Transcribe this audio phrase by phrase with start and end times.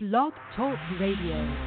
[0.00, 1.58] Blog Talk Radio.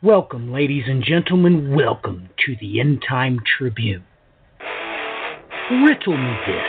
[0.00, 1.74] Welcome, ladies and gentlemen.
[1.74, 4.04] Welcome to the End Time Tribune.
[5.68, 6.62] Riddle me this.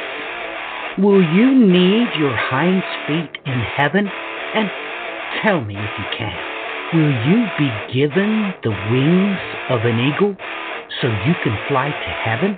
[0.97, 4.09] Will you need your hinds feet in heaven?
[4.55, 4.71] And
[5.43, 6.33] tell me if you can.
[6.91, 9.37] Will you be given the wings
[9.69, 10.35] of an eagle
[10.99, 12.57] so you can fly to heaven?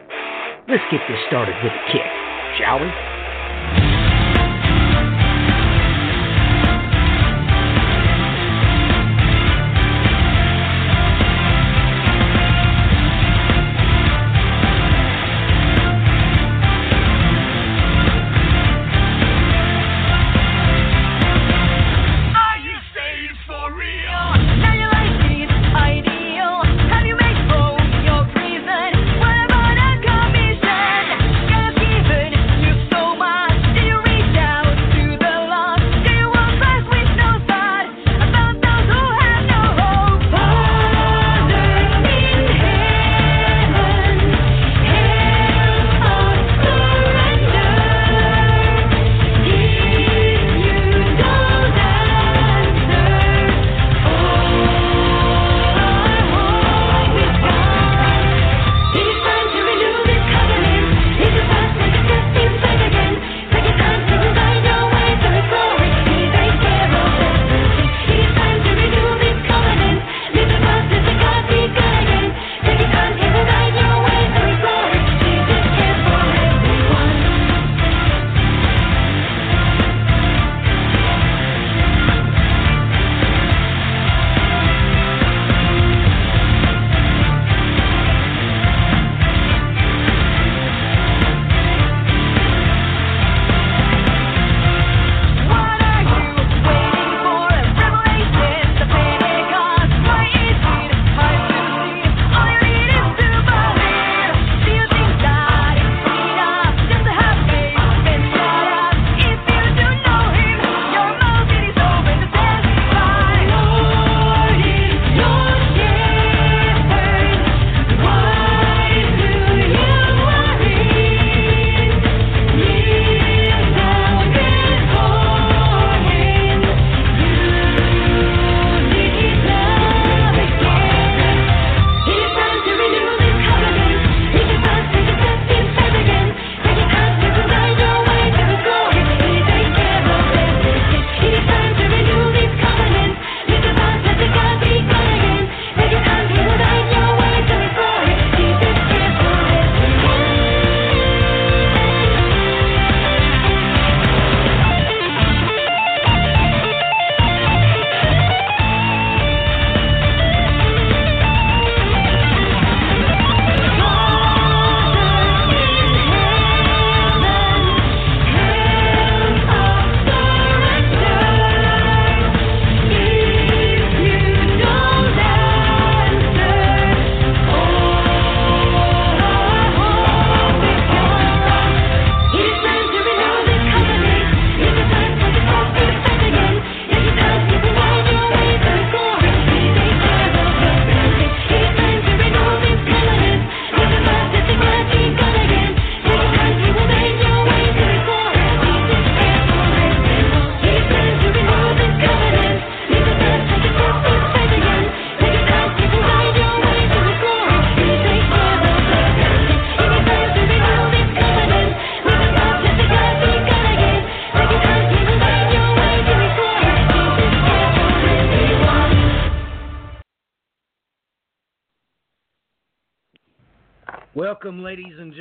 [0.70, 2.08] Let's get this started with a kick,
[2.58, 3.91] shall we?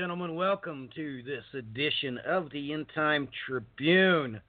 [0.01, 0.35] Gentlemen.
[0.35, 4.41] Welcome to this edition of the End Time Tribune.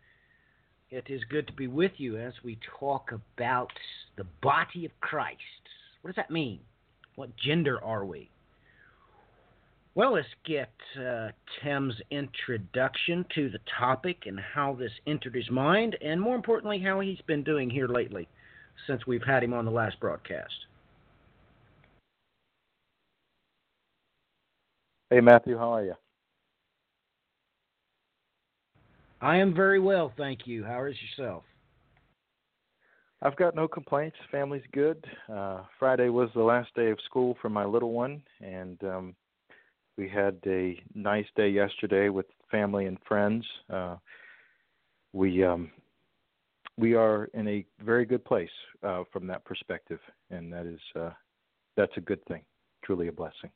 [0.90, 3.70] It is good to be with you as we talk about
[4.16, 5.42] the body of Christ.
[6.02, 6.62] What does that mean?
[7.16, 8.30] What gender are we?
[9.94, 11.32] Well, let's get uh,
[11.62, 17.02] Tim's introduction to the topic and how this entered his mind, and more importantly, how
[17.02, 18.30] he's been doing here lately
[18.88, 20.54] since we've had him on the last broadcast.
[25.12, 25.94] Hey Matthew, how are you?
[29.20, 30.64] I am very well, thank you.
[30.64, 31.44] How is yourself?
[33.22, 34.16] I've got no complaints.
[34.32, 35.06] Family's good.
[35.30, 39.16] Uh, Friday was the last day of school for my little one, and um,
[39.98, 43.46] we had a nice day yesterday with family and friends.
[43.70, 43.98] Uh,
[45.12, 45.70] we um,
[46.78, 48.50] we are in a very good place
[48.82, 50.00] uh, from that perspective,
[50.30, 51.12] and that is uh,
[51.76, 52.44] that's a good thing,
[52.86, 53.52] truly a blessing.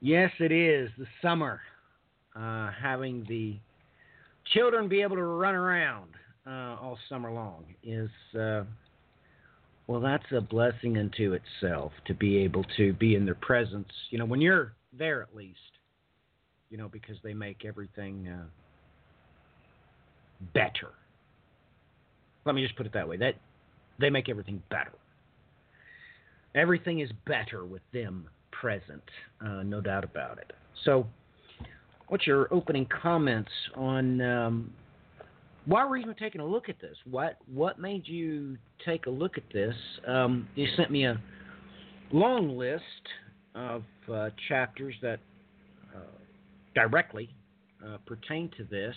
[0.00, 1.60] Yes, it is the summer.
[2.34, 3.56] Uh, having the
[4.54, 6.10] children be able to run around
[6.46, 8.08] uh, all summer long is
[8.38, 8.62] uh,
[9.86, 13.88] well, that's a blessing unto itself to be able to be in their presence.
[14.10, 15.58] You know, when you're there at least.
[16.70, 18.44] You know, because they make everything uh,
[20.54, 20.92] better.
[22.44, 23.16] Let me just put it that way.
[23.16, 23.34] That
[23.98, 24.92] they make everything better.
[26.54, 29.02] Everything is better with them present,
[29.44, 30.52] uh, no doubt about it.
[30.84, 31.06] So,
[32.08, 34.72] what's your opening comments on um,
[35.66, 36.96] why were you even taking a look at this?
[37.08, 39.74] What what made you take a look at this?
[40.06, 41.20] Um, you sent me a
[42.12, 42.82] long list
[43.54, 43.82] of
[44.12, 45.20] uh, chapters that
[45.94, 46.00] uh,
[46.74, 47.30] directly
[47.86, 48.94] uh, pertain to this.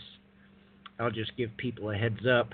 [1.00, 2.54] I'll just give people a heads up.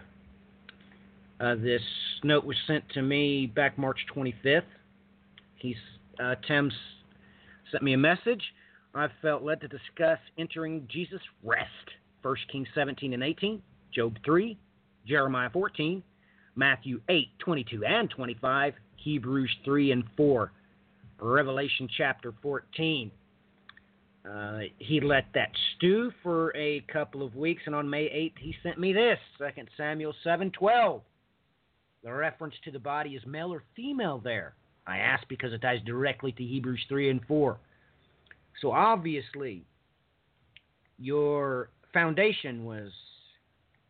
[1.40, 1.82] Uh, this
[2.24, 4.64] note was sent to me back March 25th.
[5.56, 5.76] He's
[6.20, 6.36] uh,
[7.72, 8.42] sent me a message.
[8.94, 11.70] I felt led to discuss entering Jesus' rest.
[12.22, 13.62] 1 Kings 17 and 18,
[13.94, 14.58] Job 3,
[15.08, 16.04] Jeremiah 14,
[16.56, 20.52] Matthew 8, 22 and 25, Hebrews 3 and 4,
[21.22, 23.12] Revelation chapter 14.
[24.30, 28.54] Uh, he let that stew for a couple of weeks, and on May 8th, he
[28.62, 29.46] sent me this 2
[29.78, 31.02] Samuel 7:12.
[32.04, 34.56] The reference to the body is male or female there.
[34.90, 37.58] I ask because it ties directly to Hebrews 3 and 4.
[38.62, 39.64] So obviously,
[40.98, 42.92] your foundation was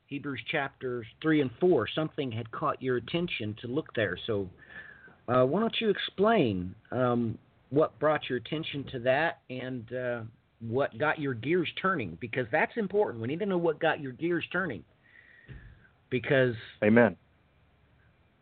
[0.07, 1.87] Hebrews chapters 3 and 4.
[1.93, 4.17] Something had caught your attention to look there.
[4.27, 4.49] So
[5.27, 7.37] uh, why don't you explain um,
[7.69, 10.21] what brought your attention to that and uh,
[10.59, 12.17] what got your gears turning?
[12.19, 13.21] Because that's important.
[13.21, 14.83] We need to know what got your gears turning.
[16.09, 17.15] Because Amen.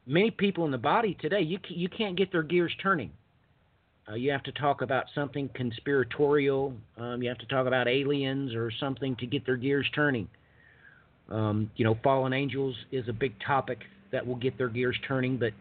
[0.07, 3.11] Many people in the body today, you you can't get their gears turning.
[4.09, 6.73] Uh, you have to talk about something conspiratorial.
[6.97, 10.29] Um, you have to talk about aliens or something to get their gears turning.
[11.29, 13.79] Um, you know, fallen angels is a big topic
[14.13, 15.51] that will get their gears turning, but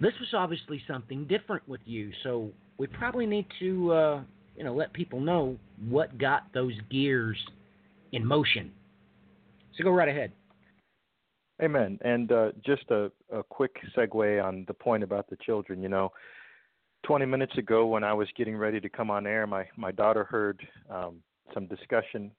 [0.00, 2.10] this was obviously something different with you.
[2.24, 4.22] So we probably need to, uh,
[4.56, 5.56] you know, let people know
[5.88, 7.36] what got those gears
[8.10, 8.72] in motion.
[9.76, 10.32] So go right ahead.
[11.62, 11.98] Amen.
[12.02, 15.82] And uh, just a, a quick segue on the point about the children.
[15.82, 16.12] You know,
[17.04, 20.24] 20 minutes ago when I was getting ready to come on air, my, my daughter
[20.24, 21.16] heard um,
[21.52, 22.30] some discussion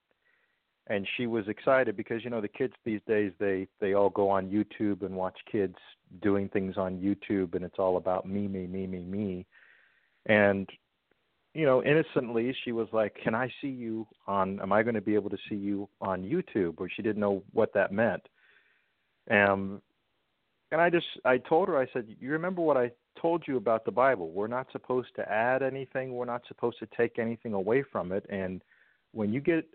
[0.89, 4.29] and she was excited because you know the kids these days they they all go
[4.29, 5.75] on YouTube and watch kids
[6.21, 9.45] doing things on YouTube and it's all about me me me me me
[10.25, 10.67] and
[11.53, 15.01] you know innocently she was like can I see you on am I going to
[15.01, 18.23] be able to see you on YouTube or she didn't know what that meant
[19.29, 19.81] um
[20.71, 22.91] and I just I told her I said you remember what I
[23.21, 26.87] told you about the Bible we're not supposed to add anything we're not supposed to
[26.97, 28.61] take anything away from it and
[29.11, 29.65] when you get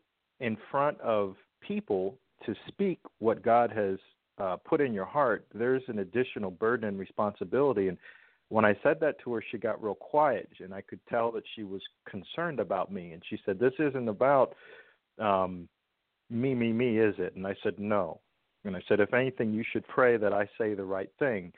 [0.40, 3.98] in front of people to speak what God has
[4.38, 7.88] uh, put in your heart, there's an additional burden and responsibility.
[7.88, 7.98] And
[8.48, 11.44] when I said that to her, she got real quiet, and I could tell that
[11.54, 13.12] she was concerned about me.
[13.12, 14.54] And she said, "This isn't about
[15.18, 15.68] um,
[16.30, 18.20] me, me, me, is it?" And I said, "No."
[18.64, 21.52] And I said, "If anything, you should pray that I say the right thing."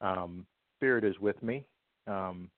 [0.00, 0.46] Um,
[0.78, 1.64] Spirit is with me,
[2.06, 2.50] um,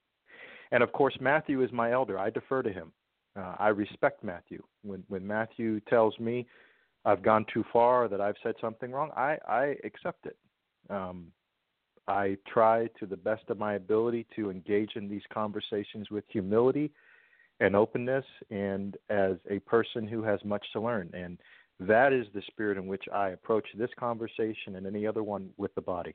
[0.73, 2.18] and of course, Matthew is my elder.
[2.18, 2.92] I defer to him.
[3.37, 4.62] Uh, I respect Matthew.
[4.83, 6.47] When when Matthew tells me
[7.04, 10.37] I've gone too far, that I've said something wrong, I I accept it.
[10.90, 11.33] Um,
[12.07, 16.90] I try to the best of my ability to engage in these conversations with humility
[17.61, 21.11] and openness, and as a person who has much to learn.
[21.14, 21.38] And
[21.81, 25.75] that is the spirit in which I approach this conversation and any other one with
[25.75, 26.14] the body.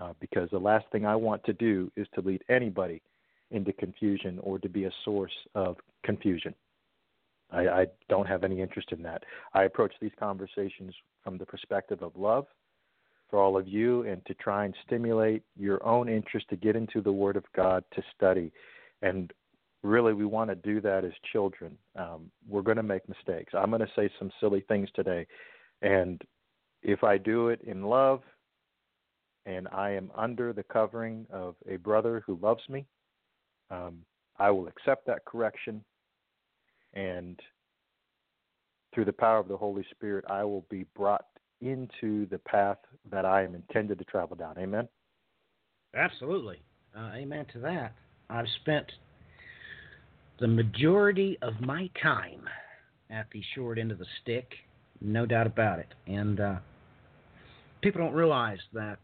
[0.00, 3.02] Uh, because the last thing I want to do is to lead anybody
[3.50, 6.54] into confusion or to be a source of confusion.
[7.50, 9.24] I, I don't have any interest in that.
[9.52, 12.46] I approach these conversations from the perspective of love
[13.28, 17.00] for all of you and to try and stimulate your own interest to get into
[17.00, 18.52] the Word of God to study.
[19.02, 19.32] And
[19.82, 21.76] really, we want to do that as children.
[21.96, 23.52] Um, we're going to make mistakes.
[23.56, 25.26] I'm going to say some silly things today.
[25.82, 26.20] And
[26.82, 28.20] if I do it in love
[29.46, 32.86] and I am under the covering of a brother who loves me,
[33.70, 33.98] um,
[34.38, 35.84] I will accept that correction,
[36.94, 37.38] and
[38.92, 41.26] through the power of the Holy Spirit, I will be brought
[41.60, 42.78] into the path
[43.10, 44.56] that I am intended to travel down.
[44.58, 44.88] Amen.
[45.94, 46.62] Absolutely.
[46.96, 47.94] Uh, amen to that.
[48.30, 48.90] I've spent
[50.40, 52.48] the majority of my time
[53.10, 54.50] at the short end of the stick,
[55.00, 55.88] no doubt about it.
[56.06, 56.56] And uh,
[57.82, 58.98] people don't realize that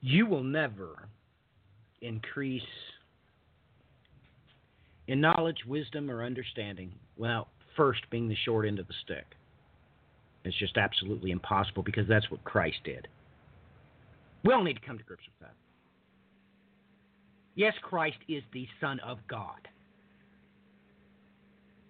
[0.00, 1.08] you will never
[2.00, 2.62] increase
[5.06, 9.24] in knowledge, wisdom, or understanding without first being the short end of the stick.
[10.44, 13.08] It's just absolutely impossible because that's what Christ did.
[14.44, 15.54] We all need to come to grips with that.
[17.58, 19.66] Yes, Christ is the Son of God.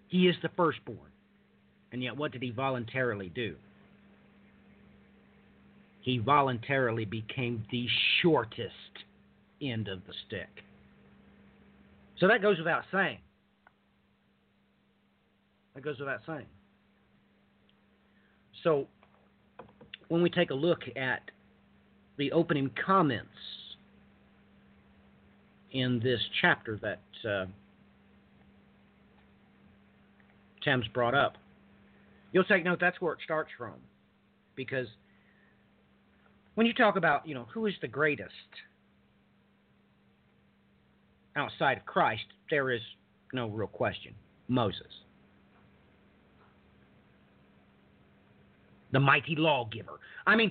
[0.08, 1.10] He is the firstborn.
[1.92, 3.54] And yet, what did he voluntarily do?
[6.00, 7.86] He voluntarily became the
[8.22, 8.72] shortest
[9.60, 10.48] end of the stick.
[12.18, 13.18] So that goes without saying.
[15.74, 16.46] That goes without saying.
[18.64, 18.86] So,
[20.08, 21.30] when we take a look at
[22.16, 23.28] the opening comments
[25.72, 27.46] in this chapter that uh,
[30.64, 31.34] Tim's brought up,
[32.32, 33.74] you'll take note that's where it starts from.
[34.56, 34.86] Because
[36.54, 38.32] when you talk about, you know, who is the greatest
[41.36, 42.80] outside of Christ, there is
[43.32, 44.14] no real question
[44.48, 44.82] Moses.
[48.90, 50.00] The mighty lawgiver.
[50.26, 50.50] I mean,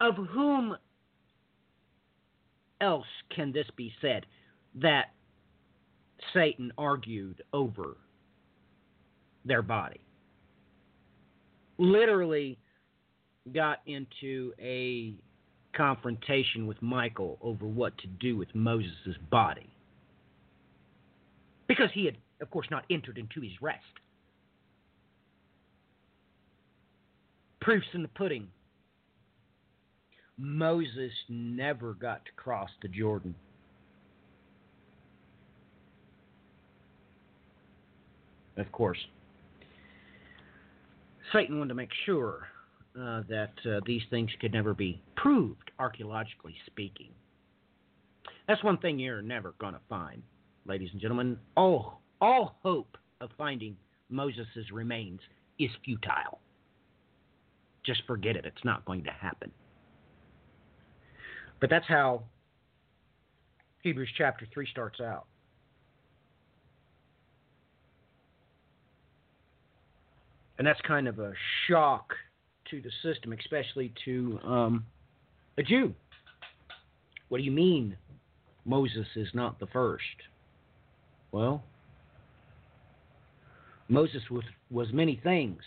[0.00, 0.76] of whom
[2.80, 4.26] else can this be said
[4.76, 5.12] that
[6.34, 7.96] Satan argued over
[9.44, 10.00] their body?
[11.78, 12.58] Literally
[13.54, 15.14] got into a
[15.74, 19.70] confrontation with Michael over what to do with Moses' body.
[21.68, 23.84] Because he had, of course, not entered into his rest.
[27.60, 28.48] Proofs in the pudding.
[30.40, 33.34] Moses never got to cross the Jordan.
[38.56, 38.98] Of course,
[41.32, 42.48] Satan wanted to make sure
[42.98, 47.10] uh, that uh, these things could never be proved, archaeologically speaking.
[48.48, 50.22] That's one thing you're never going to find,
[50.66, 51.38] ladies and gentlemen.
[51.56, 53.76] All, all hope of finding
[54.08, 55.20] Moses' remains
[55.58, 56.40] is futile.
[57.84, 58.44] Just forget it.
[58.44, 59.52] It's not going to happen.
[61.60, 62.22] But that's how
[63.82, 65.26] Hebrews chapter 3 starts out.
[70.58, 71.32] And that's kind of a
[71.66, 72.12] shock
[72.70, 74.84] to the system, especially to um,
[75.56, 75.94] a Jew.
[77.28, 77.96] What do you mean
[78.64, 80.04] Moses is not the first?
[81.32, 81.62] Well,
[83.88, 85.62] Moses was, was many things,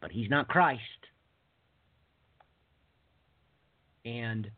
[0.00, 0.80] but he's not Christ.
[4.06, 4.48] And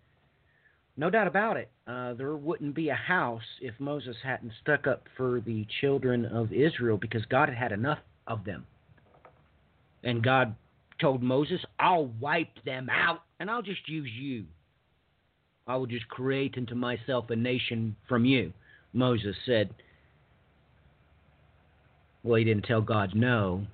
[0.99, 5.05] no doubt about it, uh, there wouldn't be a house if Moses hadn't stuck up
[5.17, 8.67] for the children of Israel because God had had enough of them.
[10.05, 10.55] And God
[11.01, 14.45] told Moses, I'll wipe them out and I'll just use you.
[15.67, 18.53] I will just create unto myself a nation from you.
[18.93, 19.71] Moses said,
[22.23, 23.67] Well, he didn't tell God no,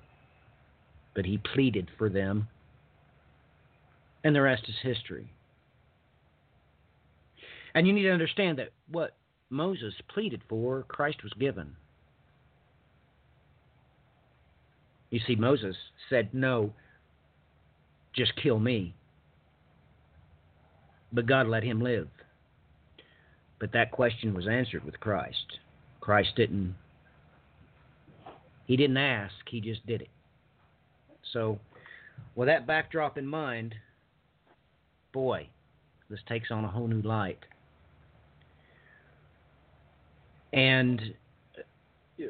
[1.13, 2.47] but he pleaded for them.
[4.23, 5.29] And the rest is history.
[7.75, 9.15] And you need to understand that what
[9.49, 11.75] Moses pleaded for, Christ was given.
[15.11, 15.75] You see, Moses
[16.09, 16.73] said, No,
[18.15, 18.95] just kill me.
[21.13, 22.07] But God let him live.
[23.59, 25.59] But that question was answered with Christ.
[26.01, 26.75] Christ didn't
[28.65, 30.09] he didn't ask, he just did it.
[31.33, 31.59] So
[32.35, 33.75] with that backdrop in mind,
[35.13, 35.47] boy,
[36.09, 37.39] this takes on a whole new light.
[40.53, 41.01] And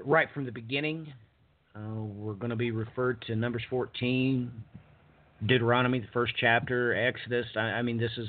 [0.03, 1.13] right from the beginning,
[1.75, 4.51] uh, we're going to be referred to Numbers 14,
[5.45, 7.45] Deuteronomy, the first chapter, Exodus.
[7.55, 8.27] I, I mean, this is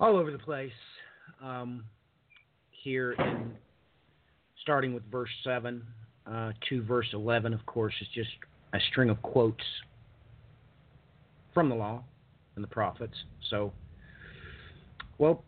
[0.00, 0.72] all over the place.
[1.42, 1.84] Um,
[2.70, 3.52] here, in,
[4.62, 5.82] starting with verse 7
[6.26, 8.30] uh, to verse 11, of course, is just
[8.72, 9.64] a string of quotes
[11.54, 12.02] from the law
[12.54, 13.14] and the prophets.
[13.50, 13.72] So,
[15.18, 15.42] well,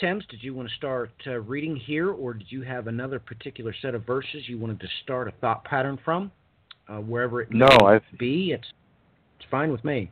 [0.00, 3.74] Thames, did you want to start uh, reading here, or did you have another particular
[3.82, 6.30] set of verses you wanted to start a thought pattern from?
[6.88, 8.66] Uh, wherever it may No, I be, it's
[9.38, 10.10] it's fine with me.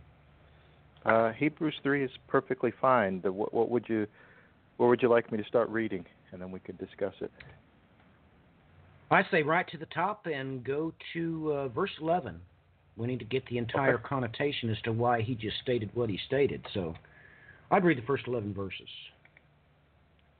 [1.04, 3.20] uh, Hebrews three is perfectly fine.
[3.22, 4.06] The, what, what would you
[4.76, 7.30] what would you like me to start reading, and then we could discuss it.
[9.10, 12.40] I say right to the top and go to uh, verse 11.
[12.96, 14.02] We need to get the entire Okay.
[14.08, 16.66] connotation as to why he just stated what he stated.
[16.74, 16.94] So
[17.70, 18.88] I'd read the first 11 verses.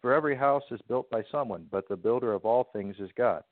[0.00, 3.42] For every house is built by someone, but the builder of all things is God.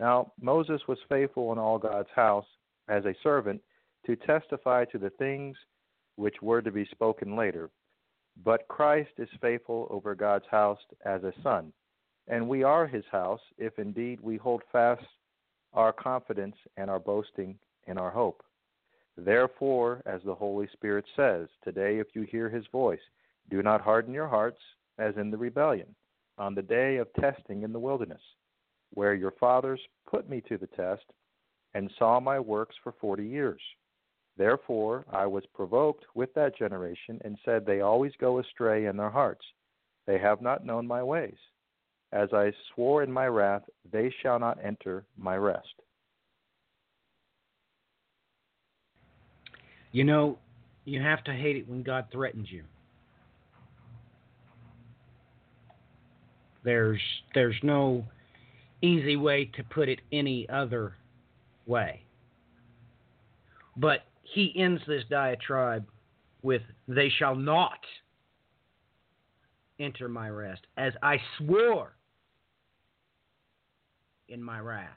[0.00, 2.46] Now, Moses was faithful in all God's house
[2.88, 3.60] as a servant
[4.06, 5.56] to testify to the things
[6.16, 7.70] which were to be spoken later.
[8.42, 11.72] But Christ is faithful over God's house as a son.
[12.26, 15.04] And we are his house if indeed we hold fast
[15.74, 18.42] our confidence and our boasting in our hope.
[19.16, 23.00] Therefore, as the Holy Spirit says, today if you hear his voice,
[23.50, 24.60] do not harden your hearts
[24.98, 25.94] as in the rebellion,
[26.38, 28.20] on the day of testing in the wilderness,
[28.92, 31.04] where your fathers put me to the test
[31.74, 33.60] and saw my works for forty years.
[34.36, 39.10] Therefore I was provoked with that generation and said, They always go astray in their
[39.10, 39.44] hearts.
[40.06, 41.36] They have not known my ways.
[42.12, 45.74] As I swore in my wrath, they shall not enter my rest.
[49.92, 50.38] You know,
[50.84, 52.64] you have to hate it when God threatens you.
[56.64, 57.00] There's
[57.34, 58.04] there's no
[58.82, 60.94] easy way to put it any other
[61.66, 62.02] way.
[63.76, 65.84] But he ends this diatribe
[66.42, 67.78] with they shall not
[69.78, 71.92] enter my rest as I swore
[74.28, 74.88] in my wrath.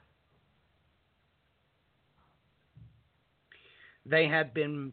[4.06, 4.92] They had been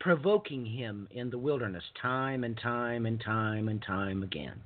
[0.00, 4.60] provoking him in the wilderness time and time and time and time again.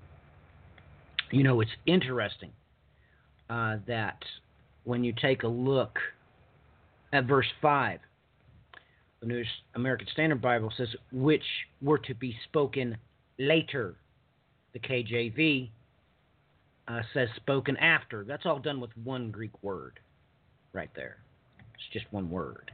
[1.31, 2.51] You know, it's interesting
[3.51, 4.19] uh, that
[4.85, 5.99] when you take a look
[7.13, 7.99] at verse 5,
[9.21, 11.43] the New American Standard Bible says, which
[11.83, 12.97] were to be spoken
[13.39, 13.97] later.
[14.73, 15.71] The KJV
[16.89, 18.25] uh, says spoken after.
[18.25, 19.99] That's all done with one Greek word
[20.73, 21.17] right there.
[21.75, 22.71] It's just one word.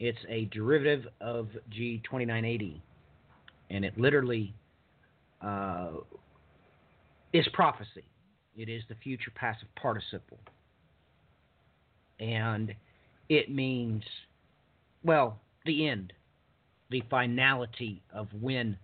[0.00, 2.80] It's a derivative of G2980,
[3.70, 4.52] and it literally
[5.40, 5.90] uh,
[7.32, 8.04] is prophecy.
[8.56, 10.38] It is the future passive participle.
[12.20, 12.74] And
[13.28, 14.04] it means,
[15.02, 16.12] well, the end,
[16.90, 18.76] the finality of when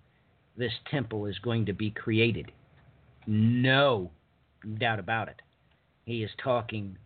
[0.57, 2.51] this temple is going to be created.
[3.27, 4.11] No
[4.79, 5.41] doubt about it.
[6.05, 6.97] He is talking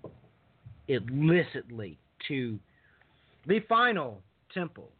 [0.86, 2.58] illicitly to
[3.46, 4.22] the final
[4.54, 4.90] temple,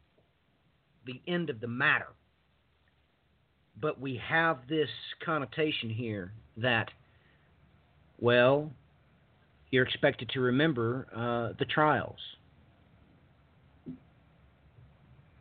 [1.07, 2.09] the end of the matter.
[3.81, 4.89] But we have this
[5.25, 6.91] connotation here that,
[8.21, 8.71] well,
[9.71, 12.19] you're expected to remember uh, the trials.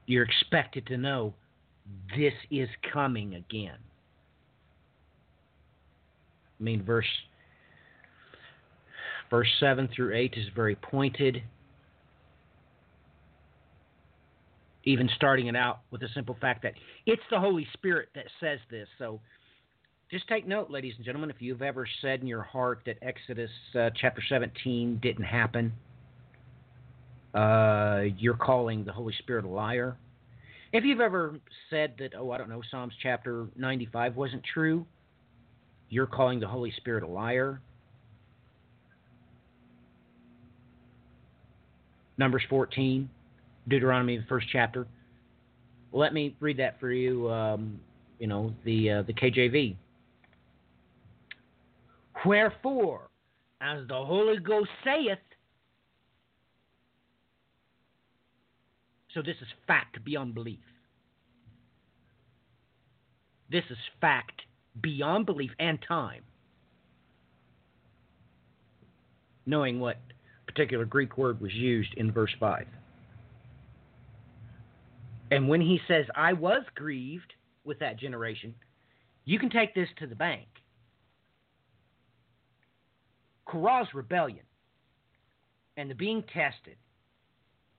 [0.08, 1.34] You're expected to know
[2.16, 3.78] this is coming again.
[6.60, 7.06] I mean, verse
[9.30, 11.42] verse seven through eight is very pointed.
[14.84, 16.74] Even starting it out with the simple fact that
[17.06, 18.88] it's the Holy Spirit that says this.
[18.98, 19.20] So
[20.10, 23.52] just take note, ladies and gentlemen, if you've ever said in your heart that Exodus
[23.80, 25.72] uh, chapter 17 didn't happen,
[27.34, 29.96] uh, you're calling the Holy Spirit a liar.
[30.74, 31.40] If you've ever
[31.70, 34.86] said that, oh, I don't know, Psalms chapter 95 wasn't true,
[35.90, 37.62] you're calling the Holy Spirit a liar.
[42.18, 43.10] Numbers 14,
[43.68, 44.88] Deuteronomy, the first chapter.
[45.92, 47.30] Let me read that for you.
[47.30, 47.80] Um,
[48.20, 49.76] you know the uh, the KJV.
[52.26, 53.10] Wherefore,
[53.62, 55.18] as the Holy Ghost saith.
[59.14, 60.60] So this is fact beyond belief.
[63.52, 64.42] This is fact
[64.82, 66.22] beyond belief and time.
[69.46, 69.98] Knowing what
[70.46, 72.66] particular Greek word was used in verse 5.
[75.32, 78.54] And when he says, I was grieved with that generation,
[79.24, 80.48] you can take this to the bank.
[83.46, 84.46] Korah's rebellion
[85.78, 86.76] and the being tested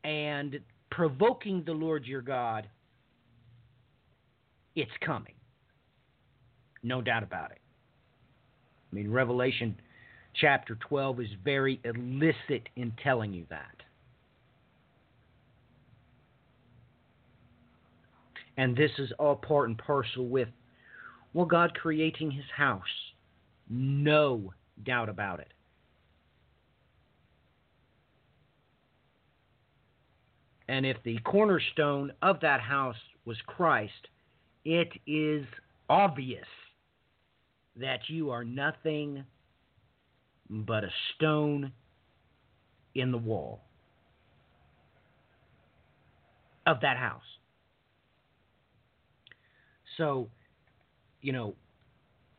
[0.02, 0.58] and
[0.90, 2.68] provoking the Lord your God,
[4.74, 5.34] it's coming.
[6.82, 7.58] No doubt about it.
[8.90, 9.78] I mean, Revelation
[10.34, 13.76] chapter 12 is very illicit in telling you that.
[18.56, 20.48] And this is all part and parcel with,
[21.32, 22.82] well, God creating his house.
[23.68, 24.52] No
[24.84, 25.52] doubt about it.
[30.68, 34.08] And if the cornerstone of that house was Christ,
[34.64, 35.44] it is
[35.88, 36.46] obvious
[37.76, 39.24] that you are nothing
[40.48, 41.72] but a stone
[42.94, 43.62] in the wall
[46.66, 47.22] of that house.
[49.96, 50.28] So,
[51.20, 51.54] you know,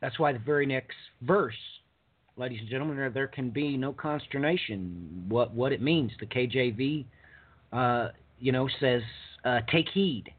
[0.00, 1.54] that's why the very next verse,
[2.36, 6.12] ladies and gentlemen, there, can be no consternation what what it means.
[6.20, 7.04] The KJV,
[7.72, 9.02] uh, you know, says,
[9.44, 10.32] uh, "Take heed."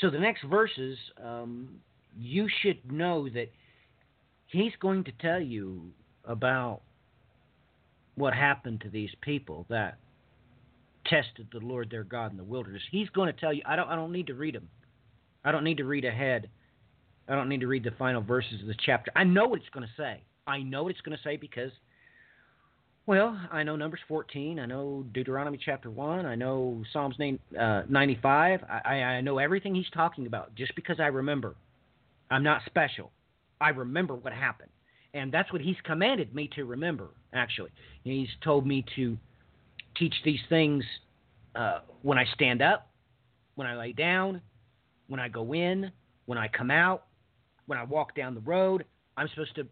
[0.00, 1.80] So the next verses, um,
[2.16, 3.50] you should know that
[4.46, 5.90] he's going to tell you
[6.24, 6.82] about
[8.14, 9.98] what happened to these people that
[11.08, 12.82] tested the Lord their God in the wilderness.
[12.90, 13.62] He's going to tell you.
[13.66, 13.88] I don't.
[13.88, 14.68] I don't need to read them.
[15.44, 16.48] I don't need to read ahead.
[17.28, 19.10] I don't need to read the final verses of the chapter.
[19.14, 20.22] I know what it's going to say.
[20.46, 21.70] I know what it's going to say because,
[23.06, 24.58] well, I know Numbers 14.
[24.58, 26.24] I know Deuteronomy chapter 1.
[26.24, 27.16] I know Psalms
[27.58, 28.60] uh, 95.
[28.84, 31.54] I, I know everything he's talking about just because I remember.
[32.30, 33.10] I'm not special.
[33.60, 34.70] I remember what happened.
[35.14, 37.70] And that's what he's commanded me to remember, actually.
[38.04, 39.18] He's told me to
[39.98, 40.84] teach these things
[41.54, 42.90] uh, when I stand up,
[43.54, 44.40] when I lay down,
[45.08, 45.90] when I go in,
[46.26, 47.04] when I come out,
[47.66, 48.84] when I walk down the road.
[49.16, 49.66] I'm supposed to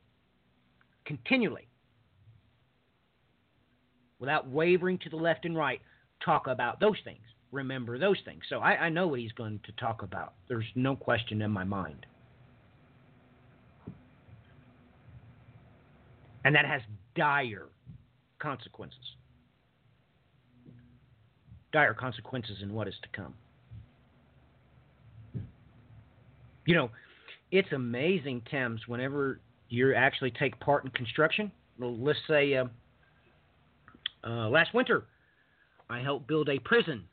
[1.04, 1.68] continually,
[4.18, 5.80] without wavering to the left and right,
[6.24, 8.42] talk about those things, remember those things.
[8.48, 10.34] So I, I know what he's going to talk about.
[10.48, 12.06] There's no question in my mind.
[16.44, 16.80] And that has
[17.14, 17.68] dire
[18.38, 19.15] consequences.
[21.76, 23.34] Dire consequences in what is to come.
[26.64, 26.90] You know,
[27.50, 31.52] it's amazing, Thames, whenever you actually take part in construction.
[31.78, 32.64] Let's say uh,
[34.26, 35.04] uh, last winter,
[35.90, 37.04] I helped build a prison.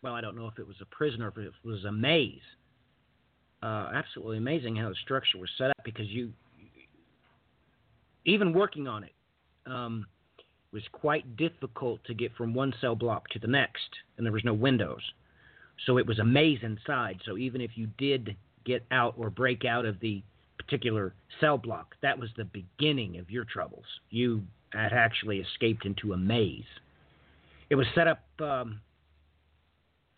[0.00, 2.40] Well, I don't know if it was a prison or if it was a maze.
[3.62, 6.32] Uh, absolutely amazing how the structure was set up because you,
[8.24, 9.12] even working on it,
[9.66, 10.06] um,
[10.76, 14.44] was quite difficult to get from one cell block to the next, and there was
[14.44, 15.02] no windows.
[15.86, 17.20] So it was a maze inside.
[17.24, 18.36] So even if you did
[18.66, 20.22] get out or break out of the
[20.58, 21.94] particular cell block.
[22.02, 23.84] That was the beginning of your troubles.
[24.10, 26.64] You had actually escaped into a maze.
[27.70, 28.80] It was set up, um,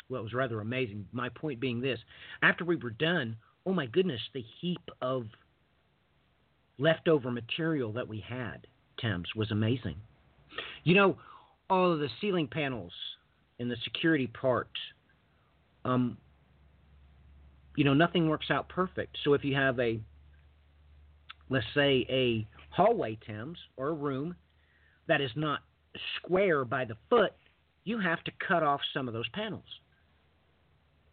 [0.08, 1.06] well, it was rather amazing.
[1.12, 1.98] My point being this
[2.42, 5.26] after we were done, oh my goodness, the heap of
[6.78, 8.66] leftover material that we had,
[9.00, 9.96] Thames, was amazing.
[10.84, 11.18] You know,
[11.70, 12.92] all of the ceiling panels
[13.58, 14.70] and the security part,
[15.84, 16.16] um,
[17.76, 19.16] you know, nothing works out perfect.
[19.24, 20.00] So if you have a,
[21.48, 24.34] let's say, a hallway, Thames, or a room
[25.06, 25.60] that is not
[26.16, 27.32] square by the foot,
[27.84, 29.64] you have to cut off some of those panels.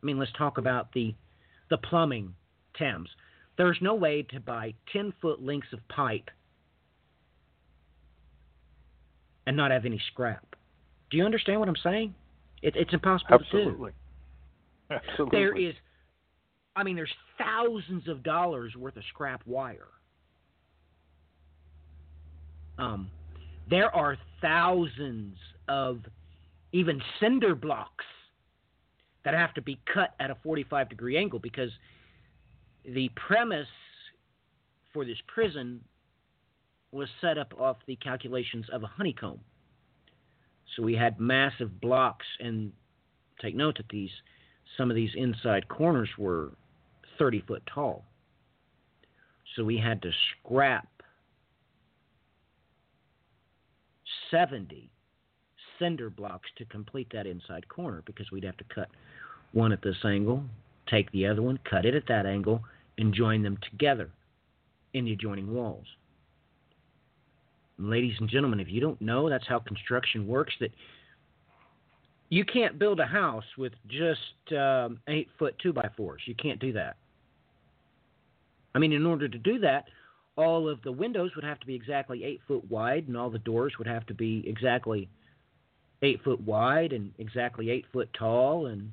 [0.02, 1.16] I mean, let's talk about the
[1.70, 2.36] the plumbing,
[2.78, 3.10] Thames.
[3.58, 6.30] There's no way to buy 10 foot lengths of pipe
[9.48, 10.56] and not have any scrap.
[11.12, 12.16] Do you understand what I'm saying?
[12.62, 13.92] It, it's impossible Absolutely.
[13.92, 15.02] to do.
[15.10, 15.40] Absolutely.
[15.40, 15.74] There is
[16.76, 19.88] I mean, there's thousands of dollars worth of scrap wire.
[22.78, 23.10] Um,
[23.70, 25.38] there are thousands
[25.70, 26.00] of
[26.74, 28.04] even cinder blocks
[29.24, 31.70] that have to be cut at a 45 degree angle because
[32.84, 33.68] the premise
[34.94, 35.80] for this prison
[36.96, 39.40] was set up off the calculations of a honeycomb.
[40.76, 42.72] So we had massive blocks, and
[43.42, 44.10] take note that these
[44.78, 46.52] some of these inside corners were
[47.20, 48.04] 30 foot tall.
[49.56, 50.88] So we had to scrap
[54.32, 54.90] 70
[55.80, 58.90] cinder blocks to complete that inside corner because we'd have to cut
[59.52, 60.44] one at this angle,
[60.90, 62.64] take the other one, cut it at that angle,
[62.98, 64.10] and join them together
[64.94, 65.86] in the adjoining walls.
[67.78, 70.72] Ladies and gentlemen, if you don't know that's how construction works, that
[72.30, 76.22] you can't build a house with just um, eight foot two by fours.
[76.26, 76.96] You can't do that.
[78.74, 79.86] I mean, in order to do that,
[80.38, 83.40] all of the windows would have to be exactly eight foot wide, and all the
[83.40, 85.08] doors would have to be exactly
[86.02, 88.92] eight foot wide and exactly eight foot tall, and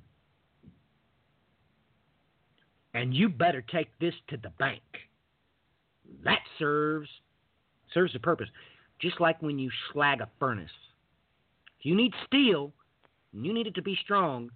[2.94, 4.82] and you better take this to the bank.
[6.24, 7.08] That serves
[7.92, 8.48] serves a purpose,
[9.02, 10.70] just like when you slag a furnace.
[11.78, 12.72] If you need steel,
[13.32, 14.50] and you need it to be strong,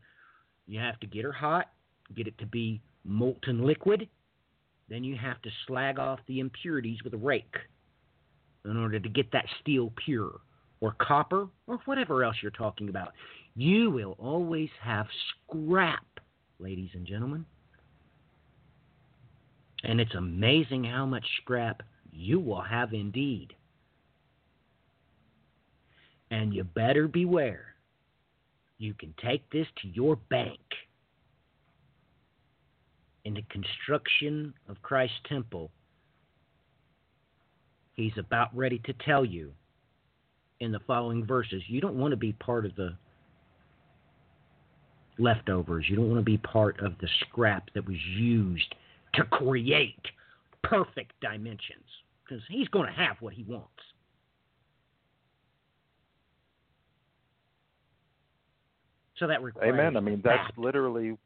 [0.66, 1.70] you have to get her hot,
[2.14, 4.08] get it to be molten liquid,
[4.88, 7.56] then you have to slag off the impurities with a rake
[8.64, 10.40] in order to get that steel pure.
[10.80, 13.12] or copper or whatever else you're talking about.
[13.54, 16.04] You will always have scrap,
[16.58, 17.46] ladies and gentlemen.
[19.84, 21.82] And it's amazing how much scrap
[22.12, 23.54] you will have indeed.
[26.36, 27.74] And you better beware.
[28.76, 30.60] You can take this to your bank.
[33.24, 35.70] In the construction of Christ's temple,
[37.94, 39.50] he's about ready to tell you
[40.60, 41.62] in the following verses.
[41.68, 42.90] You don't want to be part of the
[45.18, 45.86] leftovers.
[45.88, 48.74] You don't want to be part of the scrap that was used
[49.14, 50.04] to create
[50.62, 51.86] perfect dimensions
[52.24, 53.70] because he's going to have what he wants.
[59.18, 59.96] So that requires Amen.
[59.96, 60.60] I mean, that's that.
[60.60, 61.16] literally.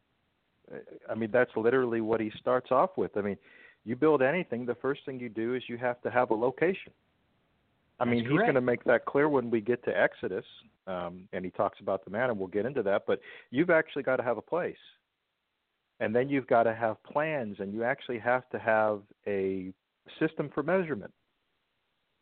[1.09, 3.17] I mean, that's literally what he starts off with.
[3.17, 3.37] I mean,
[3.85, 6.93] you build anything, the first thing you do is you have to have a location.
[7.99, 10.45] I mean, he's going to make that clear when we get to Exodus,
[10.87, 13.03] um, and he talks about the man, and we'll get into that.
[13.07, 14.79] But you've actually got to have a place,
[15.99, 19.73] and then you've got to have plans, and you actually have to have a
[20.19, 21.13] system for measurement.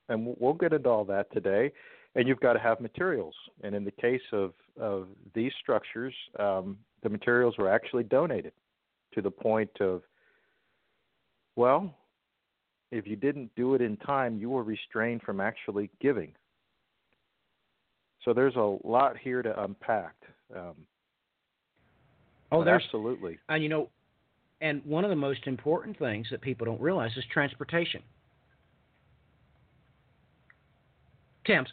[0.08, 1.72] And we'll- we'll get into all that today.
[2.14, 3.34] And you've got to have materials.
[3.62, 8.52] And in the case of of these structures, um, the materials were actually donated
[9.14, 10.02] to the point of,
[11.56, 11.94] well,
[12.90, 16.32] if you didn't do it in time, you were restrained from actually giving.
[18.24, 20.14] So there's a lot here to unpack.
[20.54, 20.74] Um,
[22.50, 23.38] Oh, there's absolutely.
[23.48, 23.88] And you know,
[24.60, 28.02] and one of the most important things that people don't realize is transportation.
[31.46, 31.70] Temps,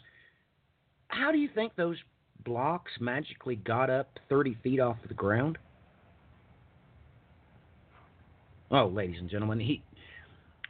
[1.08, 1.96] how do you think those
[2.44, 5.58] blocks magically got up 30 feet off the ground?
[8.70, 9.82] Oh, ladies and gentlemen, he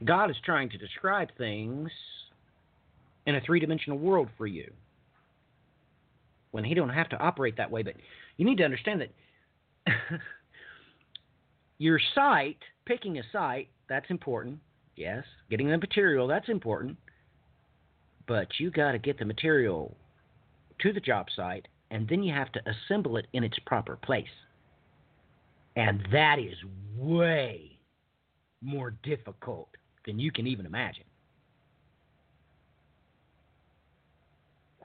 [0.05, 1.91] God is trying to describe things
[3.27, 4.71] in a three-dimensional world for you.
[6.51, 7.95] When he don't have to operate that way, but
[8.37, 9.93] you need to understand that
[11.79, 14.59] your site, picking a site, that's important.
[14.97, 16.97] Yes, getting the material, that's important.
[18.27, 19.97] But you got to get the material
[20.81, 24.25] to the job site, and then you have to assemble it in its proper place.
[25.77, 26.55] And that is
[26.97, 27.79] way
[28.63, 29.69] more difficult
[30.07, 31.05] than you can even imagine.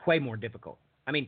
[0.05, 0.77] Way more difficult.
[1.07, 1.27] I mean,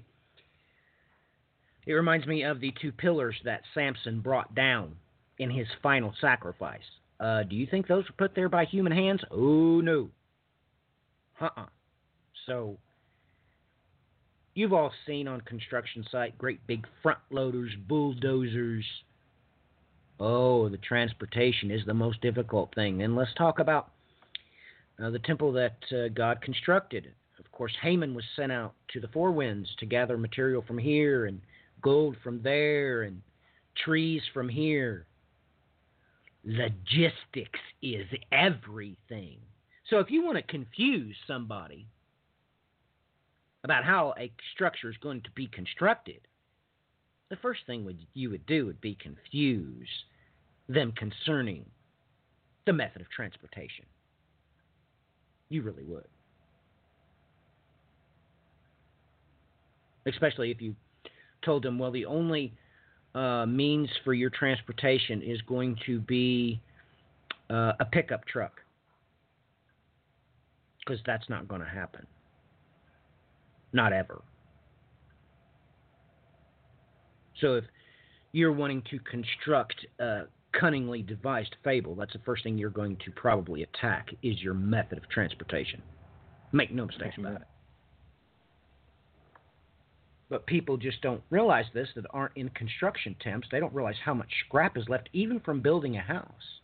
[1.86, 4.96] it reminds me of the two pillars that Samson brought down
[5.40, 6.82] in his final sacrifice.
[7.20, 9.22] Uh, do you think those were put there by human hands?
[9.32, 10.10] Oh, no.
[11.40, 11.66] Uh uh
[12.46, 12.78] So,
[14.54, 18.86] you've all seen on construction site great big front loaders, bulldozers.
[20.20, 23.02] Oh, the transportation is the most difficult thing.
[23.02, 23.92] And let's talk about
[25.04, 27.12] uh, the temple that uh, God constructed.
[27.40, 31.26] Of course, Haman was sent out to the four winds to gather material from here
[31.26, 31.42] and
[31.82, 33.22] gold from there and
[33.84, 35.06] trees from here.
[36.46, 39.38] Logistics is everything.
[39.90, 41.88] So if you want to confuse somebody
[43.64, 46.20] about how a structure is going to be constructed,
[47.30, 49.88] the first thing would, you would do would be confuse
[50.68, 51.66] them concerning
[52.66, 53.86] the method of transportation.
[55.50, 56.08] You really would.
[60.06, 60.76] Especially if you
[61.44, 62.54] told them, well, the only
[63.16, 66.60] uh, means for your transportation is going to be
[67.50, 68.62] uh, a pickup truck.
[70.80, 72.06] Because that's not going to happen.
[73.74, 74.22] Not ever.
[77.42, 77.66] So if
[78.32, 80.24] you're wanting to construct a
[80.58, 84.98] cunningly devised fable, that's the first thing you're going to probably attack is your method
[85.00, 85.82] of transportation.
[86.52, 87.48] Make no mistakes about it.
[90.30, 93.48] But people just don't realize this that aren't in construction temps.
[93.52, 96.60] They don't realize how much scrap is left even from building a house.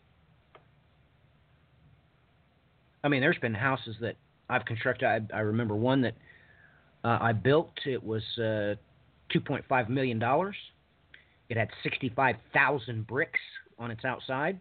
[3.02, 4.16] I mean, there's been houses that
[4.48, 5.06] I've constructed.
[5.06, 6.14] I, I remember one that
[7.04, 7.72] uh, I built.
[7.86, 8.76] It was uh,
[9.34, 10.56] 2.5 million dollars.
[11.48, 13.40] It had 65,000 bricks
[13.78, 14.60] on its outside.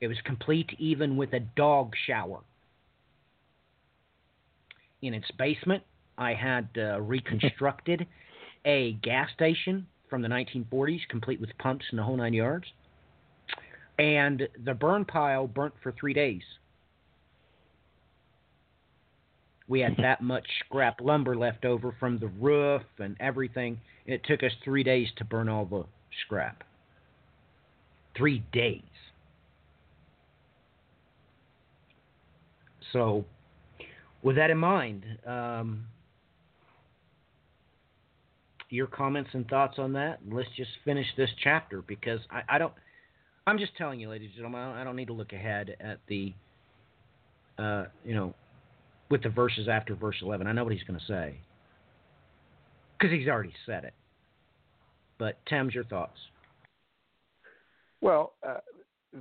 [0.00, 2.40] It was complete even with a dog shower.
[5.02, 5.82] In its basement,
[6.16, 8.06] I had uh, reconstructed
[8.64, 12.66] a gas station from the 1940s, complete with pumps and the whole nine yards.
[13.98, 16.42] And the burn pile burnt for three days.
[19.68, 23.80] We had that much scrap lumber left over from the roof and everything.
[24.06, 25.84] It took us three days to burn all the
[26.24, 26.64] scrap.
[28.16, 28.82] Three days.
[32.92, 33.26] So,
[34.22, 35.84] with that in mind, um,
[38.70, 40.20] your comments and thoughts on that.
[40.30, 42.72] Let's just finish this chapter because I, I don't.
[43.46, 46.34] I'm just telling you, ladies and gentlemen, I don't, need to look ahead at the,
[47.58, 48.34] uh, you know,
[49.10, 50.46] with the verses after verse 11.
[50.46, 51.38] I know what he's going to say
[52.98, 53.94] because he's already said it.
[55.18, 56.18] But Thames, your thoughts?
[58.00, 58.58] Well, uh,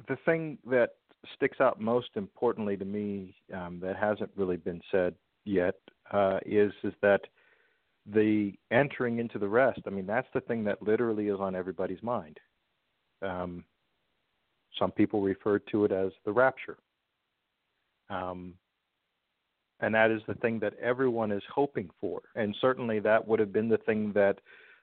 [0.08, 0.95] the thing that
[1.36, 5.76] sticks out most importantly to me um, that hasn't really been said yet
[6.12, 7.21] uh, is is that
[8.13, 9.82] the entering into the rest.
[9.86, 12.39] I mean, that's the thing that literally is on everybody's mind.
[13.21, 13.65] Um,
[14.80, 16.78] some people refer to it as the rapture.
[18.10, 18.54] Um,
[19.79, 22.21] and that is the thing that everyone is hoping for.
[22.35, 24.39] And certainly that would have been the thing that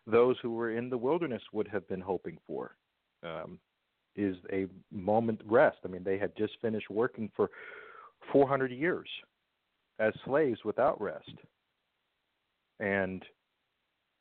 [0.06, 2.76] those who were in the wilderness would have been hoping for.
[3.22, 3.58] Um,
[4.16, 5.78] is a moment rest.
[5.84, 7.50] I mean, they had just finished working for
[8.32, 9.08] 400 years
[9.98, 11.32] as slaves without rest.
[12.80, 13.24] And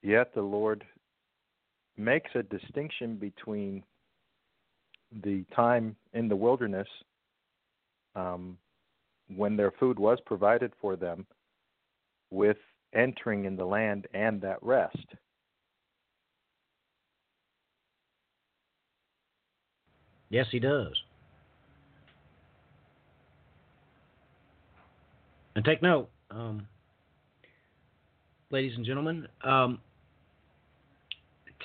[0.01, 0.83] yet the Lord
[1.97, 3.83] makes a distinction between
[5.23, 6.87] the time in the wilderness
[8.15, 8.57] um,
[9.35, 11.25] when their food was provided for them
[12.31, 12.57] with
[12.93, 15.05] entering in the land and that rest.
[20.29, 20.93] Yes, he does.
[25.55, 26.67] And take note, um,
[28.49, 29.27] ladies and gentlemen.
[29.43, 29.79] Um,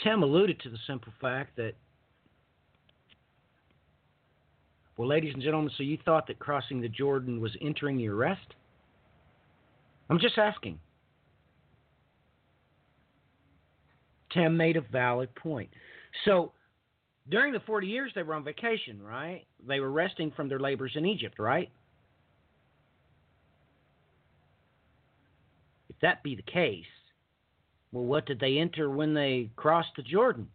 [0.04, 1.72] Tim alluded to the simple fact that,
[4.98, 8.54] well, ladies and gentlemen, so you thought that crossing the Jordan was entering your rest?
[10.10, 10.80] I'm just asking.
[14.32, 15.70] Tim made a valid point.
[16.24, 16.50] So,
[17.30, 19.46] during the 40 years, they were on vacation, right?
[19.66, 21.70] They were resting from their labors in Egypt, right?
[25.90, 26.84] If that be the case,
[27.92, 30.48] well, what did they enter when they crossed the Jordan?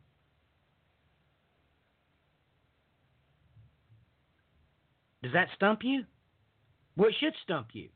[5.23, 6.03] Does that stump you?
[6.95, 7.89] Well, it should stump you.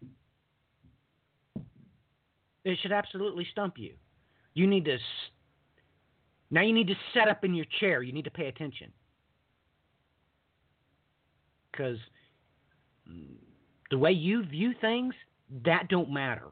[2.64, 3.94] It should absolutely stump you.
[4.54, 4.98] You need to
[6.50, 8.02] now you need to set up in your chair.
[8.02, 8.92] You need to pay attention.
[11.72, 11.98] Because
[13.92, 15.14] the way you view things,
[15.66, 16.48] that don't matter.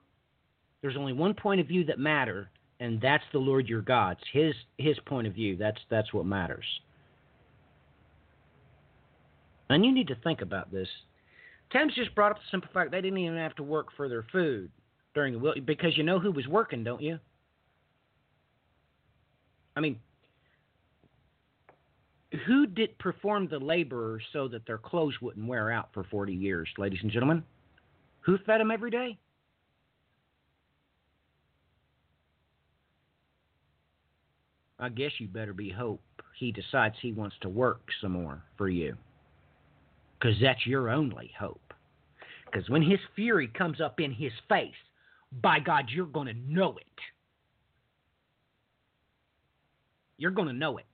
[0.81, 4.19] There's only one point of view that matter, and that's the Lord your God's.
[4.31, 5.55] His his point of view.
[5.57, 6.65] That's that's what matters.
[9.69, 10.87] And you need to think about this.
[11.71, 14.25] Thames just brought up the simple fact they didn't even have to work for their
[14.31, 14.69] food
[15.13, 17.19] during the will because you know who was working, don't you?
[19.75, 19.99] I mean,
[22.45, 26.69] who did perform the labor so that their clothes wouldn't wear out for 40 years,
[26.77, 27.43] ladies and gentlemen?
[28.21, 29.17] Who fed them every day?
[34.79, 36.01] I guess you better be hope
[36.37, 38.95] he decides he wants to work some more for you.
[40.19, 41.73] Because that's your only hope.
[42.45, 44.73] Because when his fury comes up in his face,
[45.41, 46.85] by God, you're going to know it.
[50.17, 50.85] You're going to know it.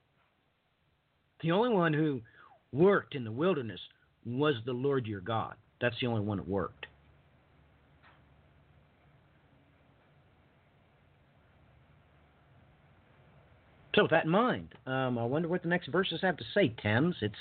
[1.42, 2.20] The only one who
[2.72, 3.80] worked in the wilderness
[4.24, 5.54] was the Lord your God.
[5.80, 6.86] That's the only one that worked.
[13.94, 16.74] So, with that in mind, um, I wonder what the next verses have to say,
[16.82, 17.14] Thames.
[17.20, 17.34] It's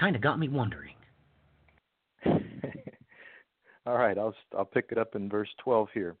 [0.00, 0.94] kind of got me wondering.
[3.86, 6.16] All right, I'll I'll pick it up in verse 12 here.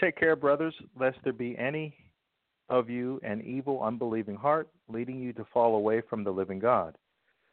[0.00, 1.94] Take care, brothers, lest there be any
[2.68, 6.96] of you an evil, unbelieving heart, leading you to fall away from the living God.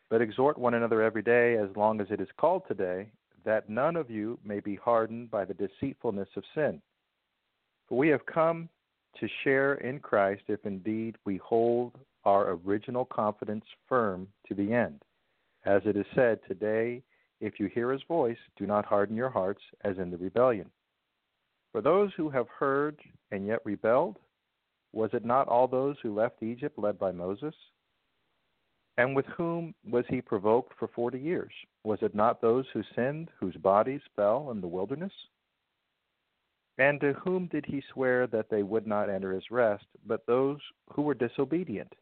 [0.10, 3.12] But exhort one another every day, as long as it is called today,
[3.46, 6.82] that none of you may be hardened by the deceitfulness of sin.
[7.88, 8.70] For we have come
[9.20, 15.02] to share in Christ if indeed we hold our original confidence firm to the end.
[15.66, 17.04] As it is said, Today,
[17.40, 20.70] if you hear his voice, do not harden your hearts as in the rebellion.
[21.72, 23.00] For those who have heard
[23.32, 24.18] and yet rebelled,
[24.94, 27.56] was it not all those who left Egypt led by Moses?
[28.98, 31.52] And with whom was he provoked for forty years?
[31.84, 35.14] Was it not those who sinned, whose bodies fell in the wilderness?
[36.78, 40.60] And to whom did he swear that they would not enter his rest, but those
[40.94, 41.94] who were disobedient?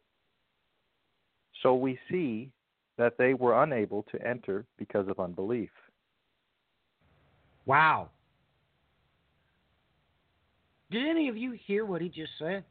[1.61, 2.51] So we see
[2.99, 5.69] that they were unable to enter because of unbelief.
[7.65, 8.09] Wow.
[10.91, 12.65] Did any of you hear what he just said?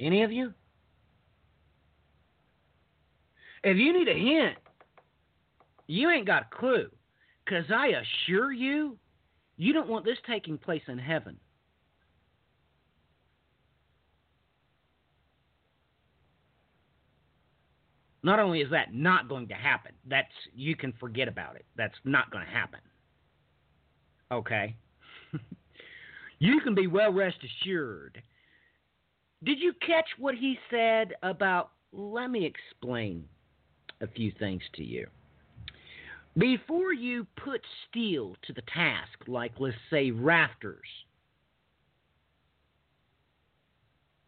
[0.00, 0.54] Any of you?
[3.62, 4.56] If you need a hint,
[5.86, 6.88] you ain't got a clue.
[7.44, 8.96] Because I assure you,
[9.58, 11.36] you don't want this taking place in heaven.
[18.22, 21.64] Not only is that not going to happen, that's you can forget about it.
[21.76, 22.80] That's not going to happen.
[24.30, 24.76] Okay?
[26.38, 28.20] you can be well rest assured.
[29.42, 33.24] Did you catch what he said about let me explain
[34.00, 35.06] a few things to you.
[36.36, 40.86] Before you put steel to the task, like let's say rafters,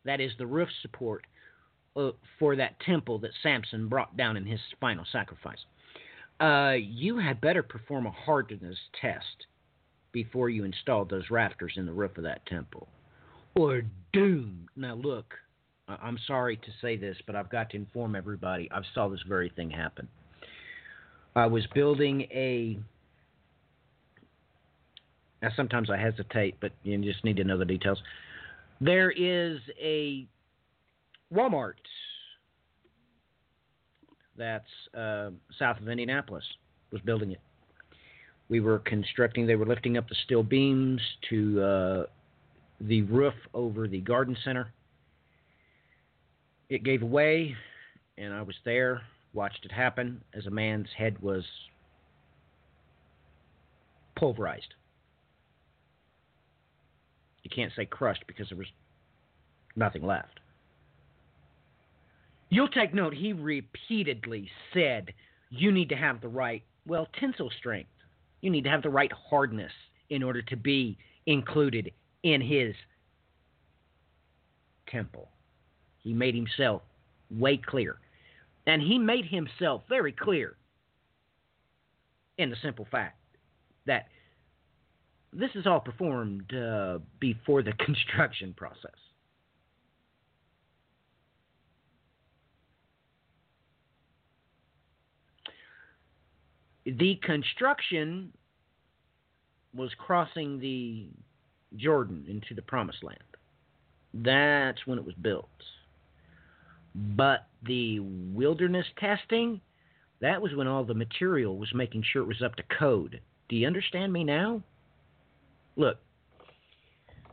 [0.05, 1.24] that is the roof support
[1.97, 5.59] uh, for that temple that Samson brought down in his final sacrifice,
[6.40, 9.47] uh, you had better perform a hardness test
[10.12, 12.88] before you install those rafters in the roof of that temple.
[13.55, 13.82] Or
[14.12, 14.68] doom.
[14.76, 15.34] Now, look,
[15.88, 18.70] I'm sorry to say this, but I've got to inform everybody.
[18.72, 20.09] I saw this very thing happen.
[21.34, 22.78] I was building a.
[25.40, 28.01] Now, sometimes I hesitate, but you just need to know the details.
[28.80, 30.26] There is a
[31.33, 31.74] Walmart
[34.37, 34.64] that's
[34.97, 36.45] uh, south of Indianapolis.
[36.91, 37.41] Was building it.
[38.51, 39.47] We were constructing.
[39.47, 42.07] They were lifting up the steel beams to uh,
[42.83, 44.72] the roof over the garden center.
[46.68, 47.57] It gave away,
[48.18, 49.01] and I was there,
[49.33, 51.45] watched it happen as a man's head was
[54.16, 54.74] pulverized.
[57.43, 58.68] You can't say crushed because there was
[59.76, 60.41] nothing left.
[62.53, 65.14] You'll take note, he repeatedly said,
[65.48, 67.88] You need to have the right, well, tensile strength.
[68.42, 69.72] You need to have the right hardness
[70.11, 71.92] in order to be included
[72.22, 72.74] in his
[74.86, 75.30] temple.
[76.00, 76.82] He made himself
[77.30, 77.96] way clear.
[78.66, 80.57] And he made himself very clear
[82.36, 83.16] in the simple fact
[83.86, 84.09] that
[85.32, 88.90] this is all performed uh, before the construction process.
[96.85, 98.33] The construction
[99.74, 101.09] was crossing the
[101.76, 103.18] Jordan into the promised land.
[104.14, 105.49] That's when it was built.
[106.95, 109.61] But the wilderness testing,
[110.20, 113.20] that was when all the material was making sure it was up to code.
[113.49, 114.62] Do you understand me now?
[115.76, 115.99] Look,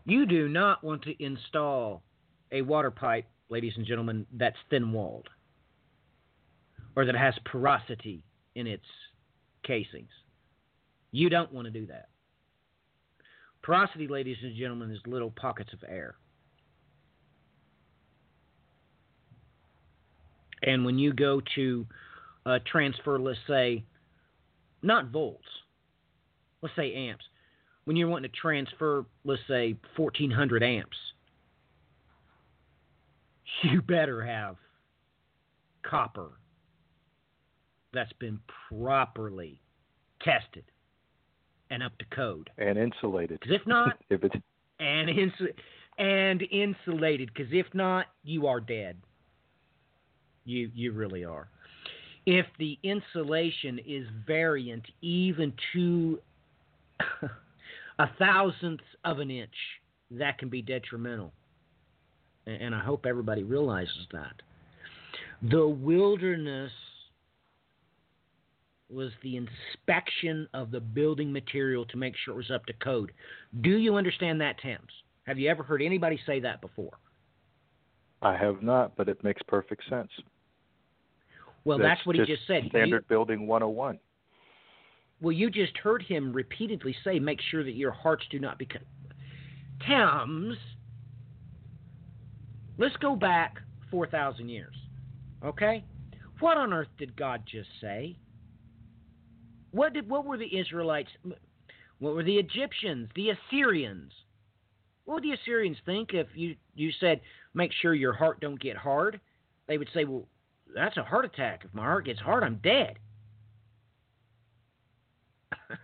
[0.06, 2.02] you do not want to install
[2.52, 5.28] a water pipe, ladies and gentlemen, that's thin walled
[6.96, 8.24] or that has porosity
[8.56, 8.84] in its
[9.64, 10.10] casings.
[11.12, 12.10] You don't want to do that.
[13.62, 16.16] Porosity, ladies and gentlemen, is little pockets of air.
[20.64, 21.86] And when you go to
[22.46, 23.84] uh, transfer, let's say,
[24.82, 25.48] not volts,
[26.62, 27.24] let's say amps,
[27.86, 30.98] when you're wanting to transfer, let's say, 1400 amps,
[33.64, 34.58] you better have
[35.84, 36.32] copper
[37.94, 39.62] that's been properly
[40.22, 40.64] tested
[41.70, 42.50] and up to code.
[42.58, 43.40] and insulated.
[43.40, 44.36] Because if not, if it's
[44.80, 45.54] and insu-
[45.98, 48.98] and insulated because if not you are dead
[50.46, 51.50] you you really are
[52.26, 56.20] if the insulation is variant even to
[58.00, 59.50] a thousandth of an inch
[60.12, 61.34] that can be detrimental
[62.48, 64.42] A- and i hope everybody realizes that
[65.42, 66.72] the wilderness
[68.90, 73.12] was the inspection of the building material to make sure it was up to code.
[73.62, 74.92] Do you understand that, Thames?
[75.26, 76.94] Have you ever heard anybody say that before?
[78.22, 80.10] I have not, but it makes perfect sense.
[81.66, 82.64] Well, that's, what he just said.
[82.64, 84.00] You- Standard building 101.
[85.22, 88.82] well, you just heard him repeatedly say, make sure that your hearts do not become.
[89.88, 90.58] Thames,
[92.78, 93.58] let's go back
[93.92, 94.76] 4,000 years.
[95.46, 95.84] Okay?
[96.40, 98.18] What on earth did God just say?
[99.72, 101.10] What did what were the Israelites
[102.00, 104.12] what were the Egyptians, the Assyrians?
[105.04, 107.20] What would the Assyrians think if you, you said,
[107.54, 109.20] make sure your heart don't get hard?
[109.68, 110.26] They would say, well,
[110.74, 111.64] that's a heart attack.
[111.66, 112.98] If my heart gets hard, I'm dead.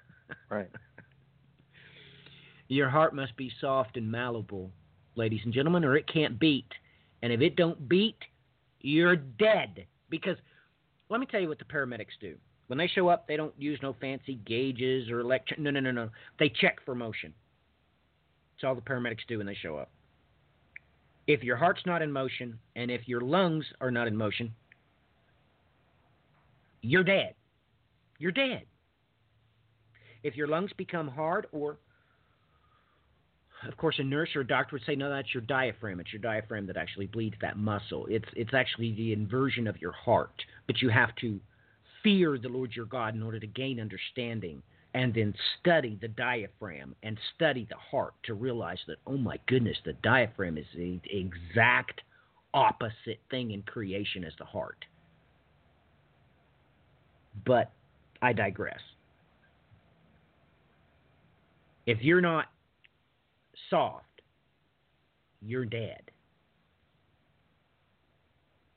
[0.49, 0.69] Right.
[2.67, 4.71] Your heart must be soft and malleable,
[5.15, 6.71] ladies and gentlemen, or it can't beat.
[7.21, 8.17] And if it don't beat,
[8.79, 9.85] you're dead.
[10.09, 10.37] Because
[11.09, 12.35] let me tell you what the paramedics do.
[12.67, 15.59] When they show up, they don't use no fancy gauges or electric.
[15.59, 16.09] No, no, no, no.
[16.39, 17.33] They check for motion.
[18.55, 19.91] It's all the paramedics do when they show up.
[21.27, 24.53] If your heart's not in motion and if your lungs are not in motion,
[26.81, 27.33] you're dead.
[28.19, 28.63] You're dead.
[30.23, 31.77] If your lungs become hard or
[33.67, 35.99] of course, a nurse or a doctor would say, no, that's your diaphragm.
[35.99, 38.05] It's your diaphragm that actually bleeds that muscle.
[38.09, 40.43] It's it's actually the inversion of your heart.
[40.67, 41.39] But you have to
[42.05, 44.61] fear the Lord your God in order to gain understanding,
[44.93, 49.75] and then study the diaphragm and study the heart to realize that, oh my goodness,
[49.83, 52.01] the diaphragm is the exact
[52.53, 54.85] opposite thing in creation as the heart.
[57.45, 57.71] But
[58.21, 58.79] I digress.
[61.85, 62.45] If you're not
[63.69, 64.21] soft,
[65.41, 66.03] you're dead.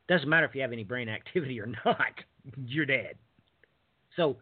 [0.08, 2.12] Doesn't matter if you have any brain activity or not,
[2.56, 3.14] you're dead.
[4.16, 4.36] So,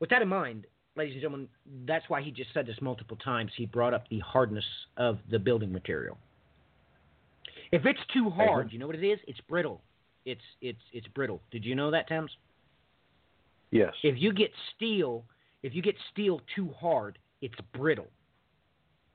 [0.00, 1.48] with that in mind, ladies and gentlemen,
[1.86, 3.52] that's why he just said this multiple times.
[3.56, 4.64] He brought up the hardness
[4.96, 6.18] of the building material.
[7.72, 9.18] If it's too hard, you know what it is?
[9.26, 9.82] It's brittle.
[10.24, 11.40] It's it's it's brittle.
[11.50, 12.30] Did you know that, Thames?
[13.70, 13.92] Yes.
[14.02, 15.24] If you get steel,
[15.62, 18.06] if you get steel too hard, it's brittle.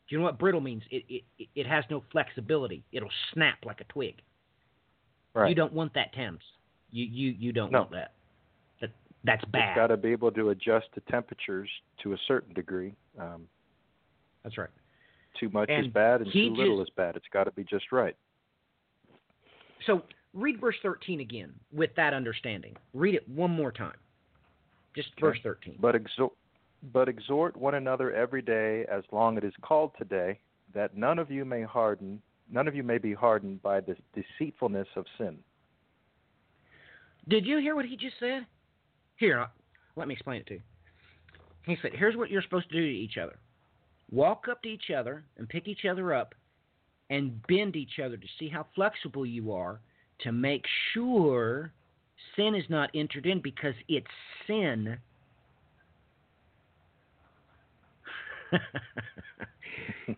[0.09, 0.83] Do you know what brittle means?
[0.91, 2.83] It it it has no flexibility.
[2.91, 4.15] It'll snap like a twig.
[5.33, 5.49] Right.
[5.49, 6.41] You don't want that, Thames.
[6.91, 7.79] You you you don't No.
[7.79, 8.13] want that.
[8.81, 8.91] That
[9.23, 9.69] that's bad.
[9.69, 11.69] It's got to be able to adjust to temperatures
[12.03, 12.93] to a certain degree.
[13.17, 13.47] Um,
[14.43, 14.69] That's right.
[15.39, 17.15] too much is bad, and too little is bad.
[17.15, 18.15] It's got to be just right.
[19.85, 22.75] So read verse 13 again with that understanding.
[22.93, 23.97] Read it one more time.
[24.95, 25.21] Just Okay.
[25.21, 25.77] verse 13.
[25.79, 26.33] But exhort,
[26.91, 30.39] but exhort one another every day, as long as it is called today,
[30.73, 34.87] that none of you may harden, none of you may be hardened by the deceitfulness
[34.95, 35.37] of sin.
[37.31, 38.45] Did you hear what he just said?
[39.15, 39.47] Here, uh,
[39.95, 40.61] let me explain it to you.
[41.65, 43.37] He said, Here's what you're supposed to do to each other
[44.11, 46.35] walk up to each other and pick each other up
[47.09, 49.79] and bend each other to see how flexible you are
[50.19, 51.71] to make sure
[52.35, 54.05] sin is not entered in because it's
[54.45, 54.97] sin.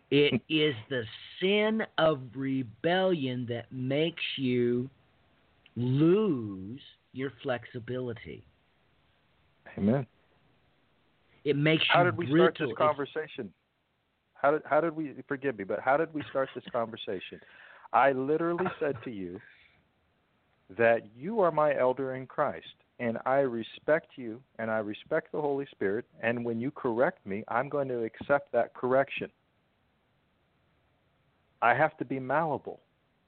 [0.10, 1.04] it is the
[1.40, 4.90] sin of rebellion that makes you
[5.76, 6.82] lose
[7.14, 8.44] your flexibility.
[9.78, 10.06] Amen.
[11.46, 13.54] It makes How did we start this conversation?
[14.34, 15.64] How did how did we forgive me?
[15.64, 17.40] But how did we start this conversation?
[17.94, 19.40] I literally said to you
[20.78, 22.66] that you are my elder in Christ,
[23.00, 26.06] and I respect you, and I respect the Holy Spirit.
[26.22, 29.30] And when you correct me, I'm going to accept that correction.
[31.62, 32.80] I have to be malleable.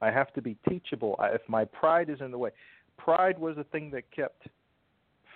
[0.01, 1.15] I have to be teachable.
[1.19, 2.51] I, if my pride is in the way,
[2.97, 4.47] pride was the thing that kept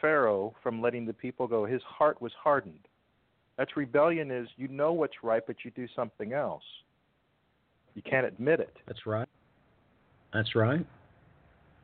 [0.01, 1.66] Pharaoh from letting the people go.
[1.66, 2.88] His heart was hardened.
[3.57, 6.64] That's rebellion is you know what's right but you do something else.
[7.95, 8.78] You can't admit it.
[8.88, 9.28] That's right.
[10.34, 10.86] That's right.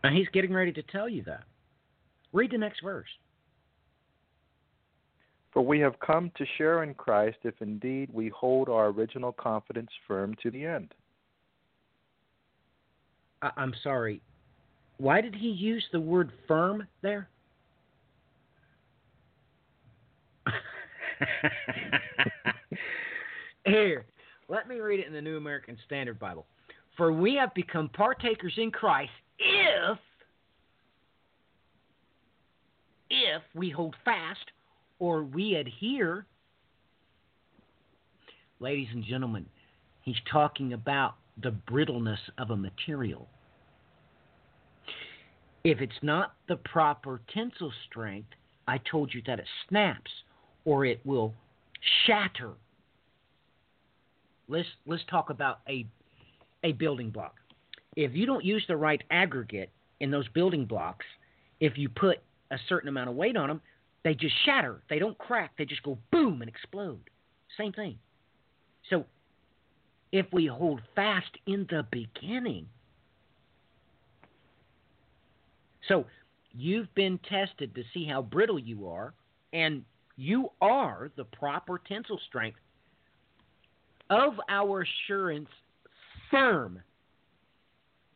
[0.04, 1.44] And he's getting ready to tell you that.
[2.32, 3.10] Read the next verse.
[5.52, 9.90] For we have come to share in Christ if indeed we hold our original confidence
[10.08, 10.94] firm to the end.
[13.42, 14.22] I- I'm sorry.
[14.98, 17.28] Why did he use the word firm there?
[23.66, 24.06] Here,
[24.48, 26.46] let me read it in the New American Standard Bible.
[26.98, 29.98] For we have become partakers in Christ if
[33.10, 34.52] if we hold fast
[35.00, 36.26] or we adhere.
[38.60, 39.46] Ladies and gentlemen,
[40.02, 43.28] he's talking about the brittleness of a material.
[45.66, 48.30] If it's not the proper tensile strength,
[48.68, 50.12] I told you that it snaps
[50.64, 51.34] or it will
[52.06, 52.52] shatter.
[54.48, 55.88] Let's let's talk about a
[56.64, 57.38] a building block.
[57.96, 61.06] If you don't use the right aggregate in those building blocks,
[61.60, 62.20] if you put
[62.52, 63.60] a certain amount of weight on them,
[64.04, 64.84] they just shatter.
[64.88, 65.54] They don't crack.
[65.58, 67.10] They just go boom and explode.
[67.58, 67.98] Same thing.
[68.92, 69.06] So
[70.12, 72.68] if we hold fast in the beginning.
[75.88, 76.06] So
[76.54, 79.14] you've been tested to see how brittle you are,
[79.54, 79.84] and
[80.18, 82.60] you are the proper tensile strength
[84.10, 85.50] of our assurance
[86.32, 86.82] firm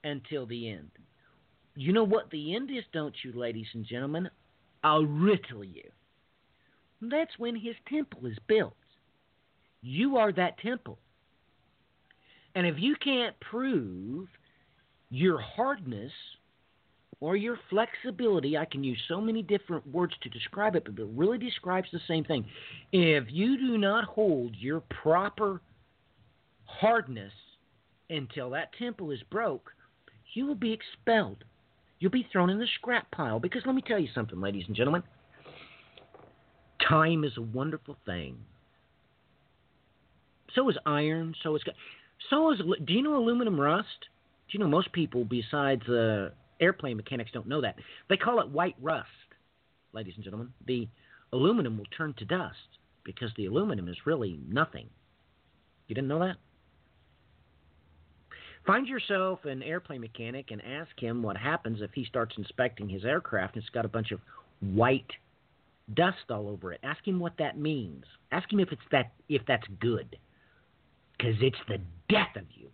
[0.03, 0.89] until the end.
[1.76, 4.30] You know what the end is, don't you, ladies and gentlemen?
[4.84, 5.84] I'll riddle you.
[7.01, 8.76] That's when his temple is built.
[9.82, 10.99] You are that temple.
[12.55, 14.28] And if you can't prove
[15.09, 16.11] your hardness
[17.22, 21.09] or your flexibility, I can use so many different words to describe it, but it
[21.13, 22.45] really describes the same thing.
[22.91, 25.61] If you do not hold your proper
[26.65, 27.34] hardness
[28.09, 29.72] until that temple is broke,
[30.34, 31.43] you will be expelled.
[31.99, 33.39] You'll be thrown in the scrap pile.
[33.39, 35.03] Because let me tell you something, ladies and gentlemen.
[36.88, 38.38] Time is a wonderful thing.
[40.55, 41.36] So is iron.
[41.43, 41.61] So is
[42.30, 42.59] so is.
[42.86, 43.88] Do you know aluminum rust?
[44.49, 46.30] Do you know most people besides uh,
[46.60, 47.76] airplane mechanics don't know that?
[48.10, 49.07] They call it white rust,
[49.93, 50.53] ladies and gentlemen.
[50.68, 50.88] The
[51.34, 52.57] aluminum will turn to dust
[53.03, 54.88] because the aluminum is really nothing.
[55.88, 56.38] You didn't know that?
[58.66, 63.05] Find yourself an airplane mechanic and ask him what happens if he starts inspecting his
[63.05, 64.20] aircraft and it's got a bunch of
[64.62, 65.10] white
[65.95, 66.80] dust all over it.
[66.84, 68.03] Ask him what that means.
[68.32, 70.18] Ask him if it's that if that's good.
[71.20, 72.70] Cuz it's the death of you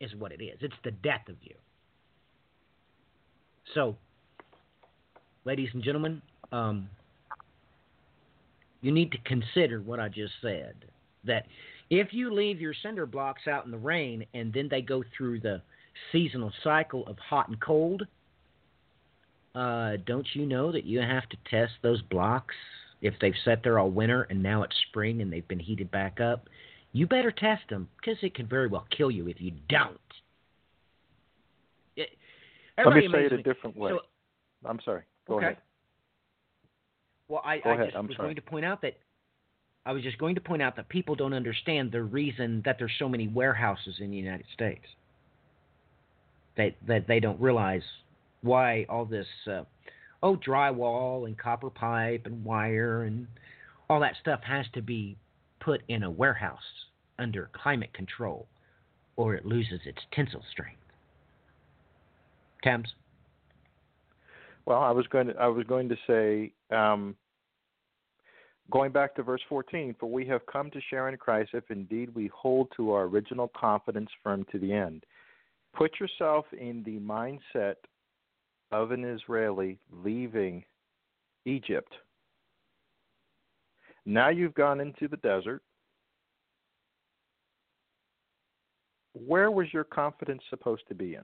[0.00, 0.58] is what it is.
[0.62, 1.54] It's the death of you.
[3.74, 3.96] So,
[5.44, 6.88] ladies and gentlemen, um,
[8.80, 10.74] you need to consider what I just said.
[11.24, 11.46] That
[11.90, 15.40] if you leave your cinder blocks out in the rain and then they go through
[15.40, 15.60] the
[16.12, 18.06] seasonal cycle of hot and cold,
[19.54, 22.54] uh, don't you know that you have to test those blocks
[23.00, 26.20] if they've sat there all winter and now it's spring and they've been heated back
[26.20, 26.48] up?
[26.92, 29.98] You better test them because it can very well kill you if you don't.
[32.78, 33.42] It, Let me say it a me.
[33.42, 33.92] different way.
[33.92, 34.00] So,
[34.68, 35.02] I'm sorry.
[35.26, 35.46] Go okay.
[35.46, 35.56] ahead.
[37.28, 38.28] Well, I, I ahead, just I'm was sorry.
[38.28, 38.96] going to point out that
[39.84, 42.92] I was just going to point out that people don't understand the reason that there's
[42.98, 44.84] so many warehouses in the United States.
[46.56, 47.82] That that they don't realize
[48.42, 49.62] why all this uh,
[50.22, 53.26] oh drywall and copper pipe and wire and
[53.88, 55.16] all that stuff has to be
[55.60, 56.58] put in a warehouse
[57.18, 58.46] under climate control,
[59.16, 60.80] or it loses its tensile strength.
[64.64, 67.14] Well, I was going to I was going to say, um,
[68.72, 72.12] going back to verse 14, for we have come to share in Christ if indeed
[72.14, 75.04] we hold to our original confidence firm to the end.
[75.76, 77.76] Put yourself in the mindset
[78.72, 80.64] of an Israeli leaving
[81.44, 81.92] Egypt.
[84.04, 85.62] Now you've gone into the desert.
[89.12, 91.22] Where was your confidence supposed to be in?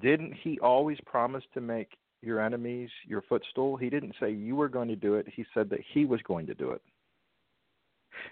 [0.00, 3.76] Didn't he always promise to make your enemies your footstool?
[3.76, 6.46] He didn't say you were going to do it, he said that he was going
[6.46, 6.82] to do it.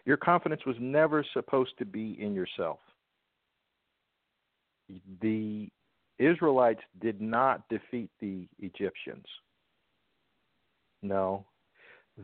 [0.05, 2.79] Your confidence was never supposed to be in yourself.
[5.21, 5.69] The
[6.19, 9.25] Israelites did not defeat the Egyptians.
[11.03, 11.45] No,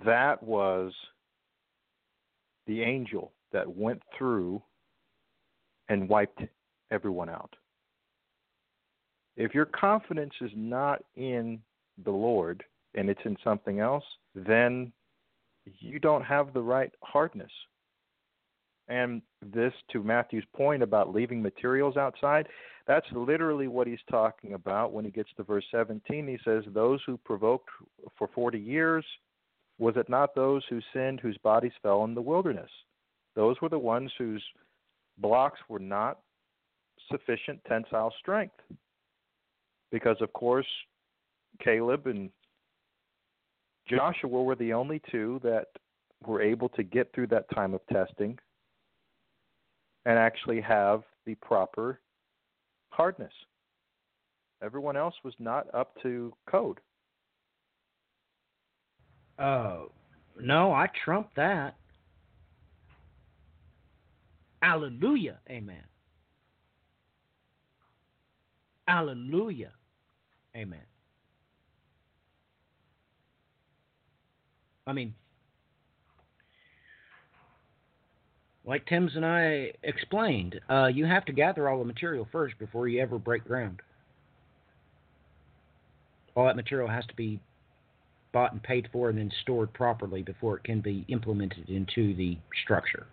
[0.05, 0.93] that was
[2.67, 4.63] the angel that went through
[5.89, 6.41] and wiped
[6.91, 7.55] everyone out.
[9.37, 11.61] If your confidence is not in
[12.05, 12.63] the Lord
[12.95, 14.05] and it's in something else,
[14.35, 14.93] then
[15.79, 17.51] you don't have the right hardness.
[18.89, 22.49] And this, to Matthew's point about leaving materials outside,
[22.87, 26.27] that's literally what he's talking about when he gets to verse 17.
[26.27, 27.69] He says, Those who provoked
[28.19, 29.05] for 40 years,
[29.79, 32.71] was it not those who sinned whose bodies fell in the wilderness?
[33.37, 34.43] Those were the ones whose
[35.19, 36.19] blocks were not
[37.11, 38.57] sufficient tensile strength.
[39.91, 40.67] Because, of course,
[41.63, 42.31] Caleb and
[43.89, 45.67] Joshua were the only two that
[46.27, 48.39] were able to get through that time of testing
[50.07, 52.01] and actually have the proper
[52.91, 53.33] hardness.
[54.63, 56.79] Everyone else was not up to code.
[59.39, 59.91] Oh,
[60.39, 61.77] no, I trumped that.
[64.63, 65.39] Hallelujah.
[65.49, 65.83] Amen.
[68.87, 69.73] Hallelujah.
[70.57, 70.81] Amen.
[74.87, 75.15] I mean,
[78.65, 82.89] like Tim's and I explained, uh, you have to gather all the material first before
[82.89, 83.81] you ever break ground.
[86.35, 87.41] All that material has to be
[88.33, 92.39] bought and paid for and then stored properly before it can be implemented into the
[92.63, 93.07] structure.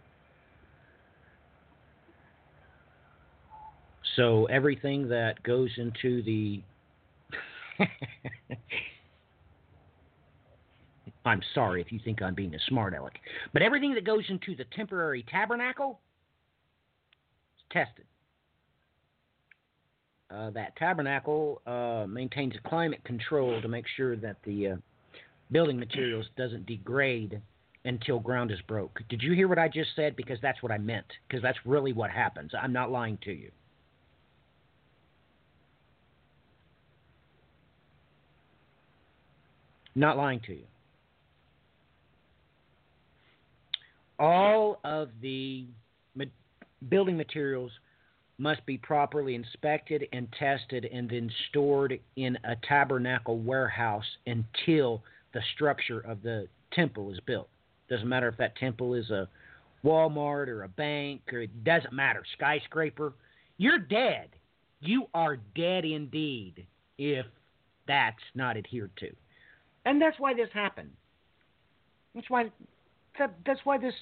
[4.16, 6.62] So everything that goes into the
[11.26, 13.20] I'm sorry if you think I'm being a smart aleck,
[13.54, 16.00] but everything that goes into the temporary tabernacle
[17.58, 18.06] is tested.
[20.30, 24.76] Uh, that tabernacle uh, maintains a climate control to make sure that the uh,
[25.52, 27.42] building materials doesn't degrade
[27.86, 29.00] until ground is broke.
[29.10, 30.16] Did you hear what I just said?
[30.18, 31.06] Because that's what I meant.
[31.28, 32.52] Because that's really what happens.
[32.62, 33.52] I'm not lying to you.
[39.98, 40.64] Not lying to you.
[44.20, 45.66] All of the
[46.16, 46.26] ma-
[46.88, 47.72] building materials
[48.38, 55.02] must be properly inspected and tested and then stored in a tabernacle warehouse until
[55.34, 57.50] the structure of the temple is built.
[57.90, 59.28] Doesn't matter if that temple is a
[59.84, 63.14] Walmart or a bank or it doesn't matter, skyscraper.
[63.58, 64.30] You're dead.
[64.80, 66.68] You are dead indeed
[67.00, 67.26] if
[67.88, 69.10] that's not adhered to.
[69.88, 70.92] And that's why this happened.
[72.14, 72.52] That's why
[73.18, 73.94] that, that's why this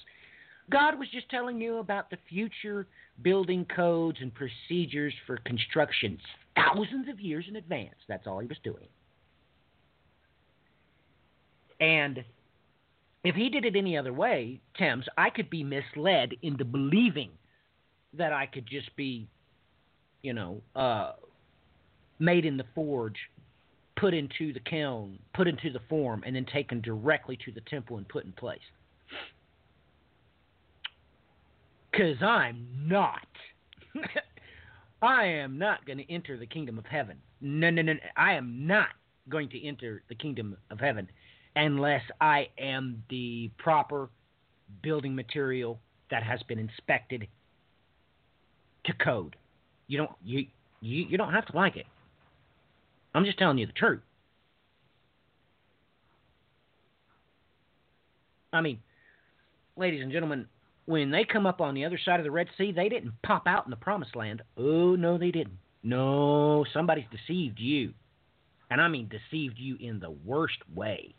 [0.68, 2.88] God was just telling you about the future
[3.22, 6.18] building codes and procedures for construction
[6.56, 7.94] thousands of years in advance.
[8.08, 8.88] That's all he was doing.
[11.78, 12.24] And
[13.22, 17.30] if he did it any other way, Thames, I could be misled into believing
[18.12, 19.28] that I could just be,
[20.24, 21.12] you know, uh,
[22.18, 23.18] made in the forge,
[23.96, 27.96] put into the kiln, put into the form, and then taken directly to the temple
[27.96, 28.58] and put in place.
[31.90, 33.26] Because I'm not.
[35.02, 37.18] I am not going to enter the kingdom of heaven.
[37.40, 37.94] No, no, no.
[38.16, 38.88] I am not
[39.28, 41.08] going to enter the kingdom of heaven
[41.54, 44.10] unless I am the proper
[44.82, 45.78] building material
[46.10, 47.28] that has been inspected
[48.84, 49.36] to code.
[49.88, 50.46] You don't you
[50.80, 51.86] you, you don't have to like it.
[53.16, 54.02] I'm just telling you the truth.
[58.52, 58.80] I mean,
[59.76, 60.46] ladies and gentlemen,
[60.84, 63.46] when they come up on the other side of the Red Sea, they didn't pop
[63.46, 64.42] out in the promised land.
[64.58, 65.58] Oh, no, they didn't.
[65.82, 67.94] No, somebody's deceived you.
[68.70, 71.14] And I mean deceived you in the worst way.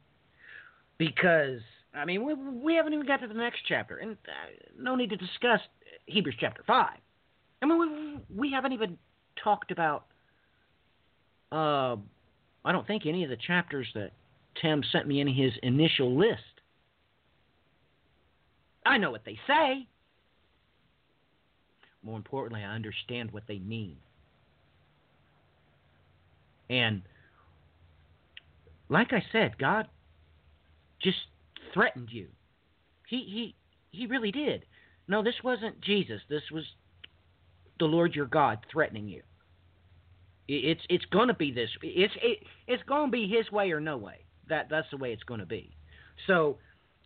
[1.00, 1.62] Because,
[1.96, 3.98] I mean, we, we haven't even got to the next chapter.
[3.98, 5.62] And uh, no need to discuss
[6.06, 6.90] Hebrews chapter 5.
[7.62, 8.98] I mean, we, we haven't even
[9.44, 10.06] talked about,
[11.52, 11.96] uh,
[12.66, 14.12] I don't think, any of the chapters that
[14.62, 16.42] Tim sent me in his initial list.
[18.86, 19.88] I know what they say.
[22.04, 23.98] More importantly, I understand what they mean.
[26.70, 27.02] And
[28.90, 29.88] like I said, God
[31.02, 31.18] just
[31.74, 32.28] threatened you.
[33.08, 33.56] He he
[33.92, 34.66] he really did.
[35.08, 36.22] No, this wasn't Jesus.
[36.30, 36.64] This was
[37.80, 39.22] the Lord your God threatening you.
[40.48, 41.70] It's it's going to be this.
[41.82, 44.26] It's it, it's going to be His way or no way.
[44.50, 45.76] That that's the way it's going to be.
[46.26, 46.58] So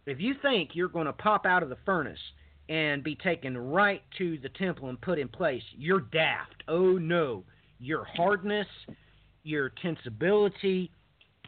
[0.05, 2.19] if you think you're going to pop out of the furnace
[2.69, 6.63] and be taken right to the temple and put in place, you're daft.
[6.67, 7.43] Oh no,
[7.79, 8.67] your hardness,
[9.43, 10.89] your tensibility,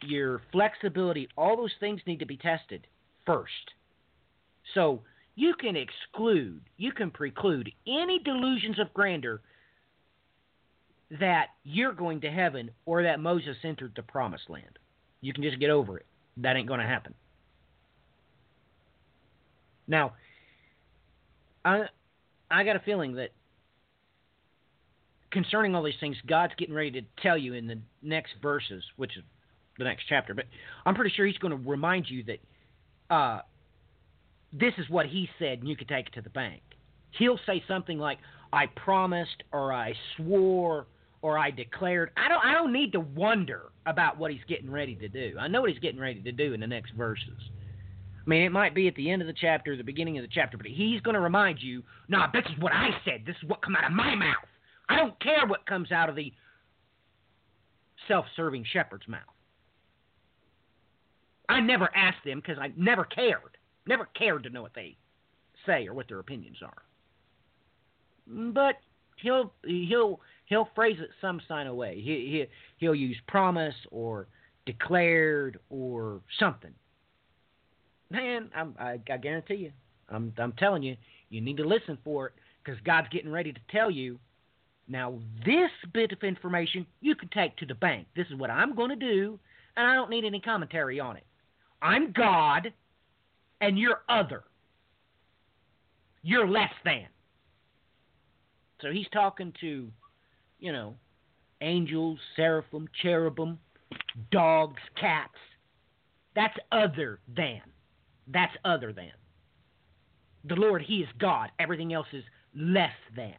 [0.02, 2.86] your flexibility, all those things need to be tested
[3.24, 3.52] first.
[4.74, 5.02] So
[5.34, 9.40] you can exclude, you can preclude any delusions of grandeur
[11.10, 14.78] that you're going to heaven or that Moses entered the promised land.
[15.20, 16.06] You can just get over it.
[16.38, 17.14] That ain't going to happen.
[19.86, 20.14] Now,
[21.64, 21.84] I
[22.50, 23.30] I got a feeling that
[25.30, 29.16] concerning all these things, God's getting ready to tell you in the next verses, which
[29.16, 29.24] is
[29.78, 30.32] the next chapter.
[30.34, 30.46] But
[30.86, 33.40] I'm pretty sure He's going to remind you that uh,
[34.52, 36.62] this is what He said, and you can take it to the bank.
[37.18, 38.18] He'll say something like,
[38.52, 40.86] "I promised," or "I swore,"
[41.24, 42.44] or "I declared." I don't.
[42.44, 45.36] I don't need to wonder about what He's getting ready to do.
[45.40, 47.40] I know what He's getting ready to do in the next verses.
[48.24, 50.30] I mean, it might be at the end of the chapter, the beginning of the
[50.32, 53.22] chapter, but he's going to remind you, nah, this is what I said.
[53.26, 54.46] This is what come out of my mouth.
[54.88, 56.32] I don't care what comes out of the
[58.08, 59.20] self-serving shepherd's mouth.
[61.50, 63.58] I never asked them because I never cared.
[63.86, 64.96] Never cared to know what they
[65.66, 66.82] say or what their opinions are.
[68.26, 68.76] But
[69.16, 71.96] he'll he'll he'll phrase it some sign of way.
[71.96, 72.44] He, he
[72.78, 74.26] he'll use promise or
[74.66, 76.72] declared or something
[78.14, 79.72] man, I'm, I, I guarantee you,
[80.08, 80.96] I'm, I'm telling you,
[81.30, 82.32] you need to listen for it
[82.62, 84.18] because God's getting ready to tell you.
[84.86, 88.06] Now, this bit of information you can take to the bank.
[88.14, 89.38] This is what I'm going to do,
[89.76, 91.24] and I don't need any commentary on it.
[91.80, 92.72] I'm God,
[93.60, 94.44] and you're other.
[96.22, 97.06] You're less than.
[98.80, 99.88] So he's talking to,
[100.58, 100.94] you know,
[101.60, 103.58] angels, seraphim, cherubim,
[104.30, 105.34] dogs, cats.
[106.34, 107.60] That's other than.
[108.26, 109.12] That's other than.
[110.44, 111.50] The Lord, He is God.
[111.58, 112.24] Everything else is
[112.54, 113.34] less than.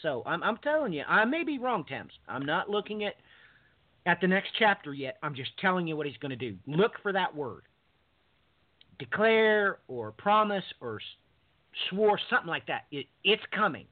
[0.00, 2.12] So I'm, I'm telling you, I may be wrong, Thames.
[2.28, 3.14] I'm not looking at
[4.04, 5.16] at the next chapter yet.
[5.22, 6.56] I'm just telling you what He's going to do.
[6.66, 7.62] Look for that word.
[8.98, 10.98] Declare or promise or
[11.88, 12.86] swore something like that.
[12.90, 13.86] It, it's coming.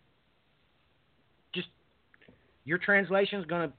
[2.70, 3.74] Your translation is going to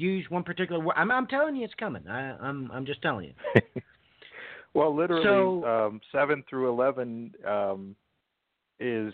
[0.00, 0.94] use one particular word.
[0.96, 2.08] I'm, I'm telling you, it's coming.
[2.08, 3.60] I, I'm I'm just telling you.
[4.72, 7.96] Well, literally, So- um, seven through eleven um,
[8.78, 9.12] is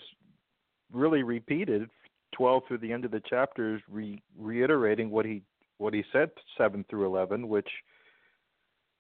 [0.93, 1.89] really repeated.
[2.37, 5.43] Twelve through the end of the chapter is re- reiterating what he
[5.79, 7.69] what he said seven through eleven, which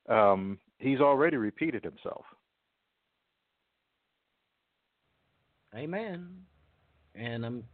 [0.09, 2.24] um, he's already repeated himself.
[5.74, 6.27] Amen.
[7.14, 7.64] And I'm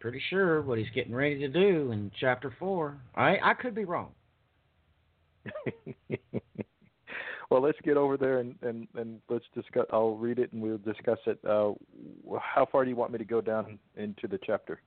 [0.00, 2.98] pretty sure what he's getting ready to do in chapter four.
[3.14, 4.10] I I could be wrong.
[7.50, 9.86] well, let's get over there and, and, and let's discuss.
[9.92, 11.38] I'll read it and we'll discuss it.
[11.44, 11.72] Uh,
[12.40, 14.80] how far do you want me to go down into the chapter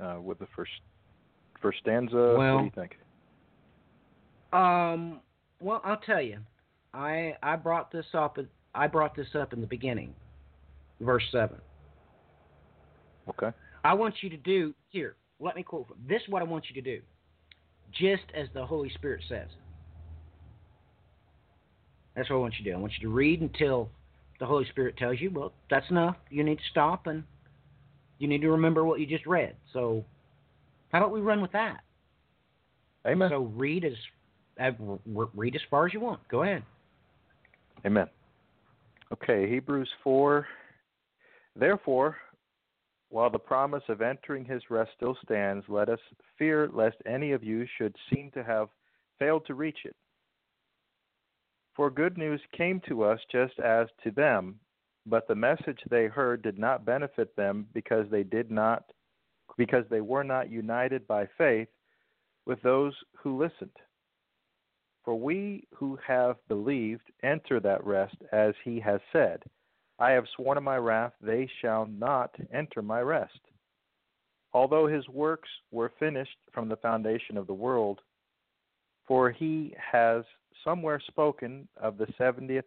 [0.00, 0.72] uh, with the first
[1.60, 2.34] first stanza?
[2.36, 2.96] what do you think?
[4.52, 5.20] Um.
[5.60, 6.38] Well, I'll tell you.
[6.92, 8.38] I I brought this up.
[8.74, 10.14] I brought this up in the beginning,
[11.00, 11.58] verse seven.
[13.28, 13.50] Okay.
[13.86, 15.14] I want you to do here.
[15.38, 15.86] Let me quote.
[15.86, 17.00] from- This is what I want you to do,
[17.92, 19.48] just as the Holy Spirit says.
[22.16, 22.76] That's what I want you to do.
[22.76, 23.88] I want you to read until
[24.40, 26.16] the Holy Spirit tells you, well, that's enough.
[26.30, 27.22] You need to stop and
[28.18, 29.54] you need to remember what you just read.
[29.72, 30.04] So,
[30.90, 31.84] how about we run with that?
[33.06, 33.30] Amen.
[33.30, 33.94] So read as
[34.58, 34.72] uh,
[35.06, 36.26] read as far as you want.
[36.28, 36.64] Go ahead.
[37.84, 38.08] Amen.
[39.12, 40.44] Okay, Hebrews 4.
[41.54, 42.16] Therefore,
[43.08, 46.00] while the promise of entering his rest still stands, let us
[46.38, 48.68] fear lest any of you should seem to have
[49.18, 49.96] failed to reach it.
[51.74, 54.58] For good news came to us just as to them,
[55.04, 58.84] but the message they heard did not benefit them because they did not
[59.56, 61.68] because they were not united by faith
[62.46, 63.76] with those who listened.
[65.04, 69.42] For we who have believed enter that rest, as he has said,
[69.98, 73.40] I have sworn in my wrath, they shall not enter my rest.
[74.52, 78.00] Although his works were finished from the foundation of the world,
[79.06, 80.24] for he has
[80.64, 82.64] somewhere spoken of the seventieth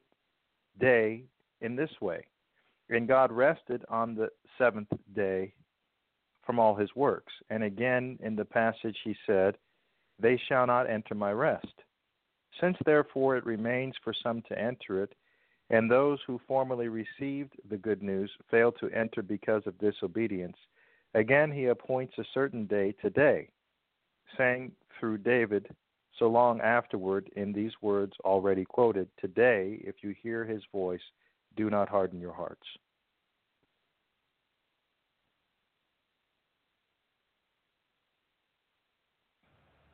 [0.79, 1.23] day
[1.61, 2.25] in this way.
[2.89, 5.53] And God rested on the seventh day
[6.45, 7.33] from all his works.
[7.49, 9.57] And again in the passage he said,
[10.19, 11.67] They shall not enter my rest.
[12.59, 15.13] Since therefore it remains for some to enter it,
[15.69, 20.57] and those who formerly received the good news failed to enter because of disobedience,
[21.13, 23.49] again he appoints a certain day today,
[24.37, 25.67] saying through David
[26.17, 31.01] so long afterward in these words already quoted Today, if you hear his voice,
[31.55, 32.65] do not harden your hearts.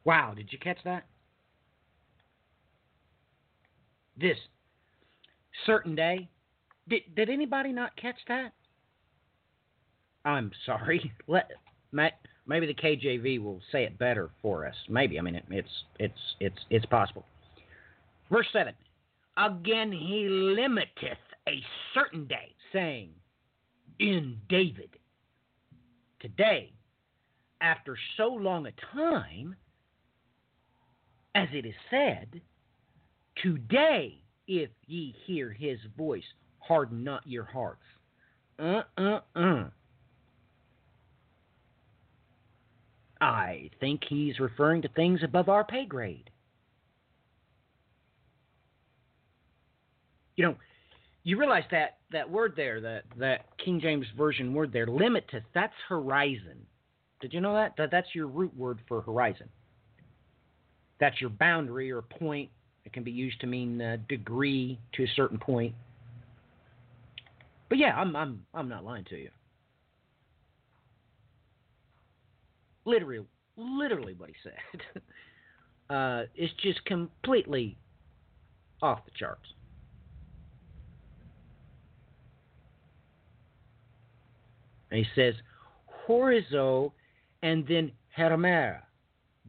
[0.04, 1.06] Wow, did you catch that?
[4.18, 4.38] This
[5.66, 6.28] certain day.
[6.88, 8.54] Did did anybody not catch that?
[10.24, 11.12] I'm sorry.
[11.28, 11.52] Let
[11.92, 12.10] ma-
[12.48, 14.76] maybe the KJV will say it better for us.
[14.90, 15.18] Maybe.
[15.20, 17.26] I mean, it, it's it's it's it's possible.
[18.32, 18.74] Verse seven.
[19.38, 21.62] Again, he limiteth a
[21.94, 23.10] certain day, saying,
[24.00, 24.90] "In David,
[26.20, 26.72] today,
[27.62, 29.56] after so long a time."
[31.36, 32.42] as it is said,
[33.44, 36.24] Today, if ye hear his voice,
[36.60, 37.84] harden not your hearts.
[38.60, 39.64] Uh uh uh.
[43.22, 46.30] I think he's referring to things above our pay grade.
[50.36, 50.56] You know,
[51.24, 55.74] you realize that that word there, that that King James version word there, limiteth, that's
[55.88, 56.66] horizon.
[57.22, 57.74] Did you know that?
[57.78, 59.50] That that's your root word for horizon.
[61.00, 62.50] That's your boundary or point.
[62.86, 65.74] It can be used to mean uh, degree to a certain point.
[67.68, 69.30] But yeah, I'm I'm I'm not lying to you.
[72.86, 73.26] Literally,
[73.58, 75.02] literally what he said.
[75.96, 77.76] uh, it's just completely
[78.82, 79.50] off the charts.
[84.92, 85.34] And he says,
[86.08, 86.92] horizo
[87.42, 88.82] and then hemera,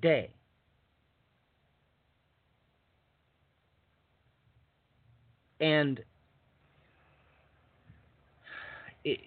[0.00, 0.30] day.
[5.60, 6.00] And
[9.04, 9.20] it,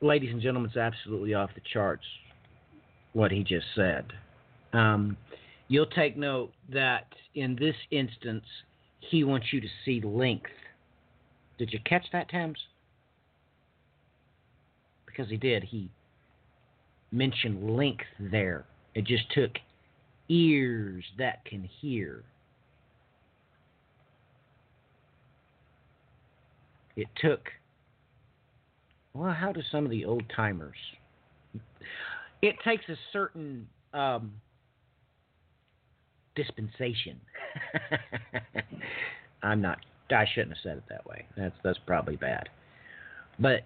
[0.00, 2.04] ladies and gentlemen, it's absolutely off the charts
[3.12, 4.06] what he just said.
[4.72, 5.16] Um,
[5.68, 8.44] you'll take note that in this instance,
[9.00, 10.50] he wants you to see length.
[11.58, 12.58] Did you catch that, Thames?
[15.06, 15.64] Because he did.
[15.64, 15.90] He
[17.10, 18.64] mentioned length there.
[18.94, 19.52] It just took
[20.28, 22.22] ears that can hear.
[27.00, 27.48] It took,
[29.14, 30.76] well, how do some of the old timers?
[32.42, 34.32] It takes a certain um,
[36.36, 37.18] dispensation.
[39.42, 39.78] I'm not.
[40.10, 41.24] I shouldn't have said it that way.
[41.38, 42.50] That's that's probably bad.
[43.38, 43.62] But,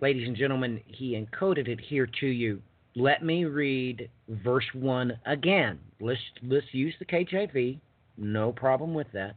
[0.00, 2.62] ladies and gentlemen, he encoded it here to you.
[2.94, 5.80] Let me read verse one again.
[6.00, 7.80] Let's let's use the KJV.
[8.16, 9.34] No problem with that.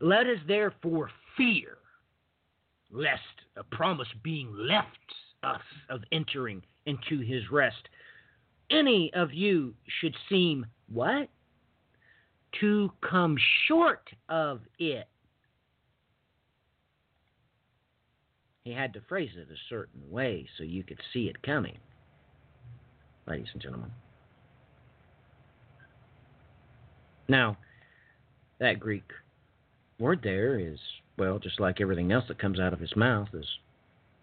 [0.00, 1.78] Let us therefore fear,
[2.90, 3.20] lest
[3.56, 4.88] a promise being left
[5.42, 7.88] us of entering into his rest,
[8.70, 11.28] any of you should seem what?
[12.60, 15.08] To come short of it.
[18.64, 21.78] He had to phrase it a certain way so you could see it coming,
[23.28, 23.90] ladies and gentlemen.
[27.28, 27.56] Now,
[28.58, 29.04] that Greek
[29.98, 30.78] word there is,
[31.18, 33.46] well, just like everything else that comes out of his mouth, is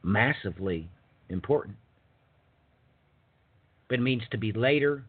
[0.04, 0.90] massively
[1.30, 1.76] important.
[3.90, 5.04] But it means to be later,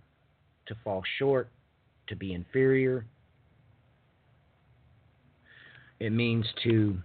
[0.66, 1.48] to fall short,
[2.08, 3.06] to be inferior.
[6.00, 6.96] It means to,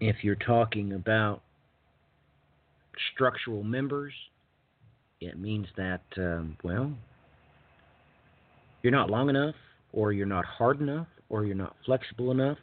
[0.00, 1.42] if you're talking about
[3.14, 4.12] structural members,
[5.20, 6.92] it means that, um, well,
[8.82, 9.54] you're not long enough,
[9.92, 12.58] or you're not hard enough, or you're not flexible enough.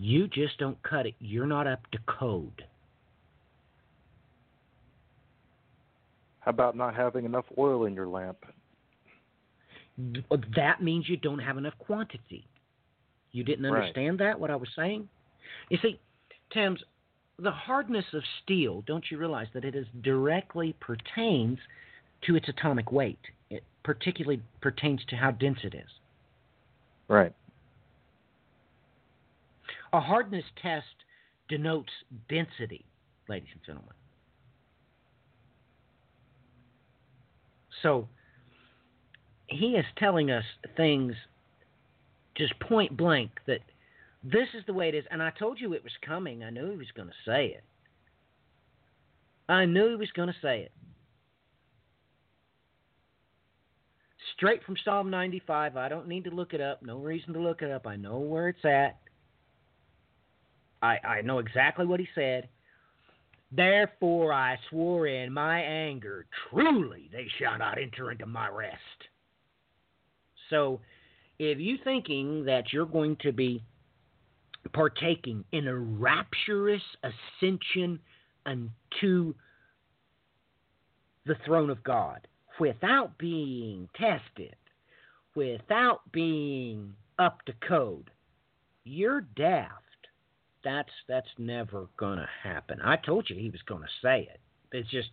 [0.00, 1.14] You just don't cut it.
[1.18, 2.64] You're not up to code.
[6.38, 8.38] How about not having enough oil in your lamp?
[10.56, 12.46] That means you don't have enough quantity.
[13.32, 13.82] You didn't Right.
[13.82, 15.06] understand that, what I was saying?
[15.68, 16.00] You see,
[16.48, 16.82] Thames,
[17.38, 21.58] the hardness of steel, don't you realize that it is directly pertains
[22.22, 23.20] to its atomic weight?
[23.50, 25.90] It particularly pertains to how dense it is.
[27.08, 27.34] Right.
[29.92, 30.86] A hardness test
[31.48, 31.90] denotes
[32.28, 32.84] density,
[33.28, 33.94] ladies and gentlemen.
[37.82, 38.08] So
[39.46, 40.44] he is telling us
[40.76, 41.14] things
[42.36, 43.60] just point blank that
[44.22, 45.04] this is the way it is.
[45.10, 46.44] And I told you it was coming.
[46.44, 47.64] I knew he was going to say it.
[49.48, 50.72] I knew he was going to say it.
[54.36, 55.76] Straight from Psalm 95.
[55.76, 56.82] I don't need to look it up.
[56.82, 57.86] No reason to look it up.
[57.86, 58.98] I know where it's at.
[60.82, 62.48] I, I know exactly what he said.
[63.52, 68.78] Therefore I swore in my anger, truly they shall not enter into my rest.
[70.48, 70.80] So,
[71.38, 73.62] if you're thinking that you're going to be
[74.72, 77.98] partaking in a rapturous ascension
[78.44, 79.34] unto
[81.24, 82.26] the throne of God
[82.58, 84.54] without being tested,
[85.34, 88.10] without being up to code,
[88.84, 89.89] you're daft.
[90.62, 92.80] That's that's never gonna happen.
[92.82, 94.40] I told you he was gonna say it.
[94.72, 95.10] It's just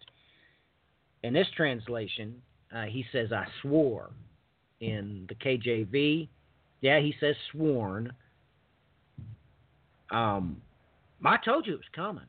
[1.24, 2.36] in this translation,
[2.74, 4.12] uh, he says I swore.
[4.80, 6.28] In the KJV,
[6.82, 8.14] yeah, he says sworn.
[10.12, 10.62] Um,
[11.26, 12.26] I told you it was coming.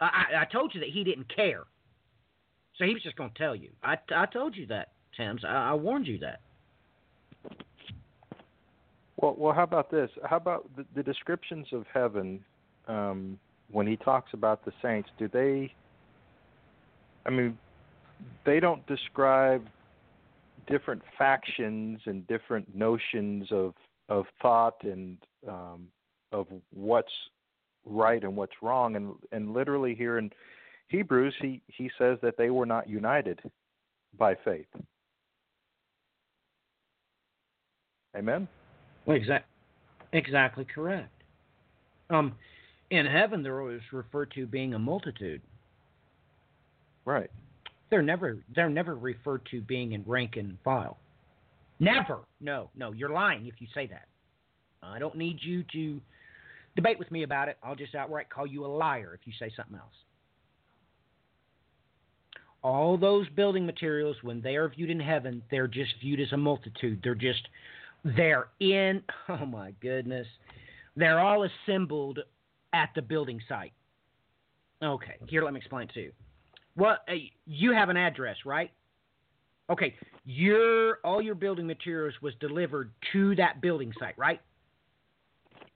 [0.00, 1.64] I, I, told you that he didn't care.
[2.76, 3.70] So he was just going to tell you.
[3.82, 5.42] I, I told you that, Thames.
[5.44, 6.40] I, I warned you that.
[9.20, 10.10] Well, well, how about this?
[10.24, 12.42] How about the, the descriptions of heaven
[12.88, 13.38] um,
[13.70, 15.10] when he talks about the saints?
[15.18, 15.72] Do they?
[17.26, 17.58] I mean,
[18.46, 19.66] they don't describe
[20.66, 23.74] different factions and different notions of
[24.08, 25.88] of thought and um,
[26.32, 27.12] of what's
[27.84, 28.96] right and what's wrong.
[28.96, 30.30] And and literally here in
[30.88, 33.40] Hebrews, he he says that they were not united
[34.16, 34.66] by faith.
[38.16, 38.48] Amen.
[39.06, 39.46] Well, exact,
[40.12, 41.10] exactly correct.
[42.10, 42.34] Um,
[42.90, 45.40] in heaven, they're always referred to being a multitude.
[47.04, 47.30] Right.
[47.88, 50.98] They're never they're never referred to being in rank and file.
[51.80, 52.18] Never.
[52.40, 54.06] No, no, you're lying if you say that.
[54.82, 56.00] I don't need you to
[56.76, 57.56] debate with me about it.
[57.62, 59.94] I'll just outright call you a liar if you say something else.
[62.62, 66.36] All those building materials, when they are viewed in heaven, they're just viewed as a
[66.36, 67.00] multitude.
[67.02, 67.48] They're just
[68.04, 69.02] they're in.
[69.28, 70.26] Oh my goodness,
[70.96, 72.18] they're all assembled
[72.72, 73.72] at the building site.
[74.82, 76.12] Okay, here let me explain to you.
[76.76, 77.12] Well, uh,
[77.46, 78.70] you have an address, right?
[79.70, 79.94] Okay,
[80.24, 84.40] your all your building materials was delivered to that building site, right?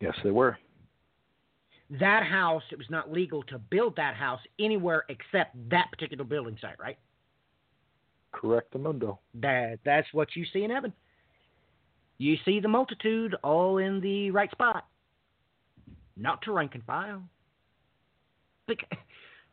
[0.00, 0.58] Yes, they were.
[2.00, 6.56] That house, it was not legal to build that house anywhere except that particular building
[6.60, 6.98] site, right?
[8.32, 9.20] Correct, Mundo.
[9.34, 10.92] That that's what you see in heaven.
[12.18, 14.86] You see the multitude all in the right spot,
[16.16, 17.22] not to rank and file.
[18.66, 18.76] But,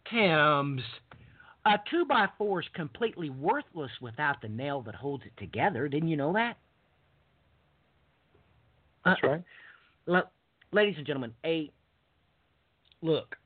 [0.10, 0.82] Thames,
[1.66, 5.88] a two by four is completely worthless without the nail that holds it together.
[5.88, 6.58] Didn't you know that?
[9.06, 9.44] That's Uh, right.
[10.06, 10.30] Look,
[10.72, 11.72] ladies and gentlemen, a
[13.02, 13.38] look.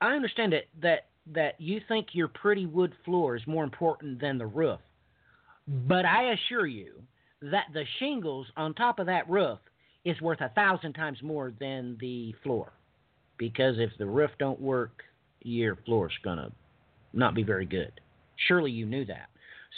[0.00, 4.38] I understand that that that you think your pretty wood floor is more important than
[4.38, 4.80] the roof,
[5.66, 7.02] but I assure you
[7.42, 9.58] that the shingles on top of that roof
[10.04, 12.72] is worth a thousand times more than the floor.
[13.38, 15.02] Because if the roof don't work,
[15.42, 16.50] your floor's gonna
[17.12, 17.92] not be very good.
[18.48, 19.28] Surely you knew that.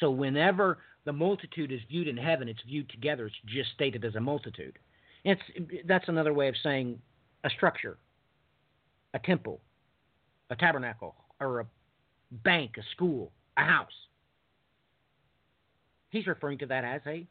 [0.00, 3.26] So whenever the multitude is viewed in heaven, it's viewed together.
[3.26, 4.78] It's just stated as a multitude.
[5.24, 5.40] It's
[5.86, 6.98] that's another way of saying
[7.44, 7.98] a structure,
[9.14, 9.60] a temple,
[10.50, 11.66] a tabernacle, or a
[12.30, 13.92] bank, a school, a house.
[16.10, 17.26] He's referring to that as a,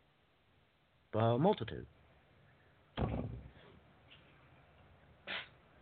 [1.15, 1.85] a multitude.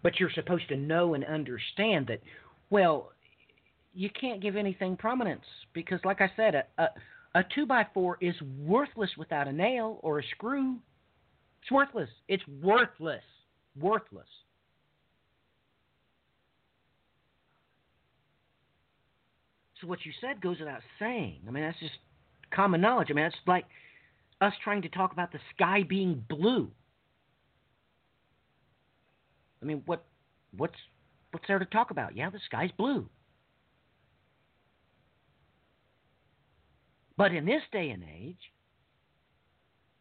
[0.04, 2.22] But you're supposed to know and understand that,
[2.70, 3.12] well,
[3.94, 6.88] you can't give anything prominence because, like I said, a, a,
[7.36, 10.78] a two by four is worthless without a nail or a screw.
[11.62, 12.10] It's worthless.
[12.28, 13.24] It's worthless.
[13.80, 14.26] Worthless.
[19.80, 21.40] So what you said goes without saying.
[21.48, 21.94] I mean, that's just
[22.54, 23.08] common knowledge.
[23.10, 23.66] I mean, that's like
[24.42, 26.70] us trying to talk about the sky being blue.
[29.62, 30.04] I mean, what
[30.58, 30.76] what's
[31.32, 32.16] what's there to talk about?
[32.16, 33.08] Yeah, the sky's blue.
[37.18, 38.52] But in this day and age,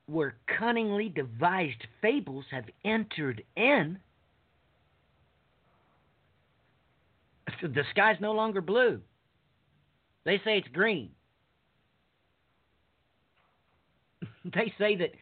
[0.07, 3.99] where cunningly devised fables have entered in,
[7.62, 9.01] the sky's no longer blue.
[10.24, 11.11] They say it's green.
[14.55, 15.12] they say that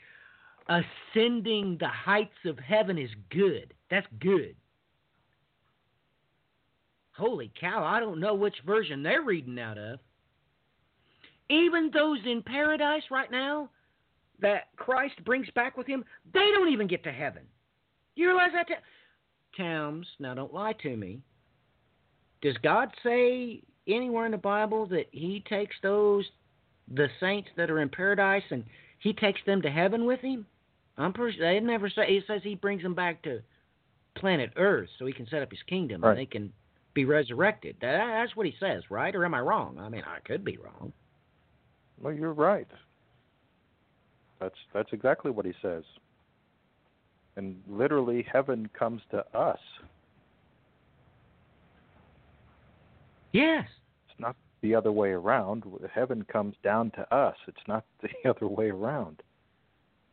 [0.68, 3.74] ascending the heights of heaven is good.
[3.90, 4.54] That's good.
[7.12, 9.98] Holy cow, I don't know which version they're reading out of.
[11.50, 13.70] Even those in paradise right now
[14.40, 17.42] that Christ brings back with him, they don't even get to heaven.
[18.14, 18.68] You realize that?
[19.56, 21.20] Towns, now don't lie to me.
[22.40, 26.24] Does God say anywhere in the Bible that He takes those,
[26.94, 28.64] the saints that are in paradise, and
[28.98, 30.46] He takes them to heaven with Him?
[30.96, 31.38] I'm pretty.
[31.38, 32.06] They never say.
[32.08, 33.40] He says He brings them back to
[34.16, 36.10] planet Earth so He can set up His kingdom Right.
[36.10, 36.52] and they can
[36.94, 37.76] be resurrected.
[37.80, 39.14] That, that's what He says, right?
[39.14, 39.78] Or am I wrong?
[39.78, 40.92] I mean, I could be wrong.
[42.00, 42.68] Well, you're right.
[44.40, 45.82] That's that's exactly what he says.
[47.36, 49.58] And literally, heaven comes to us.
[53.32, 53.66] Yes.
[54.08, 55.64] It's not the other way around.
[55.92, 57.36] Heaven comes down to us.
[57.46, 59.22] It's not the other way around.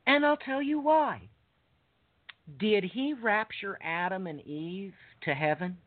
[0.08, 1.22] And I'll tell you why.
[2.60, 4.94] Did he rapture Adam and Eve
[5.24, 5.78] to heaven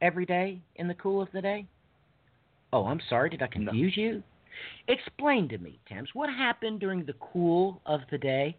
[0.00, 1.66] every day in the cool of the day?
[2.72, 3.30] Oh, I'm sorry.
[3.30, 4.22] Did I confuse you?
[4.88, 8.56] Explain to me, Thames, what happened during the cool of the day?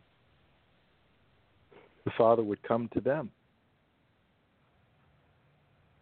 [2.06, 3.30] The Father would come to them.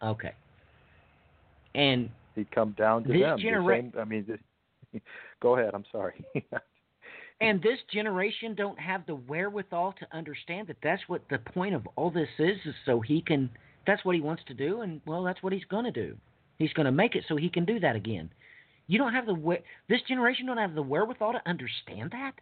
[0.03, 0.33] Okay.
[1.73, 3.37] And He'd come down to This them.
[3.37, 5.01] The same- I mean, this,
[5.41, 5.71] go ahead.
[5.73, 6.23] I'm sorry.
[7.41, 11.87] and this generation don't have the wherewithal to understand that that's what the point of
[11.95, 13.49] all this is, is so he can.
[13.85, 16.17] That's what he wants to do, and well, that's what he's going to do.
[16.57, 18.29] He's going to make it so he can do that again.
[18.87, 19.59] You don't have the
[19.89, 22.33] this generation don't have the wherewithal to understand that.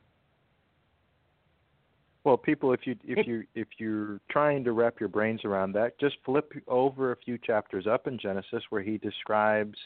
[2.26, 6.00] Well, people, if you if you if you're trying to wrap your brains around that,
[6.00, 9.78] just flip over a few chapters up in Genesis where he describes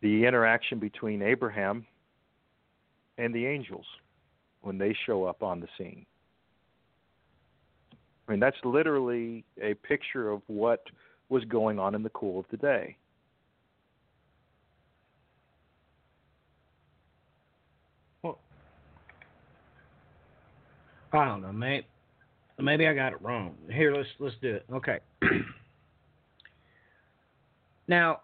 [0.00, 1.86] the interaction between Abraham
[3.18, 3.84] and the angels
[4.62, 6.06] when they show up on the scene.
[8.26, 10.82] I mean, that's literally a picture of what
[11.28, 12.96] was going on in the cool of the day.
[21.16, 21.86] I don't know, mate.
[22.58, 23.54] Maybe I got it wrong.
[23.70, 24.64] Here, let's let's do it.
[24.72, 24.98] Okay.
[27.88, 28.20] now,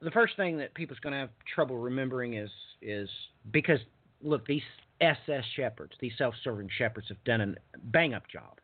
[0.00, 2.50] the first thing that people's going to have trouble remembering is
[2.80, 3.08] is
[3.50, 3.78] because
[4.22, 4.62] look, these
[5.00, 8.58] SS shepherds, these self-serving shepherds, have done a bang-up job.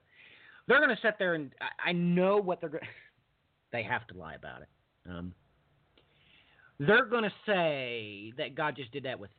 [0.66, 2.85] They're going to sit there and I, I know what they're going.
[3.73, 4.69] They have to lie about it.
[5.09, 5.32] Um,
[6.81, 9.31] they're going to say that God just did that with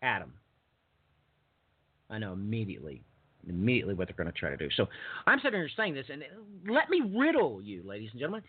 [0.00, 0.32] Adam.
[2.08, 3.02] I know immediately
[3.48, 4.68] immediately what they're going to try to do.
[4.76, 4.86] So
[5.26, 6.22] I'm sitting here saying this, and
[6.68, 8.42] let me riddle you, ladies and gentlemen.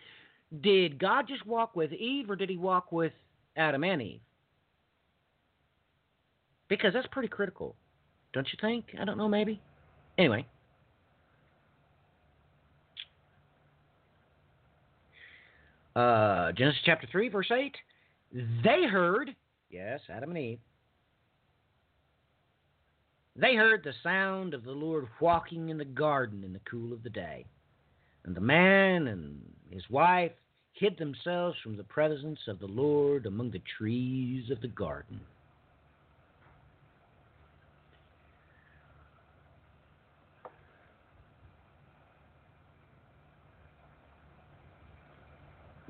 [0.62, 3.12] Did God just walk with Eve, or did he walk with
[3.56, 4.20] Adam and Eve?
[6.68, 7.76] Because that's pretty critical,
[8.32, 8.86] don't you think?
[9.00, 9.60] I don't know, maybe.
[10.16, 10.46] Anyway.
[15.94, 17.74] Uh, Genesis chapter 3, verse 8.
[18.32, 19.34] They heard,
[19.70, 20.58] yes, Adam and Eve,
[23.40, 27.04] they heard the sound of the Lord walking in the garden in the cool of
[27.04, 27.44] the day.
[28.24, 29.40] And the man and
[29.70, 30.32] his wife
[30.72, 35.20] hid themselves from the presence of the Lord among the trees of the garden.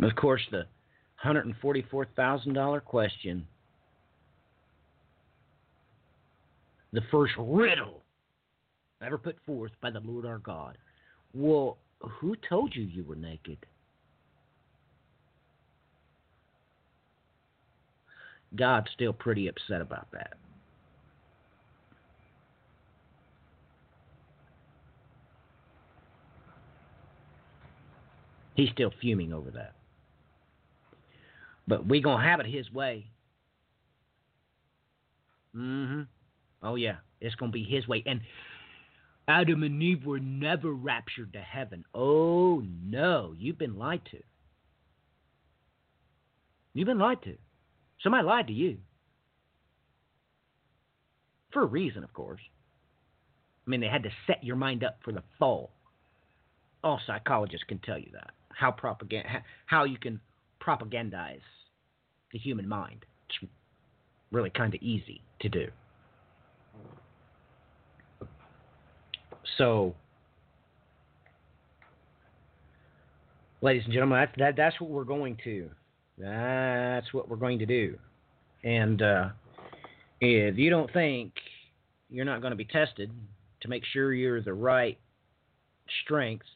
[0.03, 0.67] Of course, the
[1.25, 3.47] $144,000 question
[6.93, 8.03] The first riddle
[9.03, 10.79] ever put forth by the Lord our God.
[11.35, 13.59] Well, who told you you were naked?
[18.57, 20.35] God's still pretty upset about that.
[28.55, 29.75] He's still fuming over that.
[31.69, 33.07] But we gonna have it his way.
[35.55, 36.03] Mm-hmm.
[36.63, 38.03] Oh yeah, it's gonna be his way.
[38.07, 38.21] And
[39.27, 41.85] Adam and Eve were never raptured to heaven.
[41.95, 44.23] Oh no, you've been lied to.
[46.75, 47.37] You've been lied to.
[48.03, 48.79] Somebody lied to you.
[51.53, 52.41] For a reason, of course.
[53.67, 55.71] I mean, they had to set your mind up for the fall.
[56.85, 58.31] All psychologists can tell you that.
[58.51, 60.21] How propaganda, how you can
[60.61, 61.41] propagandize
[62.33, 63.05] the human mind.
[63.29, 63.51] It's
[64.31, 65.69] really kind of easy to do.
[69.57, 69.95] So,
[73.61, 75.71] ladies and gentlemen, that's, that, that's what we're going to.
[76.19, 77.97] That's what we're going to do.
[78.65, 79.29] And uh,
[80.21, 81.33] if you don't think
[82.11, 83.11] you're not going to be tested
[83.61, 84.99] to make sure you're the right
[86.05, 86.47] strength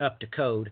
[0.00, 0.70] up to code,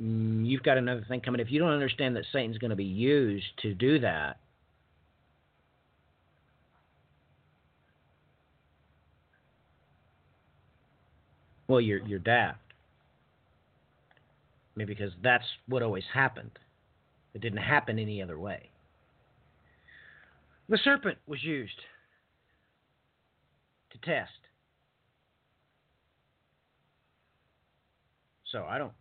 [0.00, 1.40] mm, you've got another thing coming.
[1.40, 4.38] If you don't understand that Satan's going to be used to do that,
[11.72, 12.58] well, you're you're daft.
[14.76, 16.50] Mean, because that's what always happened.
[17.32, 18.68] It didn't happen any other way.
[20.68, 21.80] The serpent was used
[23.90, 24.30] to test.
[28.50, 28.92] So I don't.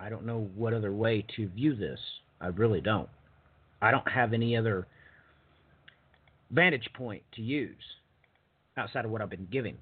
[0.00, 2.00] I don't know what other way to view this.
[2.40, 3.08] I really don't.
[3.80, 4.88] I don't have any other
[6.50, 7.76] vantage point to use
[8.76, 9.76] outside of what I've been giving.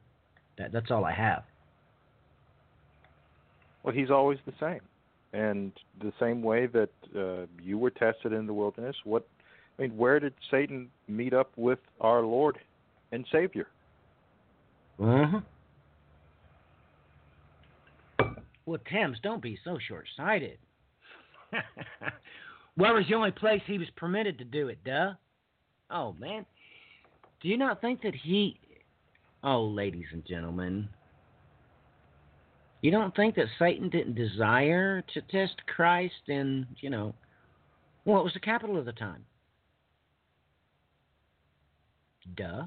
[0.59, 1.43] That, that's all I have.
[3.83, 4.81] Well, he's always the same,
[5.33, 5.71] and
[6.01, 8.97] the same way that uh, you were tested in the wilderness.
[9.05, 9.29] What
[9.79, 12.59] I mean, where did Satan meet up with our Lord
[13.13, 13.69] and Savior?
[14.99, 15.41] Uh-huh.
[18.65, 20.59] Well, Thames, don't be so short-sighted.
[22.75, 25.13] Where was the only place he was permitted to do it, duh?
[25.91, 26.45] Oh man,
[27.47, 28.59] do you not think that he?
[29.45, 30.89] Oh, ladies and gentlemen,
[32.83, 37.15] you don't think that Satan didn't desire to test Christ in, you know,
[38.05, 39.25] it was the capital of the time.
[42.37, 42.65] Duh.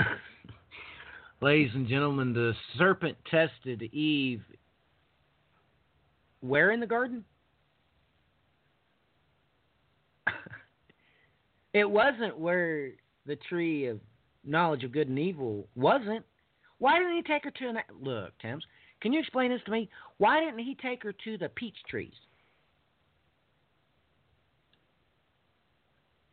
[1.40, 4.42] Ladies and gentlemen, the serpent tested Eve
[6.40, 7.24] where in the garden?
[11.74, 12.92] It wasn't where
[13.26, 14.00] the tree of
[14.44, 16.24] knowledge of good and evil wasn't.
[16.78, 18.64] Why didn't he take her to an look, Thames?
[19.02, 19.90] Can you explain this to me?
[20.18, 22.14] Why didn't he take her to the peach trees?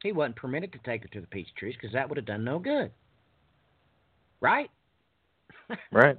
[0.03, 2.43] He wasn't permitted to take her to the peach trees because that would have done
[2.43, 2.91] no good.
[4.39, 4.69] Right?
[5.91, 6.17] Right.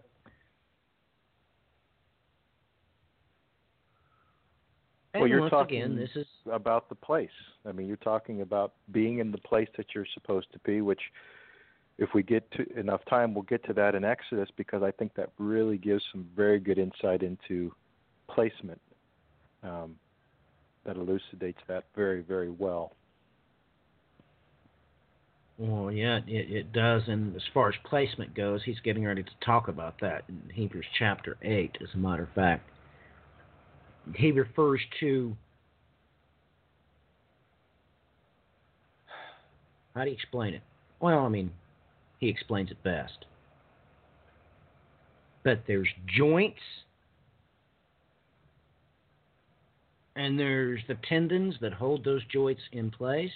[5.15, 7.31] Well, you're once talking again, this is about the place.
[7.67, 11.01] I mean, you're talking about being in the place that you're supposed to be, which,
[11.99, 15.15] if we get to enough time, we'll get to that in Exodus because I think
[15.15, 17.73] that really gives some very good insight into
[18.29, 18.81] placement.
[19.63, 19.97] Um,
[20.85, 22.93] that elucidates that very, very well.
[25.59, 27.03] Well, yeah, it, it does.
[27.07, 30.87] And as far as placement goes, he's getting ready to talk about that in Hebrews
[30.99, 32.69] chapter 8, as a matter of fact.
[34.15, 35.37] He refers to.
[39.95, 40.63] How do you explain it?
[41.01, 41.51] Well, I mean,
[42.19, 43.27] he explains it best.
[45.45, 46.61] But there's joints,
[50.17, 53.33] and there's the tendons that hold those joints in place.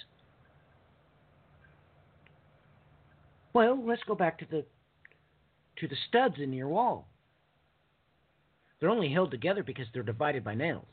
[3.52, 4.64] Well, let's go back to the
[5.78, 7.06] to the studs in your wall.
[8.80, 10.86] They're only held together because they're divided by nails.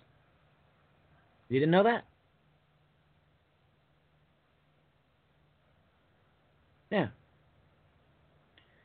[1.50, 2.06] You didn't know that?
[6.90, 7.08] Yeah.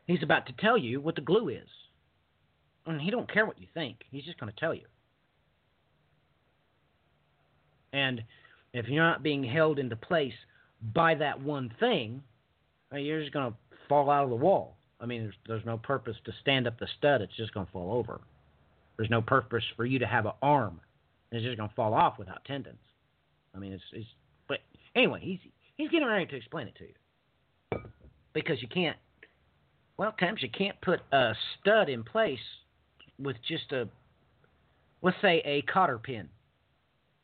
[0.06, 1.68] He's about to tell you what the glue is.
[2.86, 3.98] And he don't care what you think.
[4.10, 4.86] He's just going to tell you.
[7.92, 8.22] And
[8.72, 10.34] If you're not being held into place
[10.94, 12.22] by that one thing,
[12.92, 13.56] you're just going to
[13.88, 14.76] fall out of the wall.
[15.00, 17.22] I mean, there's, there's no purpose to stand up the stud.
[17.22, 18.20] It's just going to fall over.
[18.98, 20.80] There's no purpose for you to have an arm.
[21.30, 22.78] It's just going to fall off without tendons.
[23.54, 24.08] I mean, it's, it's
[24.48, 24.58] but
[24.94, 25.38] anyway, he's
[25.76, 27.80] he's getting ready to explain it to you
[28.34, 28.96] because you can't.
[29.96, 32.38] Well, times you can't put a stud in place
[33.18, 33.88] with just a,
[35.02, 36.28] let's say, a cotter pin.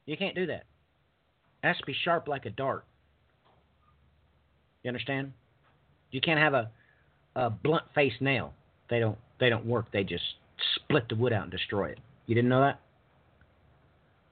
[0.06, 0.64] You can't do that.
[1.62, 2.84] It has to be sharp like a dart.
[4.82, 5.32] You understand?
[6.10, 6.70] You can't have a,
[7.36, 8.52] a blunt face nail.
[8.90, 9.86] They don't they don't work.
[9.92, 10.24] They just
[10.76, 11.98] split the wood out and destroy it.
[12.26, 12.80] You didn't know that?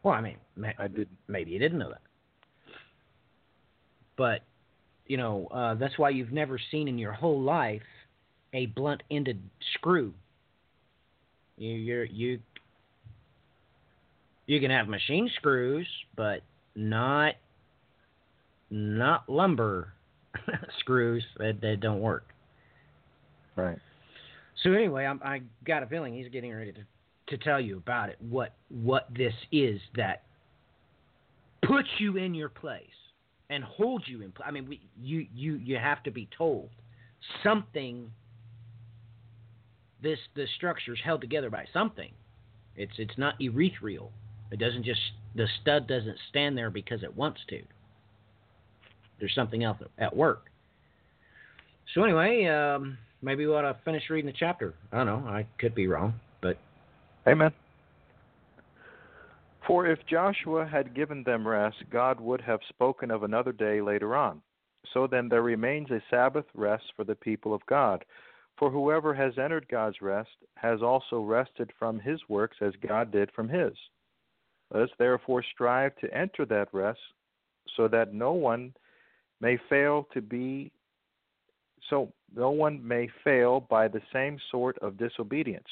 [0.03, 1.09] Well, I mean, ma- I did.
[1.28, 2.01] maybe you didn't know that.
[4.16, 4.40] But,
[5.07, 7.82] you know, uh, that's why you've never seen in your whole life
[8.53, 9.40] a blunt ended
[9.74, 10.12] screw.
[11.57, 12.40] You you're, you
[14.47, 15.86] you can have machine screws,
[16.16, 16.40] but
[16.74, 17.35] not
[18.70, 19.93] not lumber
[20.81, 22.24] screws that, that don't work.
[23.55, 23.78] Right.
[24.62, 28.09] So anyway, I'm, I got a feeling he's getting ready to, to tell you about
[28.09, 28.16] it.
[28.20, 30.22] What what this is that
[31.66, 32.86] puts you in your place
[33.51, 34.32] and holds you in.
[34.32, 34.47] place.
[34.48, 36.70] I mean, we, you you you have to be told
[37.43, 38.10] something.
[40.02, 42.10] This the structure is held together by something.
[42.76, 44.12] It's it's not ethereal.
[44.51, 45.01] It doesn't just
[45.34, 47.62] the stud doesn't stand there because it wants to.
[49.18, 50.47] There's something else at work.
[51.94, 54.74] So anyway, um, maybe we ought to finish reading the chapter.
[54.93, 55.28] I don't know.
[55.28, 56.59] I could be wrong, but
[57.27, 57.53] Amen.
[59.66, 64.16] For if Joshua had given them rest, God would have spoken of another day later
[64.16, 64.43] on.
[64.93, 68.05] So then there remains a Sabbath rest for the people of God.
[68.59, 73.31] For whoever has entered God's rest has also rested from his works as God did
[73.32, 73.73] from his.
[74.73, 77.01] Let us therefore strive to enter that rest,
[77.77, 78.74] so that no one
[79.40, 80.73] may fail to be
[81.89, 85.68] so no one may fail by the same sort of disobedience.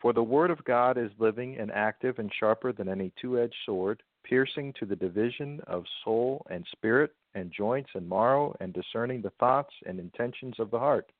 [0.00, 3.56] For the word of God is living and active and sharper than any two edged
[3.66, 9.22] sword, piercing to the division of soul and spirit, and joints and marrow, and discerning
[9.22, 11.10] the thoughts and intentions of the heart.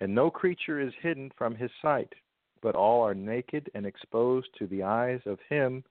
[0.00, 2.12] And no creature is hidden from his sight,
[2.62, 5.84] but all are naked and exposed to the eyes of him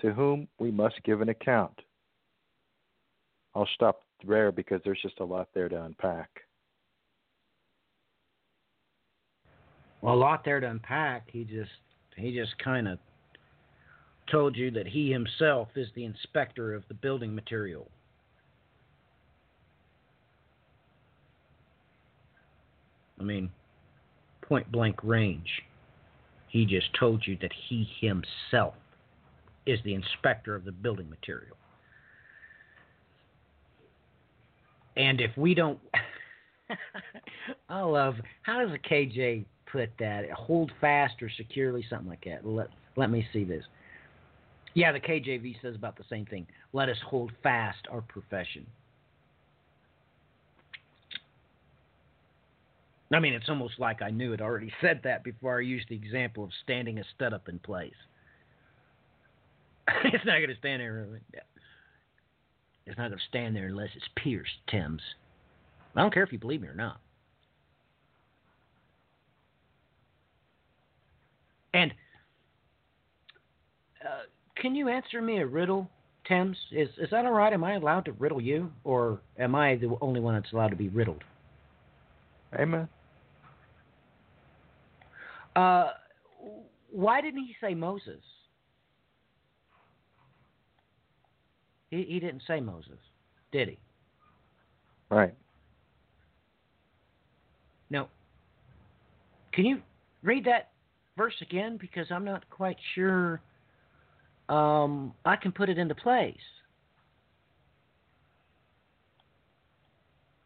[0.00, 1.80] to whom we must give an account.
[3.54, 6.43] I'll stop there because there's just a lot there to unpack.
[10.04, 11.30] Well, a lot there to unpack.
[11.32, 11.70] He just
[12.14, 12.98] he just kind of
[14.30, 17.90] told you that he himself is the inspector of the building material.
[23.18, 23.50] I mean,
[24.42, 25.48] point blank range.
[26.48, 28.74] He just told you that he himself
[29.64, 31.56] is the inspector of the building material.
[34.98, 35.78] And if we don't,
[37.70, 40.30] I love how does a KJ put that?
[40.30, 42.46] Hold fast or securely, something like that.
[42.46, 43.64] Let let me see this.
[44.74, 46.46] Yeah, the KJV says about the same thing.
[46.72, 48.66] Let us hold fast our profession.
[53.12, 55.96] I mean, it's almost like I knew it already said that before I used the
[55.96, 57.92] example of standing a stud up in place.
[60.04, 61.20] it's not going to stand there.
[62.86, 65.02] It's not going to stand there unless it's pierced, Tim's.
[65.96, 67.00] I don't care if you believe me or not.
[71.74, 71.92] And
[74.02, 74.22] uh,
[74.56, 75.90] can you answer me a riddle,
[76.26, 76.56] Thames?
[76.70, 77.52] Is is that all right?
[77.52, 80.76] Am I allowed to riddle you, or am I the only one that's allowed to
[80.76, 81.22] be riddled?
[82.58, 82.88] Amen.
[85.56, 85.90] Uh,
[86.90, 88.22] why didn't he say Moses?
[91.90, 92.98] He he didn't say Moses,
[93.50, 93.78] did he?
[95.10, 95.34] Right.
[97.90, 98.08] No.
[99.52, 99.82] Can you
[100.22, 100.70] read that
[101.16, 101.76] verse again?
[101.80, 103.40] Because I'm not quite sure
[104.48, 106.36] um, I can put it into place.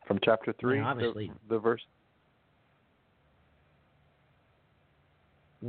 [0.07, 1.33] From chapter 3, Yeah, obviously.
[1.49, 1.83] the, the verse.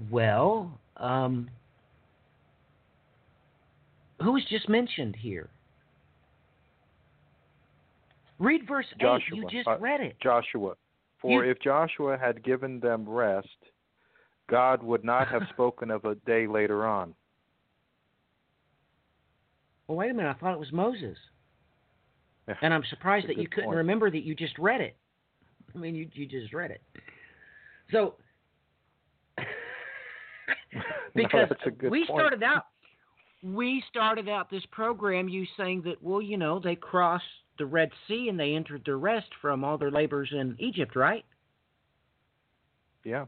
[0.10, 1.50] Well, um,
[4.22, 5.50] who was just mentioned here?
[8.38, 9.02] Read verse 8.
[9.02, 9.08] You
[9.42, 9.50] Joshua.
[9.52, 10.16] just Uh, read it.
[10.22, 10.76] Joshua.
[11.20, 13.48] For You- if Joshua had given them rest,
[14.50, 17.14] God would not have spoken of a day later on.
[19.88, 20.30] Well, wait a minute.
[20.30, 21.18] I thought it was Moses.
[22.48, 23.78] Yeah, And I'm surprised that you couldn't point.
[23.78, 24.96] remember that you just read it.
[25.74, 26.82] I mean, you you just read it.
[27.92, 28.16] So,
[31.16, 31.48] because
[31.78, 32.20] good we point.
[32.20, 32.66] started out,
[33.44, 37.24] we started out this program you saying that well, you know, they crossed
[37.60, 41.26] the Red Sea and they entered the rest from all their labors in Egypt, right?
[43.04, 43.26] Yeah.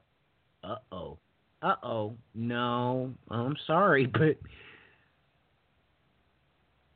[0.64, 1.18] Uh oh.
[1.62, 2.16] Uh oh.
[2.34, 4.38] No, I'm sorry, but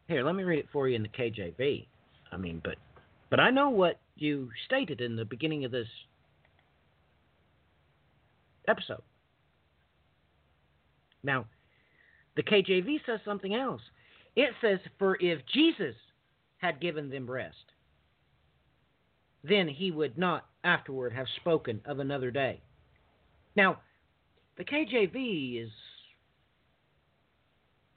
[0.07, 1.87] here, let me read it for you in the KJV.
[2.31, 2.75] I mean, but
[3.29, 5.87] but I know what you stated in the beginning of this
[8.67, 9.01] episode.
[11.23, 11.45] Now,
[12.35, 13.81] the KJV says something else.
[14.35, 15.95] It says, For if Jesus
[16.57, 17.55] had given them rest,
[19.43, 22.61] then he would not afterward have spoken of another day.
[23.56, 23.80] Now,
[24.57, 25.72] the KJV is.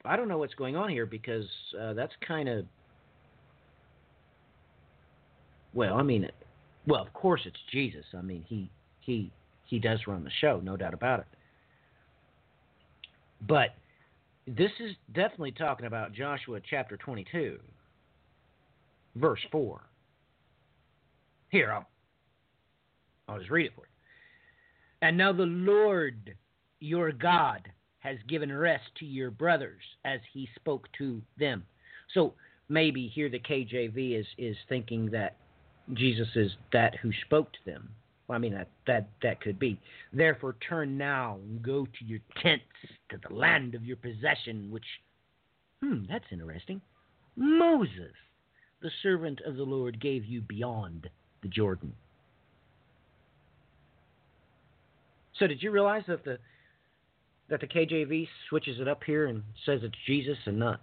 [0.05, 1.45] I don't know what's going on here because
[1.79, 2.65] uh, that's kind of.
[5.73, 6.27] Well, I mean,
[6.87, 8.05] well, of course it's Jesus.
[8.17, 8.69] I mean, he
[9.01, 9.31] he
[9.65, 11.27] he does run the show, no doubt about it.
[13.47, 13.75] But
[14.47, 17.59] this is definitely talking about Joshua chapter 22,
[19.15, 19.81] verse 4.
[21.51, 21.87] Here, I'll,
[23.27, 23.98] I'll just read it for you.
[25.01, 26.35] And now the Lord
[26.79, 27.69] your God
[27.99, 31.63] has given rest to your brothers as he spoke to them.
[32.13, 32.33] So
[32.69, 35.35] maybe here the KJV is, is thinking that
[35.93, 37.89] Jesus is that who spoke to them.
[38.27, 39.79] Well, I mean that that that could be.
[40.13, 42.63] Therefore, turn now and go to your tents
[43.09, 44.85] to the land of your possession, which,
[45.81, 46.79] hmm, that's interesting.
[47.35, 48.13] Moses,
[48.81, 51.09] the servant of the Lord, gave you beyond
[51.41, 51.91] the Jordan.
[55.39, 56.37] So, did you realize that the
[57.49, 60.81] that the KJV switches it up here and says it's Jesus and not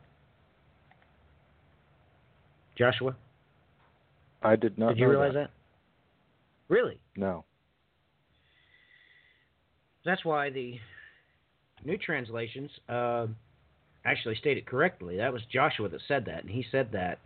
[2.77, 3.15] Joshua?
[4.43, 5.51] I did not Did you realize that?
[6.69, 6.99] Really?
[7.17, 7.45] No.
[10.05, 10.79] That's why the
[11.85, 13.27] new translations uh,
[14.05, 15.19] actually state it correctly.
[15.19, 17.19] That was Joshua that said that, and he said that.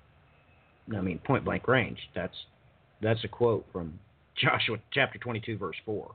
[0.94, 1.98] I mean, point blank range.
[2.14, 2.34] That's
[3.00, 3.98] that's a quote from
[4.36, 6.14] Joshua chapter twenty-two, verse four.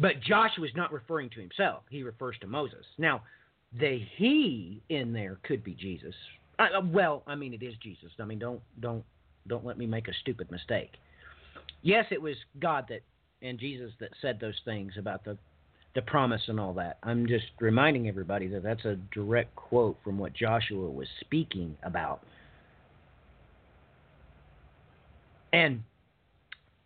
[0.00, 2.84] But Joshua is not referring to himself; he refers to Moses.
[2.98, 3.22] Now,
[3.78, 6.14] the he in there could be Jesus.
[6.58, 8.10] Uh, well, I mean, it is Jesus.
[8.18, 9.04] I mean, don't don't
[9.46, 10.92] don't let me make a stupid mistake.
[11.82, 13.02] Yes, it was God that
[13.42, 15.36] and Jesus that said those things about the
[15.94, 16.98] the promise and all that.
[17.02, 22.22] I'm just reminding everybody that that's a direct quote from what Joshua was speaking about.
[25.52, 25.82] And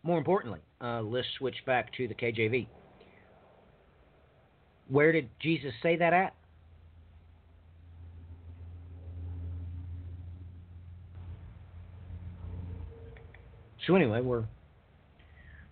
[0.03, 2.67] more importantly, uh, let's switch back to the KJV.
[4.89, 6.35] Where did Jesus say that at?
[13.87, 14.45] So anyway, we're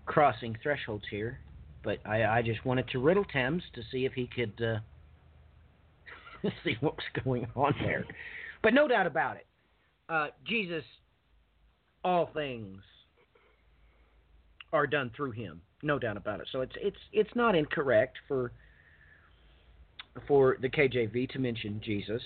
[0.05, 1.39] crossing thresholds here,
[1.83, 4.81] but I, I just wanted to riddle Thames to see if he could uh,
[6.65, 8.05] see what was going on there.
[8.63, 9.47] But no doubt about it,
[10.09, 10.85] uh, Jesus,
[12.05, 12.81] all things
[14.73, 15.63] are done through him.
[15.83, 16.49] No doubt about it.
[16.53, 18.53] So it's it's it's not incorrect for
[20.27, 22.23] for the KJV to mention Jesus,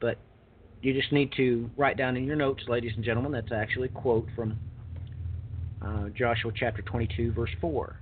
[0.00, 0.18] but
[0.82, 3.92] you just need to write down in your notes, ladies and gentlemen, that's actually a
[3.92, 4.58] quote from
[5.82, 7.96] uh, Joshua chapter 22, verse 4.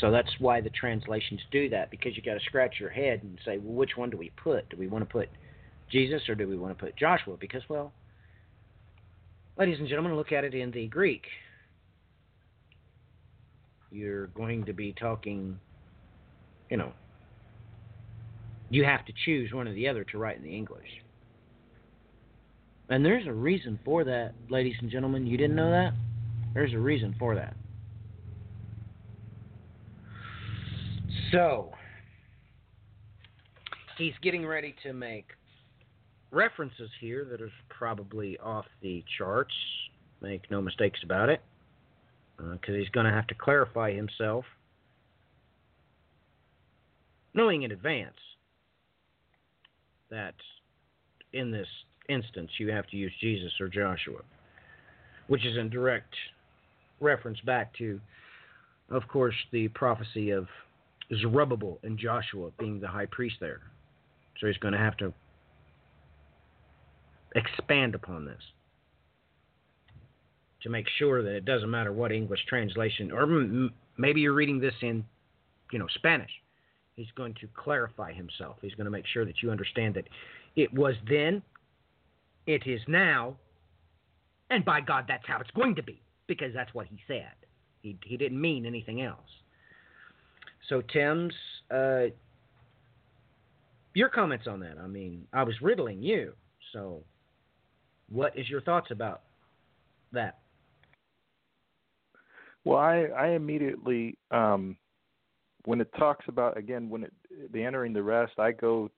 [0.00, 3.38] So that's why the translations do that, because you got to scratch your head and
[3.44, 4.68] say, well, which one do we put?
[4.68, 5.28] Do we want to put
[5.90, 7.36] Jesus or do we want to put Joshua?
[7.40, 7.92] Because, well,
[9.56, 11.24] ladies and gentlemen, look at it in the Greek.
[13.90, 15.58] You're going to be talking,
[16.68, 16.92] you know,
[18.70, 20.88] you have to choose one or the other to write in the English.
[22.88, 25.26] And there's a reason for that, ladies and gentlemen.
[25.26, 25.92] You didn't know that?
[26.54, 27.56] There's a reason for that.
[31.32, 31.72] So,
[33.98, 35.26] he's getting ready to make
[36.30, 39.54] references here that are probably off the charts.
[40.20, 41.42] Make no mistakes about it.
[42.38, 44.44] Uh, because he's going to have to clarify himself,
[47.32, 48.16] knowing in advance
[50.16, 50.34] that
[51.34, 51.68] in this
[52.08, 54.22] instance you have to use Jesus or Joshua,
[55.26, 56.14] which is in direct
[57.00, 58.00] reference back to,
[58.90, 60.46] of course, the prophecy of
[61.20, 63.60] Zerubbabel and Joshua being the high priest there.
[64.40, 65.12] So he's going to have to
[67.34, 68.40] expand upon this
[70.62, 74.60] to make sure that it doesn't matter what English translation, or m- maybe you're reading
[74.60, 75.04] this in,
[75.70, 76.30] you know, Spanish.
[76.96, 78.56] He's going to clarify himself.
[78.62, 80.04] He's going to make sure that you understand that
[80.56, 81.42] it was then,
[82.46, 83.36] it is now,
[84.50, 87.32] and by God, that's how it's going to be because that's what he said.
[87.82, 89.18] He he didn't mean anything else.
[90.68, 91.34] So Tim's,
[91.70, 92.06] uh,
[93.94, 94.76] your comments on that.
[94.82, 96.32] I mean, I was riddling you.
[96.72, 97.02] So,
[98.10, 99.22] what is your thoughts about
[100.12, 100.38] that?
[102.64, 104.76] Well, I, I immediately, um,
[105.66, 107.12] when it talks about again when it
[107.52, 108.90] the entering the rest, I go,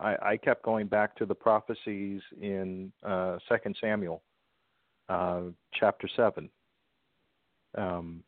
[0.00, 4.22] I, I kept going back to the prophecies in uh, Second Samuel,
[5.08, 5.42] uh,
[5.78, 6.48] chapter seven,
[7.76, 8.24] um,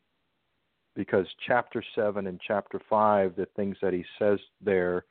[0.95, 5.07] because chapter seven and chapter five, the things that he says there,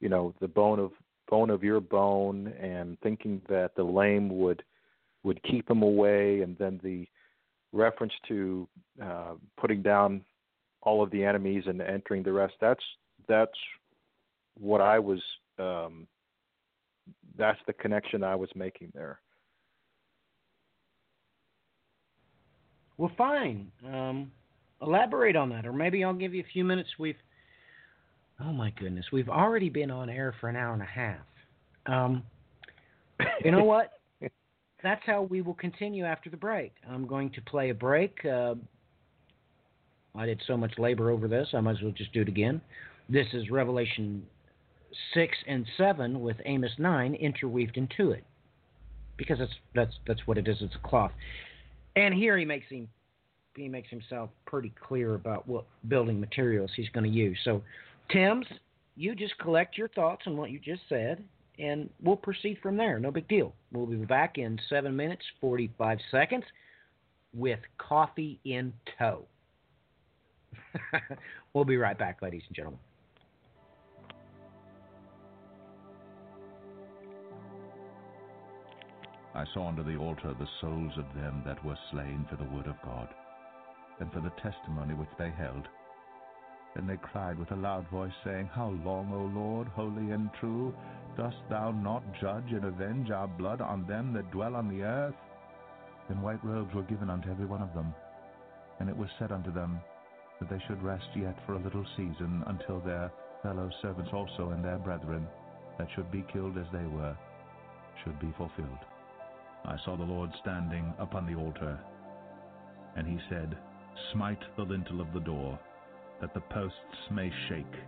[0.00, 0.90] you know, the bone of
[1.30, 4.62] bone of your bone, and thinking that the lame would
[5.22, 7.06] would keep him away, and then the
[7.72, 8.68] reference to
[9.00, 10.24] uh, putting down
[10.84, 12.54] all of the enemies and entering the rest.
[12.60, 12.84] That's
[13.28, 13.58] that's
[14.58, 15.20] what I was.
[15.58, 16.06] Um,
[17.36, 19.20] that's the connection I was making there.
[22.96, 23.70] Well, fine.
[23.86, 24.30] Um,
[24.80, 26.88] elaborate on that, or maybe I'll give you a few minutes.
[26.98, 27.16] We've,
[28.40, 31.18] oh my goodness, we've already been on air for an hour and a half.
[31.86, 32.22] Um,
[33.44, 33.90] you know what?
[34.82, 36.74] That's how we will continue after the break.
[36.88, 38.24] I'm going to play a break.
[38.24, 38.54] Uh,
[40.16, 42.60] I did so much labor over this, I might as well just do it again.
[43.08, 44.24] This is Revelation
[45.12, 48.24] 6 and 7 with Amos 9 interweaved into it.
[49.16, 50.56] Because that's that's that's what it is.
[50.60, 51.12] It's a cloth.
[51.94, 52.88] And here he makes him
[53.56, 57.38] he makes himself pretty clear about what building materials he's going to use.
[57.44, 57.62] So,
[58.10, 58.46] Tim's,
[58.96, 61.22] you just collect your thoughts on what you just said,
[61.58, 62.98] and we'll proceed from there.
[62.98, 63.54] No big deal.
[63.72, 66.44] We'll be back in seven minutes, 45 seconds
[67.32, 69.24] with coffee in tow.
[71.54, 72.80] we'll be right back, ladies and gentlemen.
[79.34, 82.68] I saw under the altar the souls of them that were slain for the word
[82.68, 83.08] of God,
[83.98, 85.66] and for the testimony which they held.
[86.76, 90.74] And they cried with a loud voice, saying, How long, O Lord, holy and true,
[91.16, 95.14] dost thou not judge and avenge our blood on them that dwell on the earth?
[96.08, 97.94] Then white robes were given unto every one of them,
[98.78, 99.80] and it was said unto them
[100.40, 103.10] that they should rest yet for a little season until their
[103.42, 105.26] fellow servants also and their brethren
[105.78, 107.16] that should be killed as they were
[108.02, 108.78] should be fulfilled.
[109.64, 111.78] I saw the Lord standing upon the altar,
[112.96, 113.56] and he said,
[114.12, 115.58] Smite the lintel of the door,
[116.20, 117.80] that the posts may shake,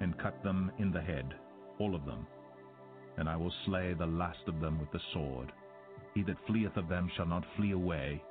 [0.00, 1.34] and cut them in the head,
[1.78, 2.26] all of them.
[3.18, 5.52] And I will slay the last of them with the sword.
[6.14, 8.22] He that fleeth of them shall not flee away,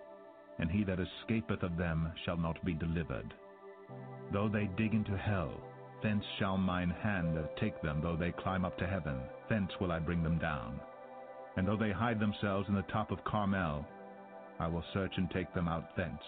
[0.58, 3.34] and he that escapeth of them shall not be delivered.
[4.32, 5.52] Though they dig into hell,
[6.04, 8.02] thence shall mine hand take them.
[8.02, 10.80] Though they climb up to heaven, thence will I bring them down.
[11.58, 13.86] And though they hide themselves in the top of Carmel,
[14.60, 16.22] I will search and take them out thence.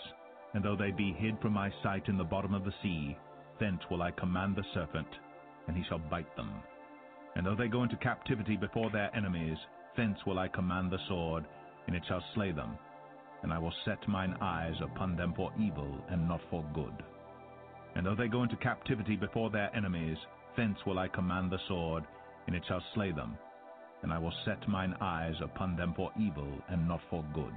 [0.54, 3.18] And though they be hid from my sight in the bottom of the sea,
[3.60, 5.08] thence will I command the serpent,
[5.68, 6.52] and he shall bite them.
[7.36, 9.58] And though they go into captivity before their enemies,
[9.96, 11.46] thence will I command the sword,
[11.88, 12.78] and it shall slay them.
[13.44, 17.04] And I will set mine eyes upon them for evil, and not for good.
[17.96, 20.18] And though they go into captivity before their enemies,
[20.56, 22.04] thence will I command the sword,
[22.48, 23.38] and it shall slay them.
[24.04, 27.54] And I will set mine eyes upon them for evil, and not for good.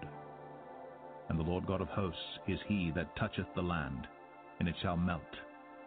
[1.28, 4.06] And the Lord God of hosts is he that toucheth the land,
[4.58, 5.22] and it shall melt,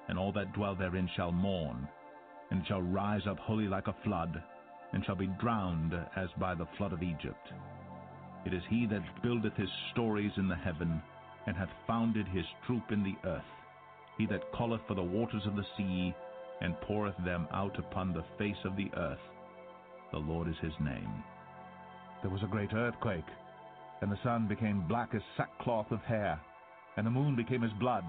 [0.08, 1.88] and all that dwell therein shall mourn,
[2.50, 4.42] and it shall rise up wholly like a flood,
[4.94, 7.52] and shall be drowned as by the flood of Egypt.
[8.46, 11.02] It is he that buildeth his stories in the heaven,
[11.46, 13.44] and hath founded his troop in the earth.
[14.18, 16.14] He that calleth for the waters of the sea,
[16.62, 19.22] and poureth them out upon the face of the earth.
[20.12, 21.24] The Lord is his name.
[22.22, 23.30] There was a great earthquake,
[24.02, 26.40] and the sun became black as sackcloth of hair,
[26.96, 28.06] and the moon became as blood.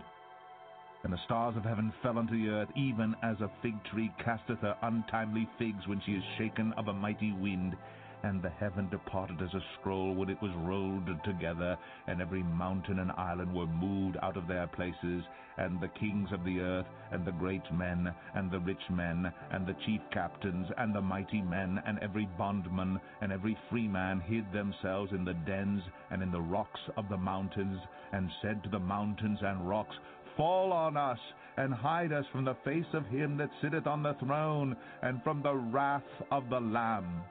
[1.05, 4.61] And the stars of heaven fell unto the earth, even as a fig tree casteth
[4.61, 7.77] her untimely figs when she is shaken of a mighty wind.
[8.25, 11.79] And the heaven departed as a scroll when it was rolled together,
[12.09, 15.25] and every mountain and island were moved out of their places,
[15.57, 19.67] and the kings of the earth, and the great men, and the rich men, and
[19.67, 25.13] the chief captains, and the mighty men, and every bondman, and every freeman hid themselves
[25.13, 27.81] in the dens and in the rocks of the mountains,
[28.13, 29.97] and said to the mountains and rocks,
[30.37, 31.19] Fall on us,
[31.57, 35.41] and hide us from the face of him that sitteth on the throne, and from
[35.43, 37.23] the wrath of the Lamb.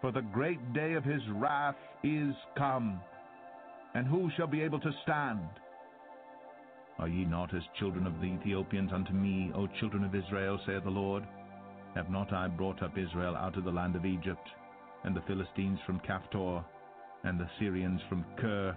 [0.00, 3.00] For the great day of his wrath is come.
[3.94, 5.48] And who shall be able to stand?
[6.98, 10.84] Are ye not as children of the Ethiopians unto me, O children of Israel, saith
[10.84, 11.26] the Lord?
[11.94, 14.46] Have not I brought up Israel out of the land of Egypt,
[15.04, 16.64] and the Philistines from Caphtor,
[17.24, 18.76] and the Syrians from Kir?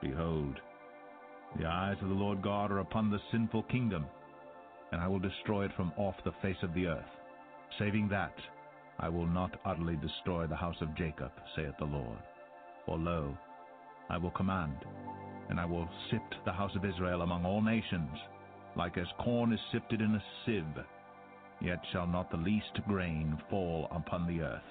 [0.00, 0.58] Behold,
[1.58, 4.06] the eyes of the Lord God are upon the sinful kingdom,
[4.92, 7.04] and I will destroy it from off the face of the earth.
[7.78, 8.34] Saving that,
[9.00, 12.18] I will not utterly destroy the house of Jacob, saith the Lord.
[12.84, 13.36] For lo,
[14.10, 14.76] I will command,
[15.48, 18.18] and I will sift the house of Israel among all nations,
[18.76, 20.84] like as corn is sifted in a sieve,
[21.60, 24.62] yet shall not the least grain fall upon the earth.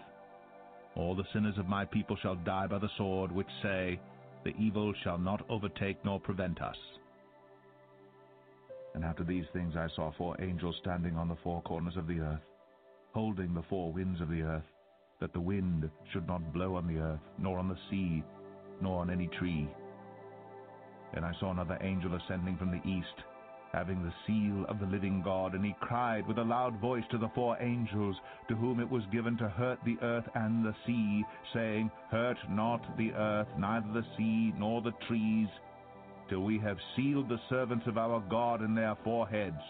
[0.96, 4.00] All the sinners of my people shall die by the sword, which say,
[4.44, 6.78] The evil shall not overtake nor prevent us.
[8.96, 12.20] And after these things I saw four angels standing on the four corners of the
[12.20, 12.42] earth,
[13.18, 14.70] holding the four winds of the earth,
[15.20, 18.24] that the wind should not blow on the earth, nor on the sea,
[18.80, 19.68] nor on any tree.
[21.16, 23.24] And I saw another angel ascending from the east,
[23.74, 27.18] having the seal of the living God, and he cried with a loud voice to
[27.18, 28.16] the four angels,
[28.50, 31.26] to whom it was given to hurt the earth and the sea,
[31.56, 35.48] saying, Hurt not the earth, neither the sea, nor the trees,
[36.30, 39.64] till we have sealed the servants of our God in their foreheads.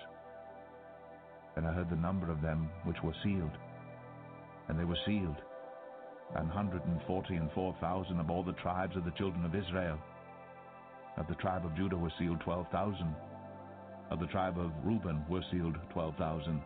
[1.57, 3.57] And I heard the number of them which were sealed,
[4.67, 5.37] and they were sealed,
[6.35, 9.55] an hundred and forty and four thousand of all the tribes of the children of
[9.55, 9.97] Israel.
[11.17, 13.15] Of the tribe of Judah were sealed twelve thousand.
[14.11, 16.61] Of the tribe of Reuben were sealed twelve thousand.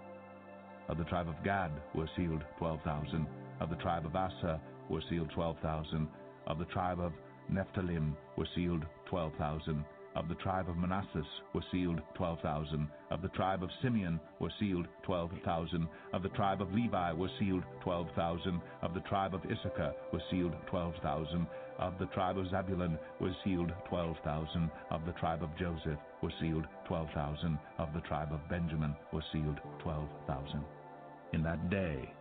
[0.89, 3.27] Of the tribe of Gad were sealed twelve thousand.
[3.61, 4.59] Of the tribe of Asher
[4.89, 6.09] were sealed twelve thousand.
[6.47, 7.13] Of the tribe of
[7.49, 9.85] Nephthalim were sealed twelve thousand.
[10.13, 11.23] Of the tribe of Manasseh
[11.53, 12.89] were sealed twelve thousand.
[13.11, 15.87] Of the tribe of Simeon were sealed twelve thousand.
[16.11, 18.61] Of the tribe of Levi were sealed twelve thousand.
[18.81, 21.47] Of the tribe of Issachar were sealed twelve thousand.
[21.79, 24.69] Of the tribe of Zabulon were sealed twelve thousand.
[24.89, 27.57] Of the tribe of Joseph were sealed twelve thousand.
[27.77, 30.65] Of the tribe of Benjamin were sealed twelve thousand.
[31.31, 32.11] In that day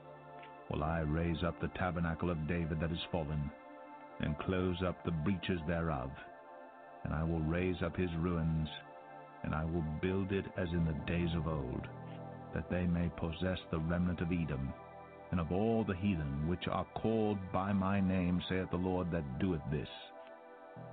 [0.71, 3.51] will I raise up the tabernacle of David that is fallen,
[4.21, 6.11] and close up the breaches thereof
[7.05, 8.69] and I will raise up his ruins,
[9.43, 11.87] and I will build it as in the days of old,
[12.55, 14.73] that they may possess the remnant of Edom,
[15.31, 19.39] and of all the heathen which are called by my name, saith the Lord that
[19.39, 19.89] doeth this.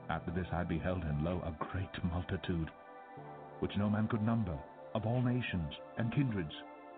[0.09, 2.69] After this I beheld, and lo, a great multitude,
[3.59, 4.57] which no man could number,
[4.93, 6.53] of all nations, and kindreds,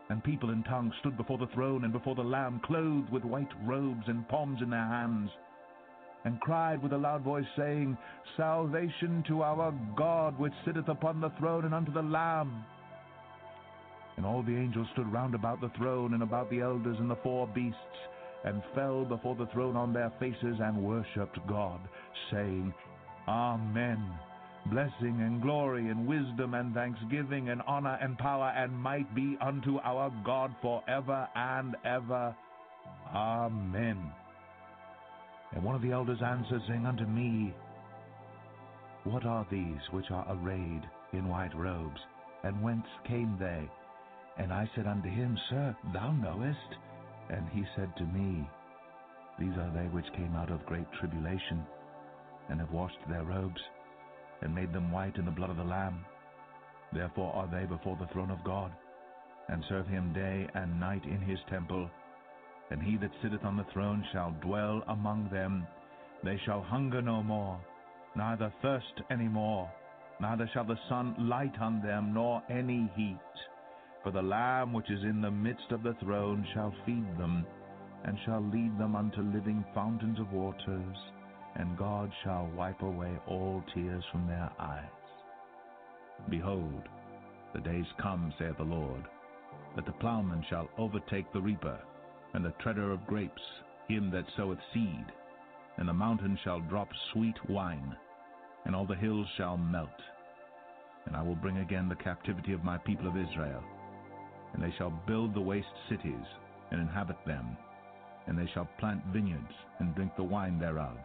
[0.10, 3.52] and people and tongues, stood before the throne and before the Lamb, clothed with white
[3.66, 5.30] robes and palms in their hands
[6.26, 7.98] and cried with a loud voice, saying,
[8.36, 12.64] Salvation to our God, which sitteth upon the throne, and unto the Lamb.
[14.18, 17.16] And all the angels stood round about the throne, and about the elders and the
[17.18, 17.78] four beasts,
[18.44, 21.80] and fell before the throne on their faces, and worshipped God,
[22.32, 22.74] saying,
[23.28, 24.04] Amen.
[24.66, 29.80] Blessing and glory and wisdom and thanksgiving and honor and power and might be unto
[29.80, 32.36] our God forever and ever.
[33.16, 34.12] Amen.
[35.52, 37.54] And one of the elders answered, saying unto me,
[39.04, 42.00] What are these which are arrayed in white robes,
[42.44, 43.68] and whence came they?
[44.38, 46.76] And I said unto him, Sir, thou knowest.
[47.30, 48.48] And he said to me,
[49.40, 51.66] These are they which came out of great tribulation,
[52.50, 53.62] and have washed their robes,
[54.42, 56.06] and made them white in the blood of the Lamb.
[56.94, 58.72] Therefore are they before the throne of God,
[59.48, 61.90] and serve him day and night in his temple
[62.72, 65.66] and he that sitteth on the throne shall dwell among them.
[66.24, 67.60] They shall hunger no more,
[68.16, 69.70] neither thirst any more,
[70.20, 73.18] neither shall the sun light on them, nor any heat.
[74.04, 77.46] For the Lamb which is in the midst of the throne shall feed them,
[78.06, 80.98] and shall lead them unto living fountains of waters,
[81.56, 84.86] and God shall wipe away all tears from their eyes.
[86.30, 86.84] Behold,
[87.54, 89.04] the days come, saith the Lord,
[89.76, 91.80] that the plowman shall overtake the reaper,
[92.34, 93.42] and the treader of grapes,
[93.88, 95.06] him that soweth seed.
[95.78, 97.96] And the mountain shall drop sweet wine,
[98.66, 99.90] and all the hills shall melt.
[101.06, 103.64] And I will bring again the captivity of my people of Israel.
[104.54, 106.26] And they shall build the waste cities,
[106.72, 107.58] and inhabit them.
[108.28, 110.98] And they shall plant vineyards, and drink the wine thereof.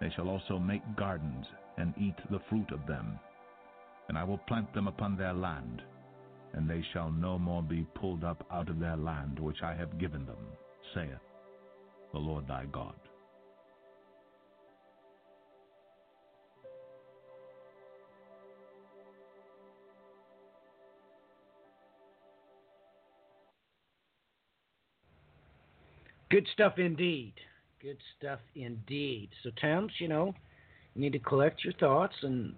[0.00, 1.46] They shall also make gardens,
[1.78, 3.18] and eat the fruit of them.
[4.08, 5.82] And I will plant them upon their land,
[6.52, 9.98] and they shall no more be pulled up out of their land which I have
[9.98, 10.36] given them,
[10.94, 11.10] saith
[12.12, 12.94] the Lord thy God.
[26.30, 27.32] Good stuff indeed.
[27.82, 29.30] Good stuff indeed.
[29.42, 30.32] So, Towns, you know,
[30.94, 32.54] you need to collect your thoughts and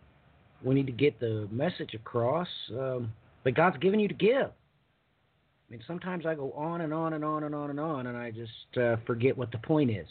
[0.62, 3.10] we need to get the message across um,
[3.44, 4.46] that God's given you to give.
[4.48, 8.16] I mean, sometimes I go on and on and on and on and on, and
[8.16, 10.06] I just uh, forget what the point is.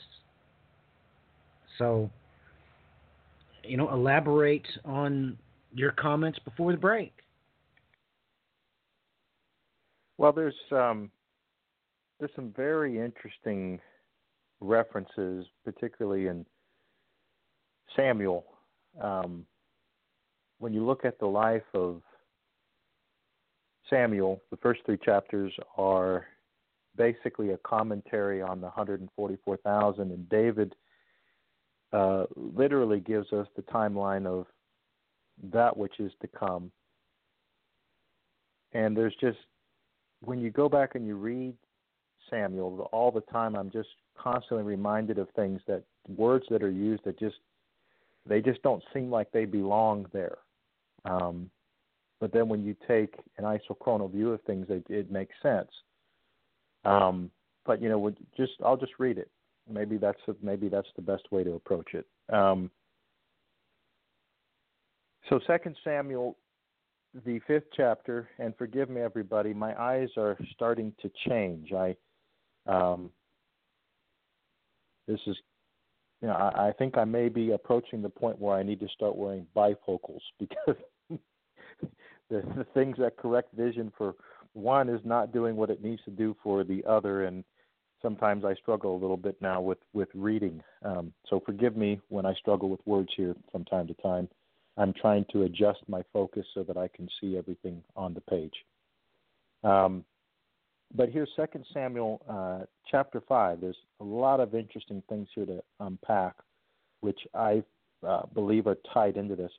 [1.78, 2.10] So,
[3.64, 5.38] you know, elaborate on
[5.74, 7.14] your comments before the break.
[10.18, 11.10] Well, there's um,
[12.20, 13.80] there's some very interesting
[14.60, 16.46] references, particularly in
[17.96, 18.46] Samuel.
[19.02, 19.46] Um,
[20.60, 22.02] when you look at the life of
[23.92, 26.26] Samuel, the first three chapters are
[26.96, 30.74] basically a commentary on the 144,000, and David
[31.94, 34.48] uh, literally gives us the timeline of
[35.52, 36.72] that which is to come.
[38.74, 39.40] And there's just,
[40.22, 41.54] when you go back and you read
[42.30, 47.04] Samuel, all the time I'm just constantly reminded of things that words that are used
[47.04, 47.38] that just,
[48.26, 50.38] they just don't seem like they belong there.
[51.04, 51.50] Um,
[52.22, 55.72] but then when you take an isochronal view of things, it, it makes sense.
[56.86, 57.32] Um,
[57.66, 59.30] but you know, just I'll just read it.
[59.70, 62.06] Maybe that's a, maybe that's the best way to approach it.
[62.32, 62.70] Um,
[65.30, 66.38] so Second Samuel,
[67.26, 71.74] the fifth chapter, and forgive me, everybody, my eyes are starting to change.
[71.74, 71.96] I,
[72.68, 73.10] um,
[75.08, 75.38] this is,
[76.22, 78.88] you know, I, I think I may be approaching the point where I need to
[78.90, 80.76] start wearing bifocals because
[82.32, 84.16] the, the things that correct vision for
[84.54, 87.44] one is not doing what it needs to do for the other, and
[88.02, 90.64] sometimes I struggle a little bit now with with reading.
[90.84, 94.28] Um, so forgive me when I struggle with words here from time to time.
[94.78, 98.54] I'm trying to adjust my focus so that I can see everything on the page.
[99.64, 100.06] Um,
[100.94, 103.62] but here's Second Samuel uh, chapter five.
[103.62, 106.36] There's a lot of interesting things here to unpack,
[107.02, 107.64] which I
[108.06, 109.52] uh, believe are tied into this.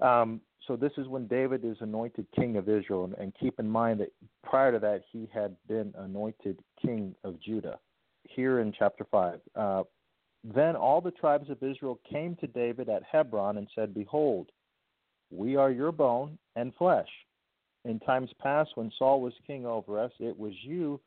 [0.00, 3.68] Um, so this is when David is anointed king of Israel, and, and keep in
[3.68, 4.12] mind that
[4.42, 7.78] prior to that he had been anointed king of Judah.
[8.24, 9.82] Here in chapter five, uh,
[10.44, 14.50] then all the tribes of Israel came to David at Hebron and said, "Behold,
[15.30, 17.08] we are your bone and flesh.
[17.84, 21.00] In times past, when Saul was king over us, it was you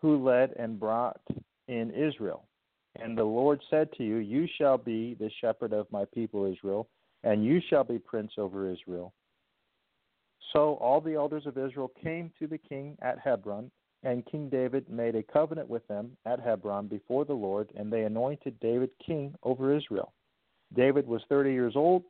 [0.00, 1.20] who led and brought
[1.68, 2.48] in Israel.
[2.96, 6.88] And the Lord said to you, You shall be the shepherd of my people Israel."
[7.24, 9.12] And you shall be prince over Israel.
[10.52, 13.70] So all the elders of Israel came to the king at Hebron,
[14.02, 18.04] and King David made a covenant with them at Hebron before the Lord, and they
[18.04, 20.12] anointed David king over Israel.
[20.74, 22.04] David was thirty years old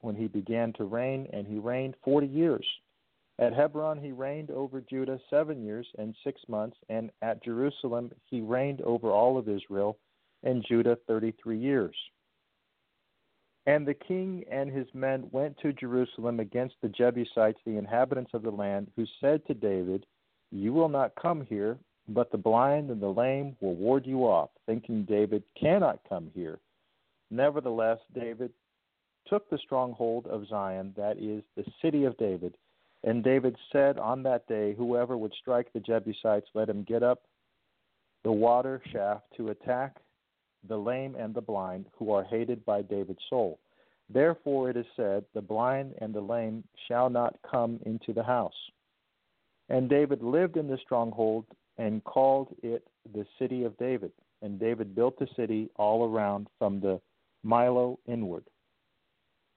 [0.00, 2.66] when he began to reign, and he reigned forty years.
[3.38, 8.40] At Hebron he reigned over Judah seven years and six months, and at Jerusalem he
[8.40, 9.98] reigned over all of Israel
[10.42, 11.94] and Judah thirty three years.
[13.66, 18.42] And the king and his men went to Jerusalem against the Jebusites, the inhabitants of
[18.42, 20.06] the land, who said to David,
[20.52, 21.76] You will not come here,
[22.08, 26.58] but the blind and the lame will ward you off, thinking David cannot come here.
[27.30, 28.52] Nevertheless, David
[29.26, 32.56] took the stronghold of Zion, that is, the city of David.
[33.02, 37.22] And David said on that day, Whoever would strike the Jebusites, let him get up
[38.22, 39.96] the water shaft to attack
[40.68, 43.58] the lame and the blind, who are hated by David's soul.
[44.08, 48.54] Therefore it is said, The blind and the lame shall not come into the house.
[49.68, 51.44] And David lived in the stronghold
[51.78, 54.12] and called it the city of David.
[54.42, 57.00] And David built the city all around from the
[57.44, 58.44] Millo inward.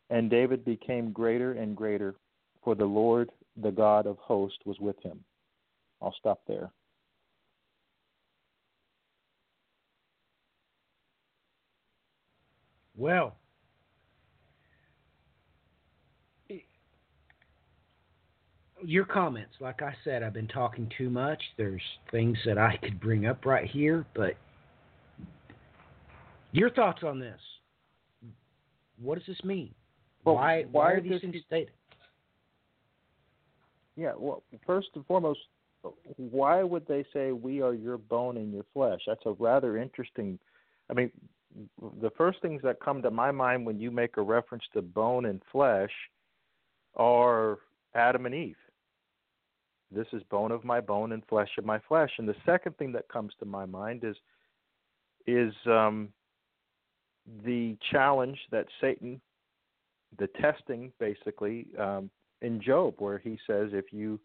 [0.09, 2.15] And David became greater and greater,
[2.63, 3.29] for the Lord,
[3.61, 5.23] the God of hosts, was with him.
[6.01, 6.71] I'll stop there.
[12.99, 13.37] Well,
[18.83, 21.41] your comments, like I said, I've been talking too much.
[21.57, 21.81] There's
[22.11, 24.33] things that I could bring up right here, but
[26.51, 27.39] your thoughts on this?
[29.01, 29.73] What does this mean?
[30.25, 31.71] Well, why, why why are these things stated?
[33.95, 35.39] Yeah, well, first and foremost,
[36.17, 38.99] why would they say we are your bone and your flesh?
[39.07, 40.37] That's a rather interesting.
[40.89, 41.11] I mean,
[42.01, 45.25] the first things that come to my mind when you make a reference to bone
[45.25, 45.91] and flesh
[46.95, 47.59] are
[47.95, 48.55] Adam and Eve.
[49.91, 52.11] This is bone of my bone and flesh of my flesh.
[52.17, 54.15] And the second thing that comes to my mind is
[55.25, 56.09] is um,
[57.43, 59.19] the challenge that Satan,
[60.17, 62.09] the testing basically um,
[62.41, 64.19] in Job, where he says if you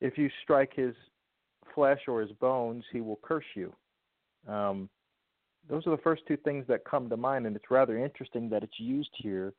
[0.00, 0.94] if you strike his
[1.74, 3.72] flesh or his bones, he will curse you.
[4.48, 4.88] Um,
[5.68, 8.62] those are the first two things that come to mind, and it's rather interesting that
[8.62, 9.52] it's used here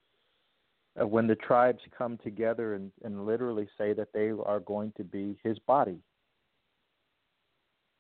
[0.99, 5.03] uh, when the tribes come together and, and literally say that they are going to
[5.03, 5.98] be his body.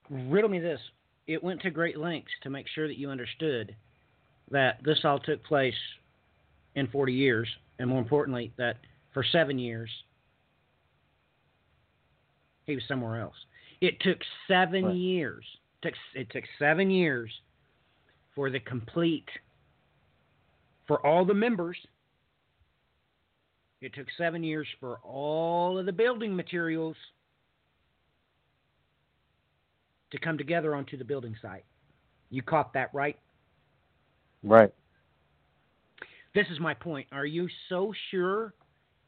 [0.09, 0.79] Riddle me this.
[1.27, 3.75] It went to great lengths to make sure that you understood
[4.51, 5.73] that this all took place
[6.75, 7.47] in 40 years,
[7.79, 8.77] and more importantly, that
[9.13, 9.89] for seven years
[12.65, 13.35] he was somewhere else.
[13.81, 14.95] It took seven Right.
[14.95, 15.45] years.
[15.81, 17.31] Took it took seven years
[18.35, 19.29] for the complete
[20.87, 21.77] for all the members.
[23.81, 26.95] It took seven years for all of the building materials
[30.11, 31.65] to come together onto the building site.
[32.29, 33.17] You caught that right?
[34.43, 34.73] Right.
[36.33, 37.07] This is my point.
[37.11, 38.53] Are you so sure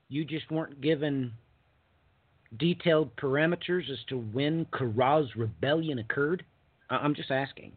[0.09, 1.33] you just weren't given
[2.57, 6.45] detailed parameters as to when Korah's rebellion occurred?
[6.89, 7.73] I'm just asking.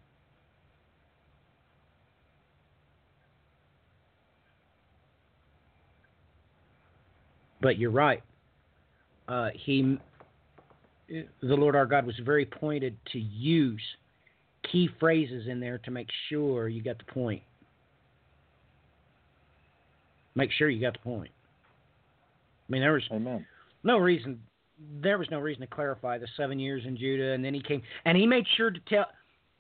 [7.61, 8.23] But you're right.
[9.29, 9.99] Uh, he,
[11.09, 13.83] the Lord our God, was very pointed to use
[14.71, 17.43] key phrases in there to make sure you got the point.
[20.35, 21.31] Make sure you got the point.
[22.69, 23.45] I mean, there was Amen.
[23.83, 24.41] no reason
[25.03, 27.83] there was no reason to clarify the seven years in Judah, and then he came
[28.05, 29.07] and he made sure to tell.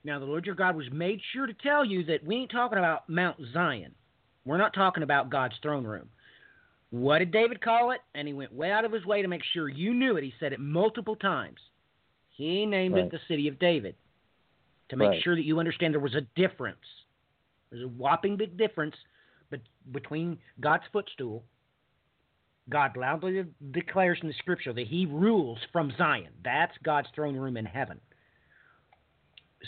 [0.04, 2.78] Now the Lord your God was made sure to tell you that we ain't talking
[2.78, 3.94] about Mount Zion.
[4.46, 6.08] We're not talking about God's throne room.
[6.90, 8.00] What did David call it?
[8.14, 10.24] And he went way out of his way to make sure you knew it.
[10.24, 11.60] He said it multiple times.
[12.30, 13.04] He named Right.
[13.04, 13.94] it the city of David
[14.88, 15.22] to make Right.
[15.22, 16.84] sure that you understand there was a difference.
[17.70, 18.96] There's a whopping big difference
[19.50, 19.60] bet-
[19.92, 21.44] between God's footstool.
[22.68, 26.32] God loudly declares in the scripture that he rules from Zion.
[26.42, 28.00] That's God's throne room in heaven.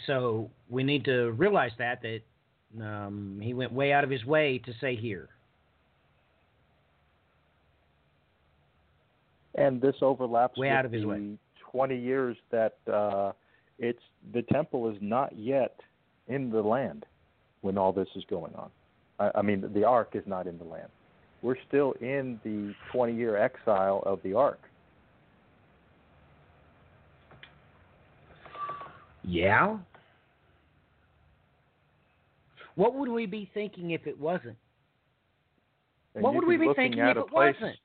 [0.07, 2.23] So we need to realize that that
[2.81, 5.29] um, he went way out of his way to say here.
[9.55, 11.39] And this overlaps Way with out of his the way.
[11.71, 13.33] 20 years that uh,
[13.79, 14.03] it's
[14.33, 15.81] the temple is not yet
[16.29, 17.05] in the land
[17.63, 18.71] when all this is going on.
[19.19, 20.89] I, I mean, the ark is not in the land.
[21.43, 24.61] We're still in the 20 year exile of the ark.
[29.25, 29.79] Yeah.
[32.75, 34.57] What would we be thinking if it wasn't?
[36.15, 37.77] And what you'd we be thinking if it wasn't?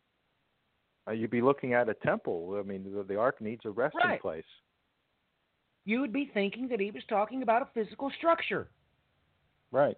[1.08, 2.58] Uh, you'd be looking at a temple.
[2.60, 4.22] I mean, the, the ark needs a resting Right.
[4.22, 4.44] place.
[5.86, 8.68] You would be thinking that he was talking about a physical structure.
[9.72, 9.98] Right.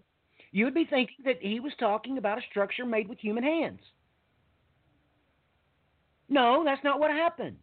[0.51, 3.81] You would be thinking that he was talking about a structure made with human hands.
[6.29, 7.57] No, that's not what happened.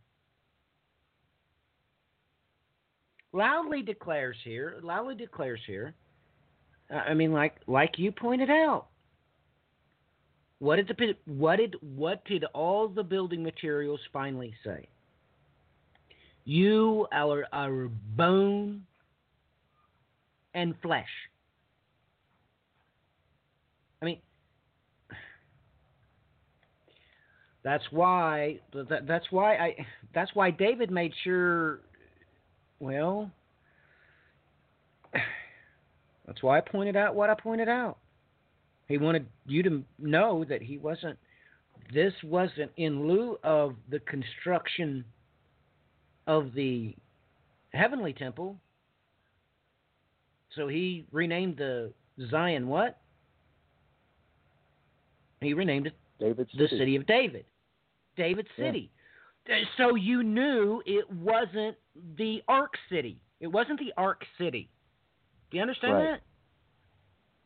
[3.32, 5.94] Loudly declares here, loudly declares here.
[6.90, 8.86] uh, I mean, like like you pointed out.
[10.59, 14.89] What did the what did what did all the building materials finally say?
[16.45, 18.87] You are, are bone
[20.55, 21.09] and flesh.
[24.01, 24.20] I mean,
[27.62, 31.81] that's why that, that's why I that's why David made sure.
[32.78, 33.31] Well,
[36.27, 37.99] that's why I pointed out what I pointed out.
[38.89, 41.19] He wanted you to know that he wasn't.
[41.93, 45.05] This wasn't in lieu of the construction
[46.27, 46.95] of the
[47.73, 48.57] heavenly temple.
[50.55, 51.93] So he renamed the
[52.31, 52.99] Zion what?
[55.41, 57.45] He renamed it David the city of David.
[58.17, 58.91] David City.
[59.49, 61.77] Uh, So you knew it wasn't
[62.17, 63.21] the Ark City.
[63.41, 64.71] It wasn't the Ark City.
[65.51, 66.03] Do you understand Right.
[66.05, 66.21] that?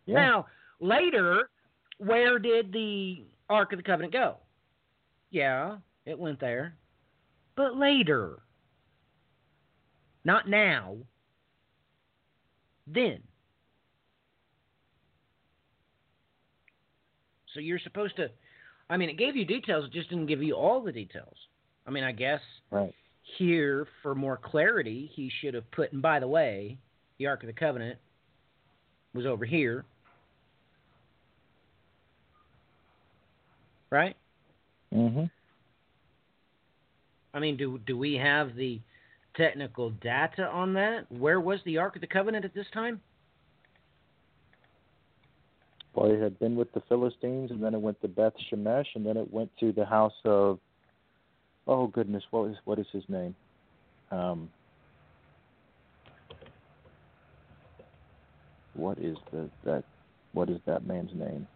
[0.06, 0.14] Yeah.
[0.14, 0.46] Now,
[0.80, 1.50] later,
[1.98, 4.36] where did the Ark of the Covenant go?
[5.30, 5.76] Yeah,
[6.06, 6.74] it went there.
[7.56, 8.38] But later.
[10.24, 10.96] Not now.
[12.86, 13.22] Then.
[17.54, 18.30] So you're supposed to
[18.88, 21.36] I mean it gave you details, it just didn't give you all the details.
[21.86, 22.40] I mean, I guess
[22.70, 22.94] Right.
[23.22, 26.78] here for more clarity, he should have put and by the way,
[27.18, 27.98] the Ark of the Covenant
[29.14, 29.84] was over here.
[33.90, 34.16] Right?
[34.94, 35.24] Mm-hmm.
[37.32, 38.80] I mean, do do we have the
[39.36, 41.10] technical data on that?
[41.10, 43.00] Where was the Ark of the Covenant at this time?
[45.94, 49.04] Well, it had been with the Philistines, and then it went to Beth Shemesh, and
[49.04, 50.60] then it went to the house of,
[51.66, 53.34] oh goodness, what is what is his name?
[54.10, 54.48] Um,
[58.74, 59.84] what is the that
[60.32, 61.46] what is that man's name?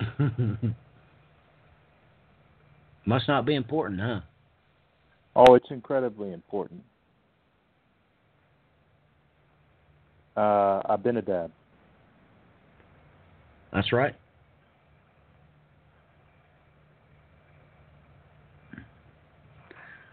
[3.06, 4.20] Must not be important, huh?
[5.34, 6.82] Oh, it's incredibly important.
[10.36, 11.50] Uh, Abinadab.
[13.72, 14.14] That's right.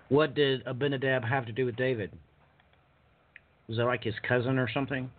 [0.09, 2.11] What did Abinadab have to do with David?
[3.67, 5.09] Was that like his cousin or something?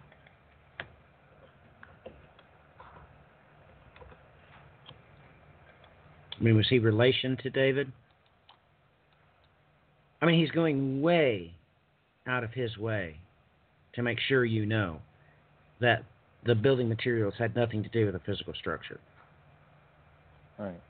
[6.45, 7.91] I mean, was he relation to David?
[10.21, 11.55] I mean, he's going way
[12.27, 13.17] out of his way
[13.95, 14.99] to make sure you know
[15.81, 16.05] that
[16.45, 19.01] the building materials had nothing to do with the physical structure.
[20.59, 20.83] Right.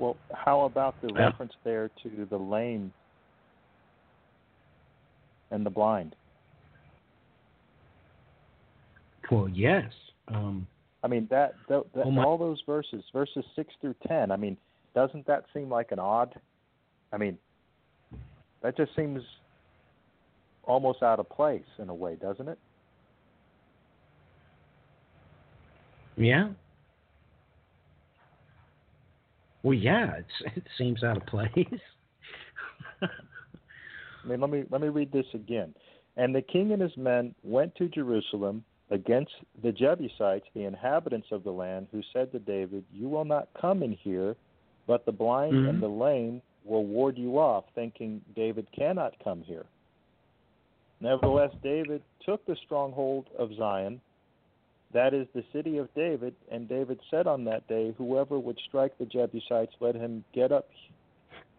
[0.00, 1.26] Well, how about the Yeah.
[1.26, 2.92] reference there to the lame
[5.52, 6.16] and the blind?
[9.30, 9.90] Well, yes.
[10.28, 10.66] Um,
[11.02, 14.30] I mean that, that, that Oh, all those verses, verses six through ten.
[14.30, 14.56] I mean,
[14.94, 16.34] doesn't that seem like an odd?
[17.12, 17.38] I mean,
[18.62, 19.22] that just seems
[20.64, 22.58] almost out of place in a way, doesn't it?
[26.16, 26.48] yeah.
[29.62, 31.50] Well, yeah, it's, it seems out of place.
[33.02, 35.74] I mean, let me let me read this again.
[36.16, 39.32] And the king and his men went to Jerusalem against
[39.62, 43.82] the Jebusites, the inhabitants of the land, who said to David, "You will not come
[43.82, 44.36] in here,
[44.86, 45.68] but the blind Mhm.
[45.68, 49.66] and the lame will ward you off, thinking David cannot come here."
[51.00, 54.00] Nevertheless, David took the stronghold of Zion,
[54.92, 58.96] that is the city of David, and David said on that day, Whoever would strike
[58.98, 60.68] the Jebusites, let him get up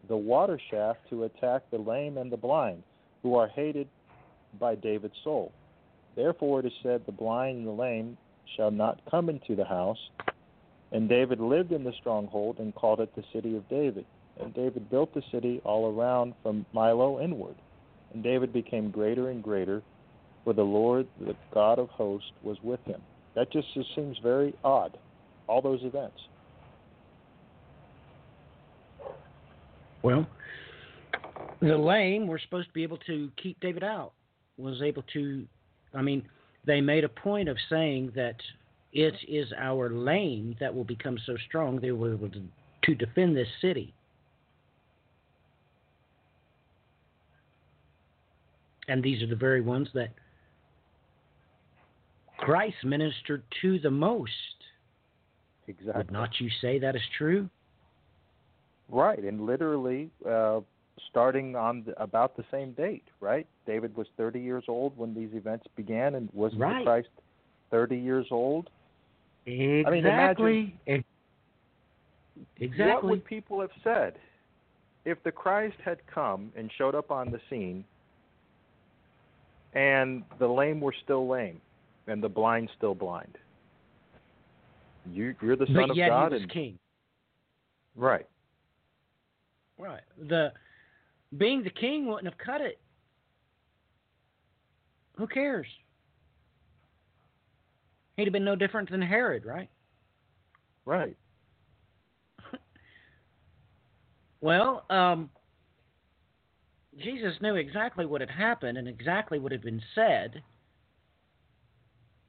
[0.08, 2.84] the water shaft to attack the lame and the blind,
[3.22, 3.88] who are hated
[4.58, 5.52] by David's soul.
[6.18, 8.18] Therefore it is said, The blind and the lame
[8.58, 10.00] shall not come into the house.
[10.92, 14.06] And David lived in the stronghold and called it the city of David.
[14.40, 17.56] And David built the city all around from Millo inward.
[18.14, 19.84] And David became greater and greater,
[20.44, 23.02] for the Lord, the God of hosts, was with him.
[23.36, 24.98] That just, just seems very odd,
[25.48, 26.18] all those events.
[30.08, 30.26] well,
[31.60, 34.14] the lame were supposed to be able to keep David out.
[34.58, 35.46] Was able to,
[35.94, 36.28] I mean,
[36.66, 38.36] they made a point of saying that
[38.94, 42.44] it is our lame that will become so strong they will be able to,
[42.84, 43.94] to defend this city.
[48.88, 50.14] And these are the very ones that
[52.38, 54.32] Christ ministered to the most.
[55.68, 55.98] Exactly.
[55.98, 57.50] Would not you say that is true?
[58.90, 60.62] Right, and literally uh,
[61.10, 63.46] starting on the, about the same date, right?
[63.66, 66.80] David was 30 years old when these events began, and wasn't Right.
[66.80, 67.10] the Christ
[67.72, 68.70] 30 years old?
[69.46, 70.76] Exactly.
[70.88, 71.06] imagine-
[72.62, 74.20] Ex- What would people have said
[75.06, 77.84] if the Christ had come and showed up on the scene,
[79.74, 81.60] and the lame were still lame,
[82.08, 83.38] and the blind still blind?
[85.12, 86.80] You, you're the Son but of yet God, he was and king.
[87.96, 88.28] right.
[89.80, 90.02] Right.
[90.28, 90.52] The
[91.36, 92.80] being the king wouldn't have cut it.
[95.18, 95.68] Who cares?
[98.16, 99.70] He'd have been no different than Herod, right?
[100.86, 101.18] Right.
[104.40, 105.32] Well, um,
[106.98, 110.44] Jesus knew exactly what had happened and exactly what had been said.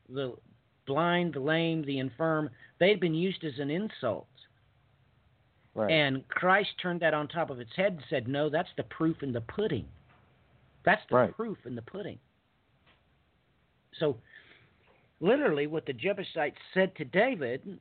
[0.08, 0.34] The
[0.86, 2.48] blind, the lame, the infirm,
[2.80, 4.26] they had been used as an insult.
[5.78, 5.92] Right.
[5.92, 9.22] And Christ turned that on top of its head and said, No, that's the proof
[9.22, 9.86] in the pudding.
[10.84, 11.36] That's the Right.
[11.36, 12.18] proof in the pudding.
[14.00, 14.16] So,
[15.20, 17.78] literally, what the Jebusites said to David,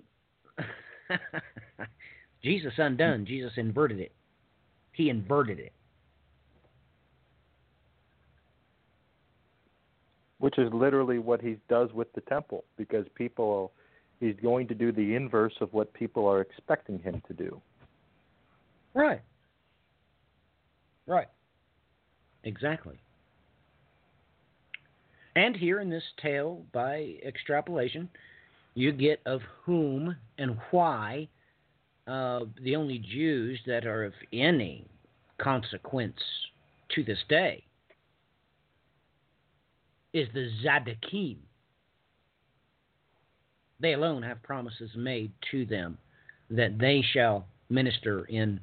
[2.43, 3.25] Jesus undone.
[3.25, 4.11] Jesus inverted it.
[4.91, 5.73] He inverted it.
[10.39, 13.71] which is literally what he does with the temple because people
[14.19, 17.59] he's going to do the inverse of what people are expecting him to do
[18.97, 19.21] Right.
[21.05, 21.27] Right.
[22.43, 22.99] Exactly.
[25.35, 28.09] And here in this tale, by extrapolation,
[28.73, 31.27] you get of whom and why
[32.07, 34.87] uh, the only Jews that are of any
[35.39, 36.17] consequence
[36.95, 37.63] to this day
[40.11, 41.37] is the Zadokim.
[43.79, 45.99] They alone have promises made to them
[46.49, 48.59] that they shall minister in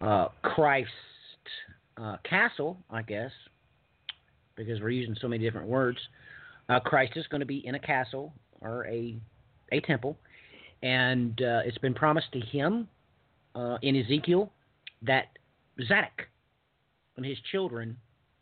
[0.00, 0.90] uh, Christ
[1.96, 3.32] uh, castle, I guess,
[4.56, 5.98] because we're using so many different words.
[6.68, 9.16] Uh, Christ is going to be in a castle or a
[9.72, 10.16] a temple,
[10.82, 12.88] and uh, it's been promised to him
[13.54, 14.50] uh, in Ezekiel
[15.02, 15.26] that
[15.86, 16.26] Zadok
[17.16, 17.96] and his children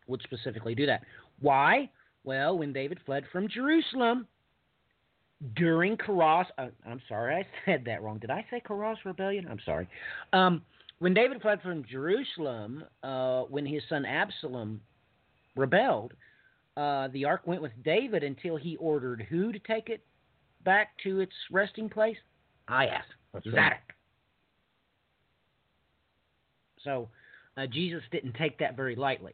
[0.06, 1.02] would specifically do that.
[1.40, 1.90] Why?
[2.24, 4.26] Well, when David fled from Jerusalem,
[5.54, 8.18] during Korah's, uh, I'm sorry, I said that wrong.
[8.18, 9.46] Did I say Korah's rebellion?
[9.50, 9.88] I'm sorry.
[10.32, 10.62] Um,
[10.98, 14.80] when David fled from Jerusalem, uh, when his son Absalom
[15.54, 16.12] rebelled,
[16.76, 20.04] uh, the ark went with David until he ordered who to take it
[20.64, 22.16] back to its resting place?
[22.68, 23.54] I yes, That's right.
[23.54, 23.78] Zadok.
[26.82, 27.08] So
[27.56, 29.32] uh, Jesus didn't take that very lightly.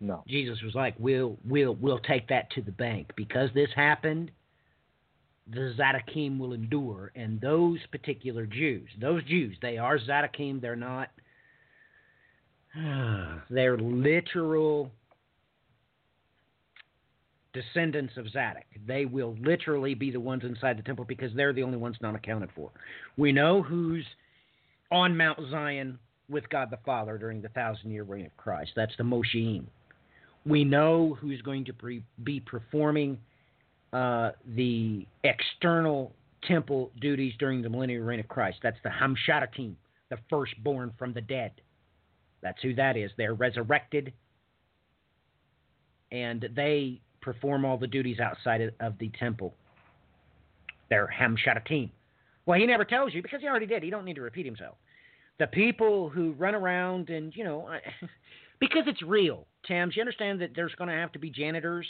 [0.00, 0.24] No.
[0.26, 4.30] Jesus was like, "We'll we'll we'll take that to the bank because this happened.
[5.50, 10.60] The Zadokim will endure, and those particular Jews, those Jews, they are Zadokim.
[10.60, 11.08] They're not.
[13.50, 14.90] They're literal
[17.52, 18.64] descendants of Zadok.
[18.86, 22.14] They will literally be the ones inside the temple because they're the only ones not
[22.14, 22.70] accounted for.
[23.16, 24.06] We know who's
[24.90, 25.98] on Mount Zion
[26.28, 28.72] with God the Father during the thousand year reign of Christ.
[28.74, 29.64] That's the Mosheim.
[30.46, 33.18] We know who's going to pre- be performing
[33.92, 36.12] uh, the external
[36.44, 38.58] temple duties during the millennial reign of Christ.
[38.62, 39.74] That's the Hamshadatim,
[40.10, 41.52] the firstborn from the dead.
[42.42, 43.10] That's who that is.
[43.16, 44.12] They're resurrected,
[46.10, 49.54] and they perform all the duties outside of, the temple.
[50.90, 51.90] They're Hamshadatim.
[52.44, 53.84] Well, he never tells you because he already did.
[53.84, 54.74] He don't need to repeat himself.
[55.38, 57.68] The people who run around and you know,
[58.60, 59.46] because it's real.
[59.64, 61.86] Tams, you understand that there's going to have to be janitors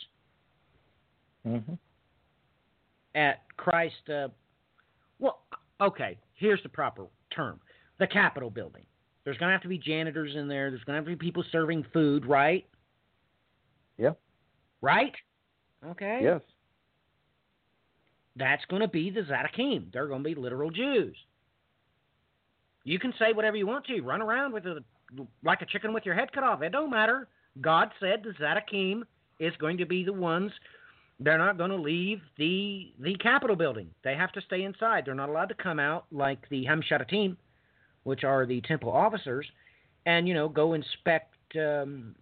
[1.45, 1.59] hmm
[3.15, 4.09] at Christ.
[4.09, 4.29] Uh,
[5.19, 5.43] well,
[5.81, 6.19] okay.
[6.35, 7.61] Here's the proper term:
[7.99, 8.85] the Capitol building.
[9.25, 10.71] There's going to have to be janitors in there.
[10.71, 12.67] There's going to have to be people serving food, right?
[13.97, 14.13] Yeah.
[14.81, 15.13] Right.
[15.87, 16.21] Okay.
[16.23, 16.41] Yes.
[18.35, 19.93] That's going to be the Zadokim.
[19.93, 21.15] They're going to be literal Jews.
[22.85, 24.01] You can say whatever you want to.
[24.01, 24.83] Run around with a
[25.45, 26.63] like a chicken with your head cut off.
[26.63, 27.29] It don't matter.
[27.61, 29.03] God said the Zadokim
[29.39, 30.51] is going to be the ones.
[31.25, 33.91] They're not going to leave the the Capitol building.
[34.05, 35.05] They have to stay inside.
[35.07, 37.37] They're not allowed to come out like the Hamshadatim,
[38.05, 39.47] which are the temple officers,
[40.07, 41.35] and you know go inspect.
[41.57, 42.15] Um,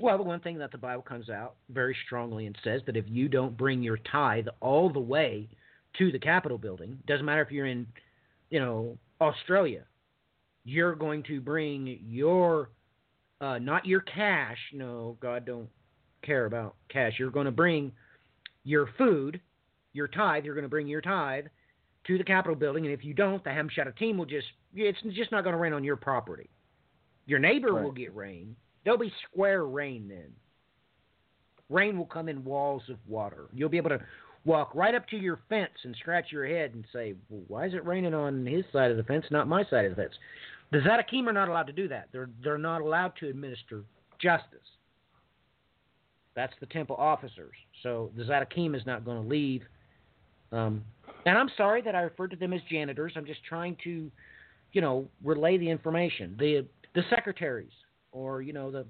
[0.00, 3.04] well, the one thing that the Bible comes out very strongly and says that if
[3.08, 5.48] you don't bring your tithe all the way
[5.98, 7.86] to the Capitol building, doesn't matter if you're in,
[8.50, 9.84] you know, Australia,
[10.64, 12.70] you're going to bring your,
[13.40, 14.58] uh, not your cash.
[14.72, 15.68] No, God don't
[16.22, 17.12] care about cash.
[17.18, 17.92] You're going to bring
[18.64, 19.40] your food,
[19.92, 20.44] your tithe.
[20.44, 21.46] You're going to bring your tithe
[22.06, 25.42] to the Capitol building, and if you don't, the Hamshadatim will just, it's just not
[25.42, 26.50] going to rain on your property.
[27.26, 28.56] Your neighbor will get rain.
[28.84, 30.30] There'll be square rain then.
[31.70, 33.46] Rain will come in walls of water.
[33.54, 34.00] You'll be able to
[34.44, 37.72] walk right up to your fence and scratch your head and say, well, "Why is
[37.72, 40.14] it raining on his side of the fence, not my side of the fence?"
[40.70, 42.08] The Zadokim are not allowed to do that.
[42.12, 43.84] They're they're not allowed to administer
[44.18, 44.68] justice.
[46.34, 47.54] That's the temple officers.
[47.82, 49.62] So the Zadokim is not going to leave.
[50.52, 50.84] Um,
[51.26, 53.12] and I'm sorry that I referred to them as janitors.
[53.16, 54.10] I'm just trying to,
[54.72, 56.36] you know, relay the information.
[56.38, 57.72] The the secretaries
[58.12, 58.86] or you know the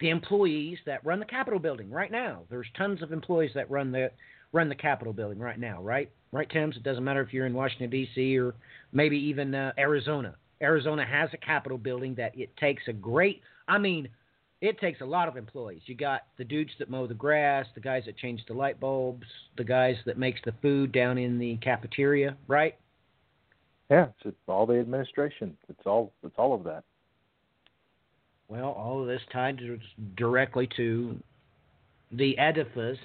[0.00, 2.42] the employees that run the Capitol building right now.
[2.50, 4.10] There's tons of employees that run the
[4.52, 6.10] run the Capitol building right now, right?
[6.30, 6.76] Right, Tim's.
[6.76, 8.38] It doesn't matter if you're in Washington D.C.
[8.38, 8.54] or
[8.92, 10.34] maybe even uh, Arizona.
[10.60, 13.40] Arizona has a Capitol building that it takes a great.
[13.66, 14.08] I mean,
[14.60, 15.82] it takes a lot of employees.
[15.86, 19.26] You got the dudes that mow the grass, the guys that change the light bulbs,
[19.56, 22.76] the guys that makes the food down in the cafeteria, right?
[23.90, 24.08] Yeah.
[24.24, 25.56] It's, all the administration.
[25.68, 26.12] It's all.
[26.22, 26.84] It's all of that.
[28.48, 29.60] Well, all of this tied
[30.16, 31.16] directly to
[32.12, 32.98] the edifice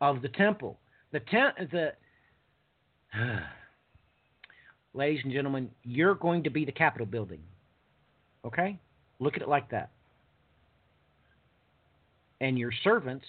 [0.00, 0.78] of the temple.
[1.12, 1.92] The tent, the
[4.94, 7.40] ladies and gentlemen, you're going to be the Capitol building.
[8.44, 8.78] Okay,
[9.18, 9.90] look at it like that.
[12.40, 13.24] And your servants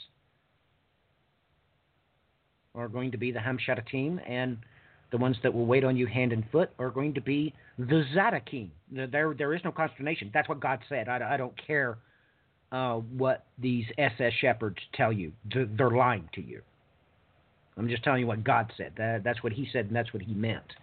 [2.75, 4.57] are going to be the Hamshadatim, and
[5.11, 8.03] the ones that will wait on you hand and foot are going to be the
[8.15, 8.69] Zadokim.
[8.91, 10.29] There, there, is no consternation.
[10.33, 11.07] That's what God said.
[11.07, 11.97] I, I don't care
[12.71, 15.31] uh, what these SS shepherds tell you.
[15.53, 16.61] They're, lying to you.
[17.77, 18.93] I'm just telling you what God said.
[18.97, 20.73] That, that's what He said, and that's what He meant.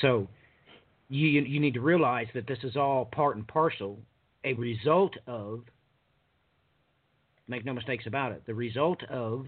[0.00, 0.28] So
[1.08, 3.98] you you need to realize that this is all part and parcel,
[4.44, 5.62] a result of.
[7.48, 8.42] Make no mistakes about it.
[8.46, 9.46] The result of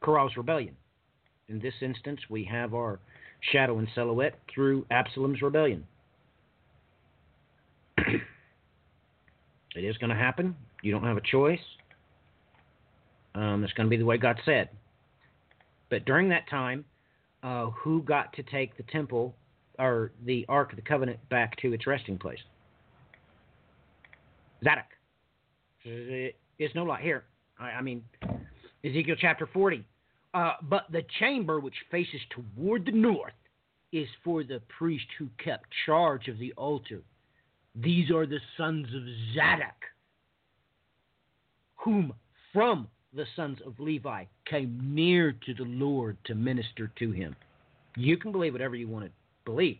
[0.00, 0.76] Korah's rebellion.
[1.48, 3.00] In this instance, we have our
[3.52, 5.84] shadow and silhouette through Absalom's rebellion.
[7.98, 8.20] it
[9.74, 10.54] is going to happen.
[10.82, 11.60] You don't have a choice.
[13.34, 14.68] Um, it's going to be the way God said.
[15.90, 16.84] But during that time,
[17.42, 19.34] uh, who got to take the temple
[19.78, 22.38] or the Ark of the Covenant back to its resting place?
[24.62, 24.84] Zadok.
[25.84, 27.00] It's no lie.
[27.00, 27.24] Here,
[27.58, 28.02] I, I mean,
[28.84, 29.84] Ezekiel chapter 40.
[30.34, 33.34] Uh, but the chamber which faces toward the north
[33.92, 37.02] is for the priest who kept charge of the altar.
[37.74, 39.02] These are the sons of
[39.34, 39.74] Zadok,
[41.76, 42.14] whom
[42.52, 47.36] from the sons of Levi came near to the Lord to minister to him.
[47.96, 49.10] You can believe whatever you want to
[49.44, 49.78] believe.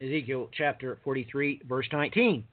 [0.00, 2.44] Ezekiel chapter 43, verse 19.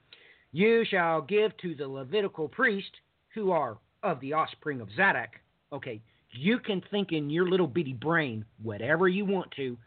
[0.53, 2.91] You shall give to the Levitical priest
[3.33, 5.29] who are of the offspring of Zadok.
[5.73, 5.99] Okay,
[6.31, 9.77] you can think in your little bitty brain whatever you want to.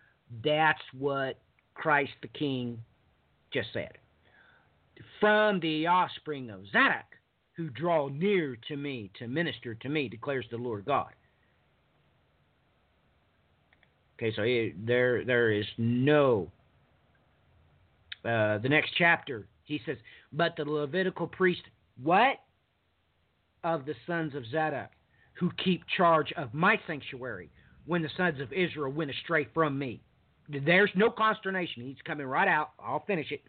[0.44, 1.38] That's what
[1.74, 2.82] Christ the King
[3.52, 3.92] just said.
[5.20, 7.04] From the offspring of Zadok,
[7.52, 11.12] who draw near to me to minister to me, declares the Lord God.
[14.16, 16.50] Okay, so he- there there is no.
[18.24, 19.98] Uh, the next chapter, he says,
[20.32, 21.62] but the Levitical priest,
[22.02, 22.38] what?
[23.62, 24.90] Of the sons of Zadok,
[25.34, 27.50] who keep charge of my sanctuary
[27.84, 30.00] when the sons of Israel went astray from me.
[30.48, 31.82] There's no consternation.
[31.82, 32.70] He's coming right out.
[32.78, 33.42] I'll finish it.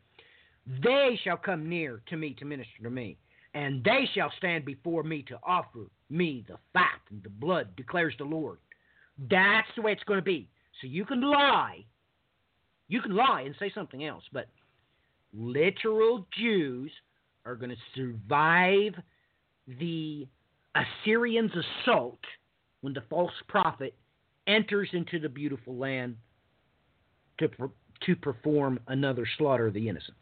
[0.84, 3.18] They shall come near to me to minister to me,
[3.54, 8.16] and they shall stand before me to offer me the fat and the blood, declares
[8.18, 8.58] the Lord.
[9.30, 10.50] That's the way it's going to be.
[10.82, 11.86] So you can lie.
[12.88, 14.48] You can lie and say something else, but
[15.34, 16.92] literal Jews
[17.46, 18.94] are going to survive
[19.80, 20.28] the
[20.76, 21.52] Assyrians'
[21.86, 22.20] assault
[22.82, 23.94] when the false prophet
[24.48, 26.16] enters into the beautiful land
[27.40, 27.50] to
[28.06, 30.22] to perform another slaughter of the innocents.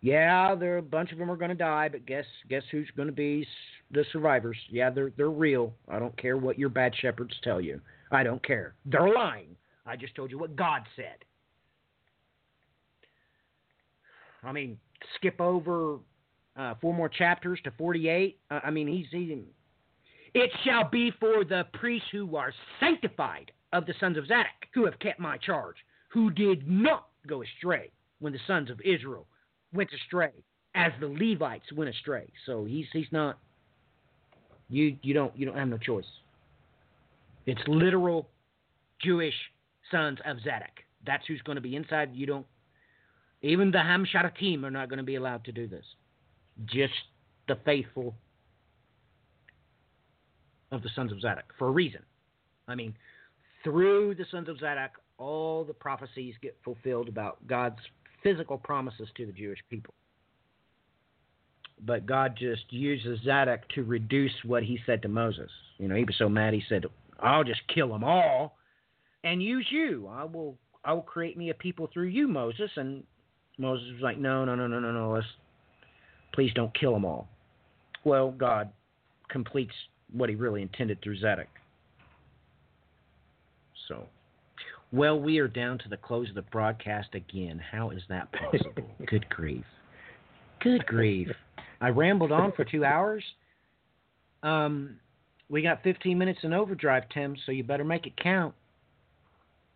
[0.00, 3.08] Yeah, there a bunch of them are going to die, but guess guess who's going
[3.08, 3.46] to be
[3.90, 4.56] the survivors?
[4.70, 5.72] Yeah, they're they're real.
[5.88, 7.80] I don't care what your bad shepherds tell you.
[8.10, 8.74] I don't care.
[8.84, 9.56] They're lying.
[9.86, 11.24] I just told you what God said.
[14.44, 14.78] I mean,
[15.16, 15.98] skip over
[16.56, 18.38] uh, four more chapters to 48.
[18.50, 19.30] Uh, I mean, he's, he's
[20.34, 24.84] it shall be for the priests who are sanctified of the sons of Zadok, who
[24.84, 25.76] have kept my charge,
[26.08, 29.26] who did not go astray when the sons of Israel
[29.72, 30.32] went astray,
[30.74, 32.28] as the Levites went astray.
[32.46, 33.38] So he's he's not.
[34.68, 36.04] You you don't you don't have no choice.
[37.46, 38.28] It's literal
[39.00, 39.34] Jewish
[39.90, 40.82] sons of Zadok.
[41.06, 42.10] That's who's going to be inside.
[42.12, 42.46] You don't.
[43.44, 45.84] Even the Hamsharatim are not going to be allowed to do this.
[46.64, 46.94] Just
[47.46, 48.14] the faithful
[50.72, 52.00] of the sons of Zadok for a reason.
[52.66, 52.94] I mean,
[53.62, 57.80] through the sons of Zadok, all the prophecies get fulfilled about God's
[58.22, 59.92] physical promises to the Jewish people.
[61.84, 65.50] But God just uses Zadok to reduce what he said to Moses.
[65.76, 66.86] You know, he was so mad he said,
[67.20, 68.56] "I'll just kill them all
[69.22, 70.08] and use you.
[70.08, 73.04] I will I will create me a people through you, Moses." And
[73.58, 75.12] Moses was like, "No, no, no, no, no, no.
[75.12, 75.26] Let's
[76.32, 77.28] please don't kill them all."
[78.04, 78.70] Well, God
[79.28, 79.74] completes
[80.12, 81.48] what he really intended through Zadok.
[83.88, 84.06] So,
[84.92, 87.60] well, we are down to the close of the broadcast again.
[87.72, 88.88] How is that possible?
[89.06, 89.64] Good grief.
[90.60, 91.28] Good grief.
[91.80, 93.22] I rambled on for two hours.
[94.42, 94.96] Um,
[95.48, 98.54] we got 15 minutes in overdrive, Tim, so you better make it count.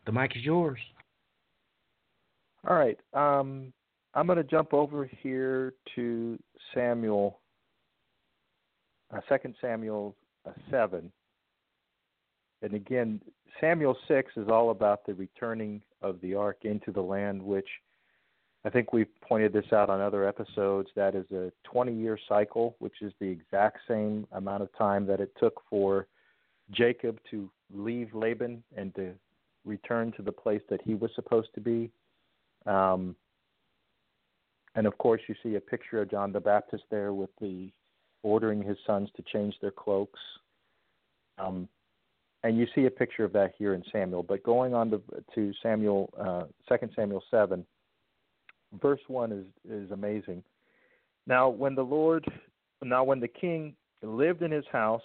[0.07, 0.79] The mic is yours.
[2.67, 2.99] All right.
[3.15, 3.73] Um,
[4.15, 6.39] I'm going to jump over here to
[6.75, 7.39] Samuel,
[9.15, 10.17] uh, 2 Samuel
[10.47, 11.11] uh, 7.
[12.63, 13.21] And again,
[13.61, 17.69] Samuel 6 is all about the returning of the ark into the land, which
[18.65, 20.89] I think we've pointed this out on other episodes.
[20.97, 25.21] That is a 20 year cycle, which is the exact same amount of time that
[25.21, 26.09] it took for
[26.73, 29.13] Jacob to leave Laban and to
[29.65, 31.91] return to the place that he was supposed to be.
[32.69, 33.17] Um,
[34.75, 37.71] and of course, you see a picture of John the Baptist there with the
[38.23, 40.21] ordering his sons to change their cloaks.
[41.39, 41.69] Um,
[42.45, 44.23] and you see a picture of that here in Samuel.
[44.23, 45.03] But going on to,
[45.35, 47.65] to Samuel, uh, 2 Samuel 7,
[48.81, 50.45] verse 1 is, is amazing.
[51.27, 52.25] Now, when the Lord,
[52.83, 55.03] now when the king lived in his house,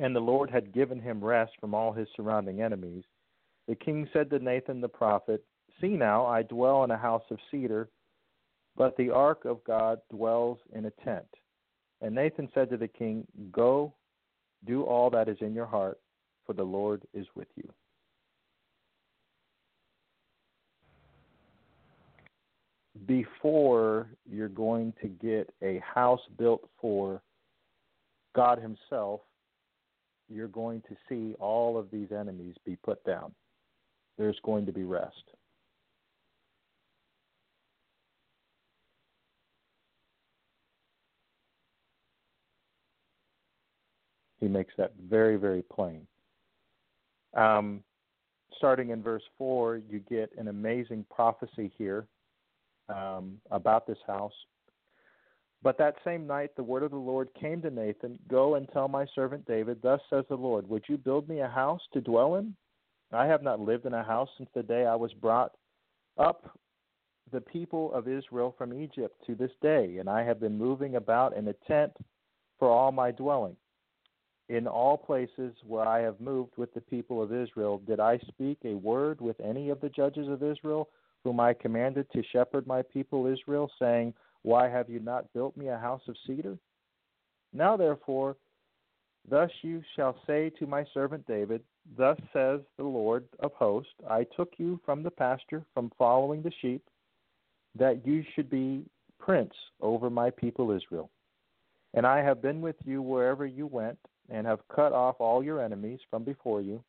[0.00, 3.04] and the Lord had given him rest from all his surrounding enemies,
[3.68, 5.44] the king said to Nathan the prophet,
[5.80, 7.88] See now, I dwell in a house of cedar,
[8.76, 11.26] but the ark of God dwells in a tent.
[12.00, 13.94] And Nathan said to the king, Go,
[14.66, 15.98] do all that is in your heart,
[16.46, 17.68] for the Lord is with you.
[23.06, 27.20] Before you're going to get a house built for
[28.34, 29.20] God Himself,
[30.28, 33.32] you're going to see all of these enemies be put down.
[34.16, 35.34] There's going to be rest.
[44.44, 46.06] He makes that very, very plain.
[47.32, 47.82] Um,
[48.58, 52.06] starting in verse 4, you get an amazing prophecy here
[52.90, 54.34] um, about this house.
[55.62, 58.86] But that same night, the word of the Lord came to Nathan Go and tell
[58.86, 62.34] my servant David, Thus says the Lord, Would you build me a house to dwell
[62.34, 62.54] in?
[63.12, 65.52] I have not lived in a house since the day I was brought
[66.18, 66.58] up
[67.32, 71.34] the people of Israel from Egypt to this day, and I have been moving about
[71.34, 71.92] in a tent
[72.58, 73.56] for all my dwelling.
[74.48, 78.58] In all places where I have moved with the people of Israel, did I speak
[78.64, 80.90] a word with any of the judges of Israel,
[81.22, 84.12] whom I commanded to shepherd my people Israel, saying,
[84.42, 86.58] Why have you not built me a house of cedar?
[87.54, 88.36] Now therefore,
[89.28, 91.62] thus you shall say to my servant David,
[91.96, 96.52] Thus says the Lord of hosts, I took you from the pasture, from following the
[96.60, 96.82] sheep,
[97.76, 98.84] that you should be
[99.18, 101.10] prince over my people Israel.
[101.94, 103.98] And I have been with you wherever you went,
[104.30, 106.82] and have cut off all your enemies from before you.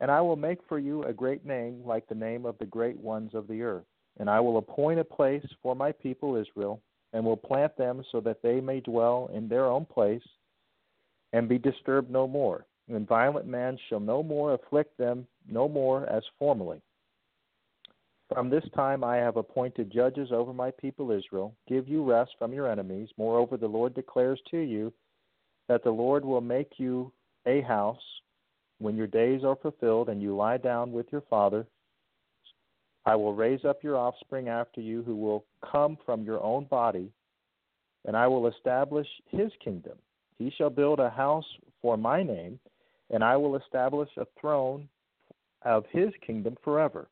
[0.00, 2.98] And I will make for you a great name like the name of the great
[2.98, 3.84] ones of the earth.
[4.18, 6.80] And I will appoint a place for my people Israel,
[7.12, 10.22] and will plant them so that they may dwell in their own place,
[11.32, 12.66] and be disturbed no more.
[12.88, 16.80] And violent man shall no more afflict them, no more as formerly.
[18.32, 22.52] From this time I have appointed judges over my people Israel, give you rest from
[22.52, 23.08] your enemies.
[23.16, 24.92] Moreover, the Lord declares to you
[25.68, 27.12] that the Lord will make you
[27.46, 28.02] a house
[28.78, 31.66] when your days are fulfilled and you lie down with your father.
[33.04, 37.10] I will raise up your offspring after you who will come from your own body,
[38.04, 39.96] and I will establish his kingdom.
[40.38, 41.46] He shall build a house
[41.80, 42.58] for my name,
[43.10, 44.88] and I will establish a throne
[45.62, 47.08] of his kingdom forever.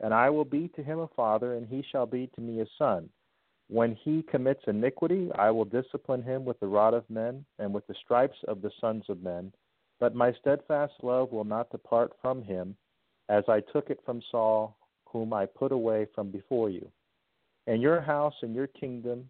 [0.00, 2.66] And I will be to him a father, and he shall be to me a
[2.78, 3.08] son.
[3.68, 7.86] When he commits iniquity, I will discipline him with the rod of men and with
[7.86, 9.52] the stripes of the sons of men.
[10.00, 12.76] But my steadfast love will not depart from him,
[13.28, 16.90] as I took it from Saul, whom I put away from before you.
[17.66, 19.28] And your house and your kingdom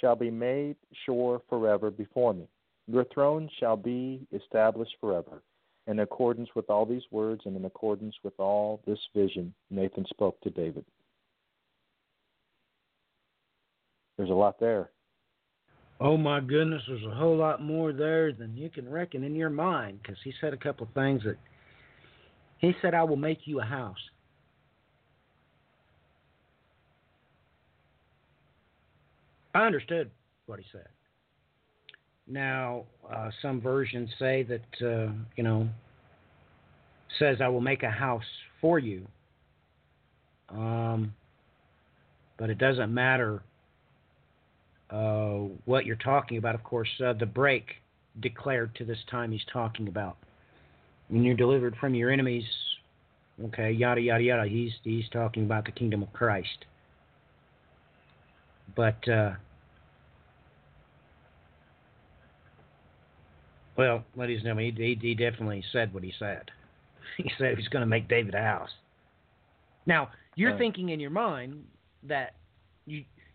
[0.00, 2.46] shall be made sure forever before me.
[2.86, 5.42] Your throne shall be established forever.
[5.88, 10.40] In accordance with all these words and in accordance with all this vision, Nathan spoke
[10.42, 10.84] to David.
[14.20, 14.90] There's a lot there.
[15.98, 19.48] Oh my goodness, there's a whole lot more there than you can reckon in your
[19.48, 21.38] mind because he said a couple of things that
[22.58, 23.96] he said, I will make you a house.
[29.54, 30.10] I understood
[30.44, 30.88] what he said.
[32.26, 35.66] Now, uh, some versions say that, uh, you know,
[37.18, 38.22] says, I will make a house
[38.60, 39.06] for you.
[40.50, 41.14] Um,
[42.36, 43.42] but it doesn't matter
[44.90, 46.54] uh, what you're talking about.
[46.54, 47.66] Of course, uh, the break
[48.20, 50.16] declared to this time he's talking about.
[51.08, 52.44] When you're delivered from your enemies,
[53.46, 54.48] okay, yada yada yada.
[54.48, 56.66] He's he's talking about the kingdom of Christ.
[58.76, 59.32] But uh,
[63.76, 66.50] well, ladies and gentlemen, he, he, he definitely said what he said.
[67.16, 68.70] He said he's going to make David a house.
[69.84, 70.58] Now you're Right.
[70.58, 71.64] thinking in your mind
[72.04, 72.34] that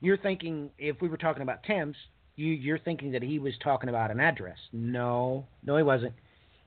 [0.01, 1.95] you're thinking if we were talking about Thames,
[2.35, 4.57] you you're thinking that he was talking about an address.
[4.73, 6.13] No, no, he wasn't.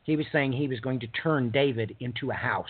[0.05, 2.67] He was saying he was going to turn David into a house.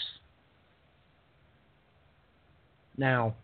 [2.97, 3.36] Now,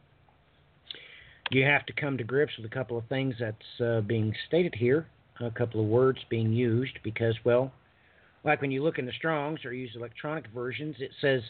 [1.51, 4.75] you have to come to grips with a couple of things that's uh, being stated
[4.75, 5.07] here,
[5.41, 7.73] a couple of words being used, because, well,
[8.43, 11.43] like when you look in the Strongs or use electronic versions, it says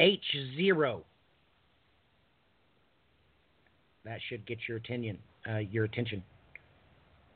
[0.00, 1.00] H0.
[4.06, 5.18] That should get your attention,
[5.50, 6.22] uh, your attention,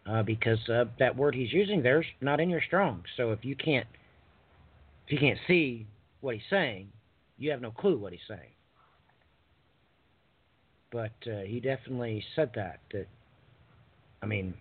[0.07, 3.03] uh, because uh, that word he's using there's not in your Strong.
[3.17, 3.89] So if you can't,
[5.07, 5.85] if you can't see
[6.21, 6.87] what he's saying,
[7.39, 8.53] you have no clue what he's saying.
[10.93, 12.79] But uh, he definitely said that.
[12.93, 13.09] That
[14.23, 14.55] I mean,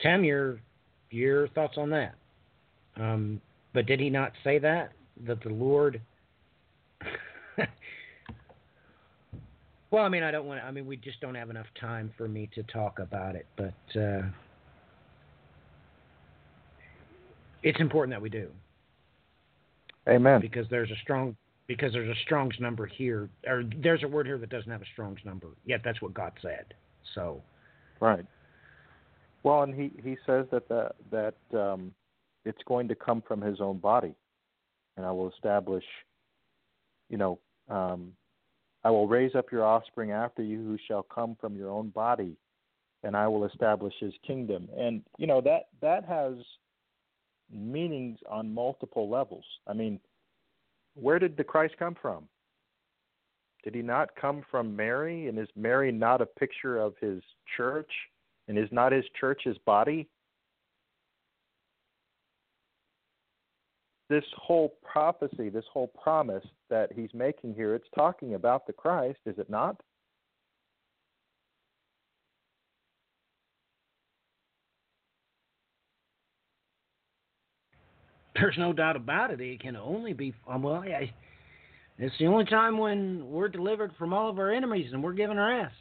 [0.00, 0.60] Tim, your
[1.10, 2.14] your thoughts on that?
[2.96, 3.40] Um,
[3.74, 4.92] but did he not say that
[5.26, 6.00] that the Lord?
[9.90, 10.60] well, I mean, I don't want.
[10.60, 13.46] to I mean, we just don't have enough time for me to talk about it,
[13.56, 14.22] but uh,
[17.62, 18.48] it's important that we do
[20.08, 20.40] Amen.
[20.40, 21.36] because there's a strong
[21.66, 24.86] because there's a Strong's number here, or there's a word here that doesn't have a
[24.92, 25.48] Strong's number.
[25.66, 26.64] Yet that's what God said.
[27.14, 27.42] So
[28.00, 28.24] Right.
[29.42, 31.92] Well, and he he says that the, that um,
[32.44, 34.14] it's going to come from his own body,
[34.96, 35.84] and I will establish.
[37.08, 37.38] You know,
[37.68, 38.12] um,
[38.84, 42.36] I will raise up your offspring after you, who shall come from your own body,
[43.02, 44.68] and I will establish his kingdom.
[44.76, 46.34] And you know that that has
[47.52, 49.44] meanings on multiple levels.
[49.66, 50.00] I mean,
[50.94, 52.28] where did the Christ come from?
[53.64, 55.28] Did he not come from Mary?
[55.28, 57.22] And is Mary not a picture of his
[57.56, 57.90] church?
[58.46, 60.08] And is not his church his body?
[64.08, 69.18] This whole prophecy, this whole promise that he's making here, it's talking about the Christ,
[69.26, 69.80] is it not?
[78.34, 79.40] There's no doubt about it.
[79.40, 80.76] It can only be um, well.
[80.76, 81.12] I,
[81.98, 85.36] it's the only time when we're delivered from all of our enemies and we're given
[85.36, 85.74] rest.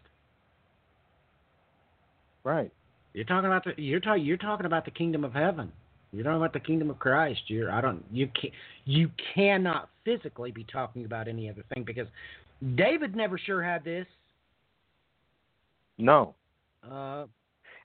[2.43, 2.71] Right.
[3.13, 5.71] You're talking about the you're talking you're talking about the kingdom of heaven.
[6.11, 7.41] You're talking about the kingdom of Christ.
[7.47, 8.51] You're I don't you can
[8.85, 12.07] you cannot physically be talking about any other thing because
[12.75, 14.07] David never sure had this.
[15.97, 16.33] No.
[16.89, 17.25] Uh,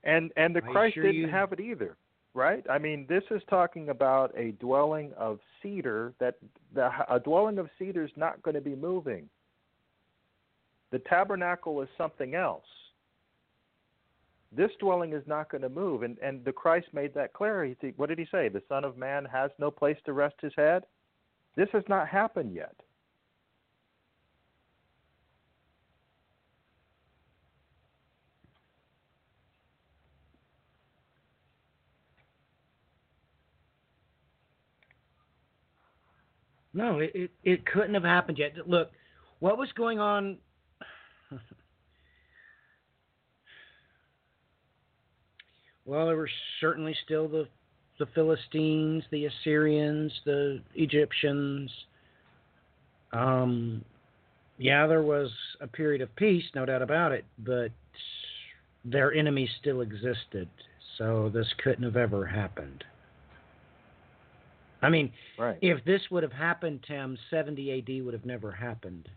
[0.05, 1.97] And and the Christ sure didn't you- have it either,
[2.35, 2.65] right?
[2.69, 6.37] I mean, this is talking about a dwelling of cedar that
[6.75, 9.29] the a dwelling of cedar is not going to be moving.
[10.91, 12.67] The tabernacle is something else.
[14.55, 17.65] This dwelling is not going to move, and and the Christ made that clear.
[17.65, 18.49] He what did he say?
[18.49, 20.85] The Son of Man has no place to rest his head.
[21.57, 22.75] This has not happened yet.
[36.75, 38.53] no, it, it it couldn't have happened yet.
[38.67, 38.91] Look,
[39.41, 40.39] what was going on
[45.85, 46.31] Well, there were
[46.61, 47.47] certainly still the
[47.99, 51.71] the Philistines, the Assyrians, the Egyptians.
[53.13, 53.85] Um,
[54.59, 55.31] yeah, there was
[55.61, 57.71] a period of peace, no doubt about it, but
[58.85, 60.49] their enemies still existed,
[60.99, 62.83] so this couldn't have ever happened.
[64.81, 65.59] I mean, Right.
[65.61, 69.09] if this would have happened, Tim, 70 AD would have never happened.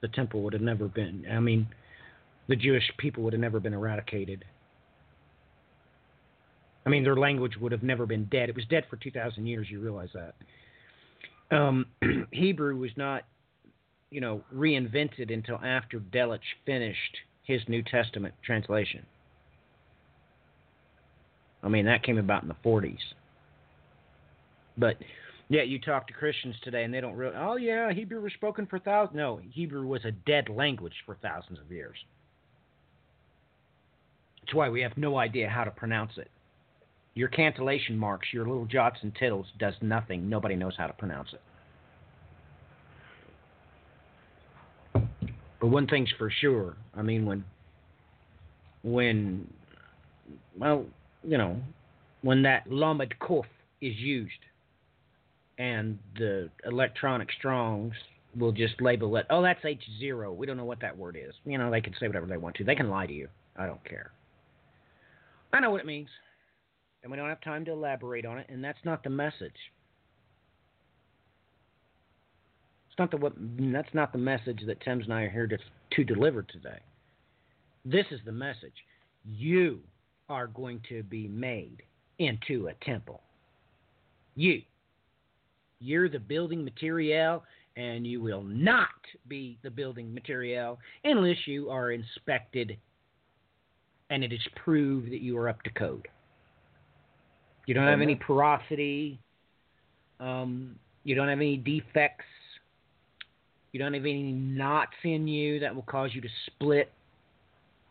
[0.00, 1.24] The temple would have never been.
[1.30, 1.66] I mean,
[2.48, 4.44] the Jewish people would have never been eradicated.
[6.86, 8.48] I mean, their language would have never been dead.
[8.48, 9.68] It was dead for 2,000 years.
[9.70, 11.56] You realize that.
[11.56, 11.86] Um,
[12.30, 13.22] Hebrew was not,
[14.10, 19.04] you know, reinvented until after Delitzsch finished his New Testament translation.
[21.62, 22.98] I mean, that came about in the 40s.
[24.76, 24.96] But
[25.48, 27.36] yeah, you talk to Christians today, and they don't really.
[27.36, 29.16] Oh yeah, Hebrew was spoken for thousands.
[29.16, 31.96] No, Hebrew was a dead language for thousands of years.
[34.40, 36.30] That's why we have no idea how to pronounce it.
[37.14, 40.28] Your cantillation marks, your little jots and tittles, does nothing.
[40.28, 41.40] Nobody knows how to pronounce it.
[45.60, 46.76] But one thing's for sure.
[46.94, 47.44] I mean, when,
[48.82, 49.48] when,
[50.58, 50.84] well,
[51.22, 51.56] you know,
[52.22, 53.44] when that lamed kuf
[53.80, 54.32] is used,
[55.56, 57.94] and the electronic strongs
[58.36, 60.32] will just label it, oh, that's H zero.
[60.32, 61.32] We don't know what that word is.
[61.44, 62.64] You know, they can say whatever they want to.
[62.64, 63.28] They can lie to you.
[63.56, 64.10] I don't care.
[65.52, 66.08] I know what it means
[67.04, 69.52] and we don't have time to elaborate on it, and that's not the message.
[72.88, 75.58] It's not the what that's not the message that Tim's and I are here to
[75.92, 76.78] to deliver today.
[77.84, 78.72] This is the message.
[79.24, 79.80] You
[80.30, 81.82] are going to be made
[82.18, 83.20] into a temple.
[84.34, 84.62] You.
[85.80, 87.44] You're the building material,
[87.76, 88.88] and you will not
[89.28, 92.78] be the building material unless you are inspected
[94.10, 96.08] and it is proved that you are up to code.
[97.66, 99.18] You don't have any porosity.
[100.20, 102.24] Um, you don't have any defects.
[103.72, 106.92] You don't have any knots in you that will cause you to split.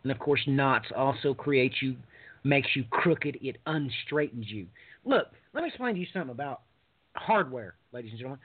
[0.04, 1.95] And of course, knots also create you,
[2.44, 3.38] makes you crooked.
[3.41, 4.68] It unstraightens you.
[5.06, 6.62] Look, let me explain to you something about
[7.16, 8.40] hardware, ladies and gentlemen.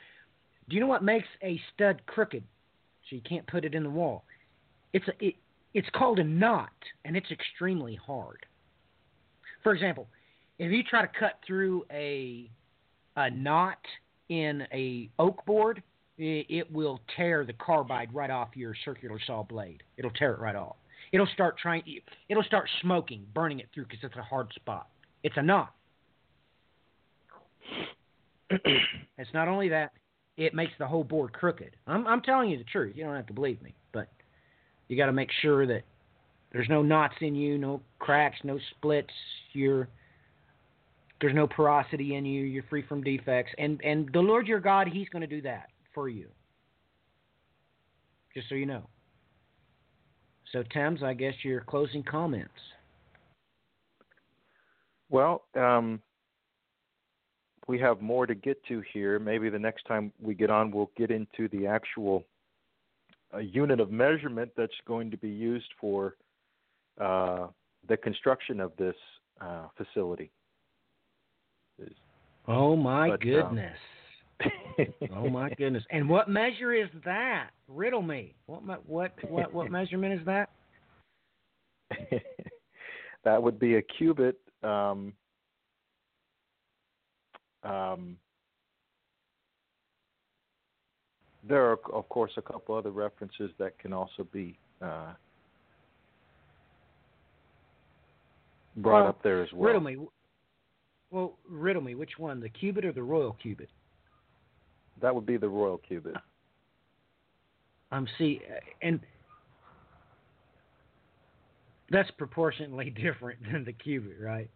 [0.68, 2.42] Do you know what makes a stud crooked?
[3.08, 4.24] So you can't put it in the wall.
[4.92, 5.34] It's a, it,
[5.74, 6.70] it's called a knot,
[7.04, 8.44] and it's extremely hard.
[9.62, 10.08] For example,
[10.58, 12.50] if you try to cut through a
[13.16, 13.78] a knot
[14.28, 15.82] in a oak board,
[16.18, 19.82] it, it will tear the carbide right off your circular saw blade.
[19.96, 20.76] It'll tear it right off.
[21.12, 21.82] It'll start trying.
[22.28, 24.88] It'll start smoking, burning it through because it's a hard spot.
[25.22, 25.74] It's a knot.
[28.50, 29.92] it's not only that;
[30.36, 31.76] it makes the whole board crooked.
[31.86, 32.94] I'm I'm telling you the truth.
[32.96, 34.08] You don't have to believe me, but
[34.88, 35.82] you got to make sure that
[36.52, 39.12] there's no knots in you, no cracks, no splits.
[39.52, 39.88] You're
[41.20, 42.44] there's no porosity in you.
[42.44, 43.52] You're free from defects.
[43.58, 46.28] And and the Lord your God, He's going to do that for you.
[48.34, 48.88] Just so you know.
[50.52, 52.52] So, Thames, I guess your closing comments.
[55.10, 56.00] Well, um,
[57.66, 59.18] we have more to get to here.
[59.18, 62.24] Maybe the next time we get on, we'll get into the actual
[63.34, 66.16] uh, unit of measurement that's going to be used for
[67.00, 67.48] uh,
[67.88, 68.96] the construction of this
[69.40, 70.30] uh, facility.
[72.48, 73.78] Oh my But, um, goodness.
[75.14, 75.84] oh my goodness.
[75.90, 77.50] And what measure is that?
[77.68, 78.34] Riddle me.
[78.46, 80.48] What what what what measurement is that?
[83.24, 84.38] that would be a cubit.
[84.62, 85.12] Um,
[87.64, 88.16] um,
[91.46, 95.12] there are, of course, a couple other references that can also be uh,
[98.76, 99.66] brought Well, up there as well.
[99.66, 99.96] Riddle me.
[101.10, 101.94] Well, riddle me.
[101.94, 103.70] Which one, the cubit or the royal cubit?
[105.00, 106.16] That would be the royal cubit.
[107.90, 108.40] I'm see,
[108.82, 109.00] and
[111.90, 114.50] that's proportionately different than the cubit, right?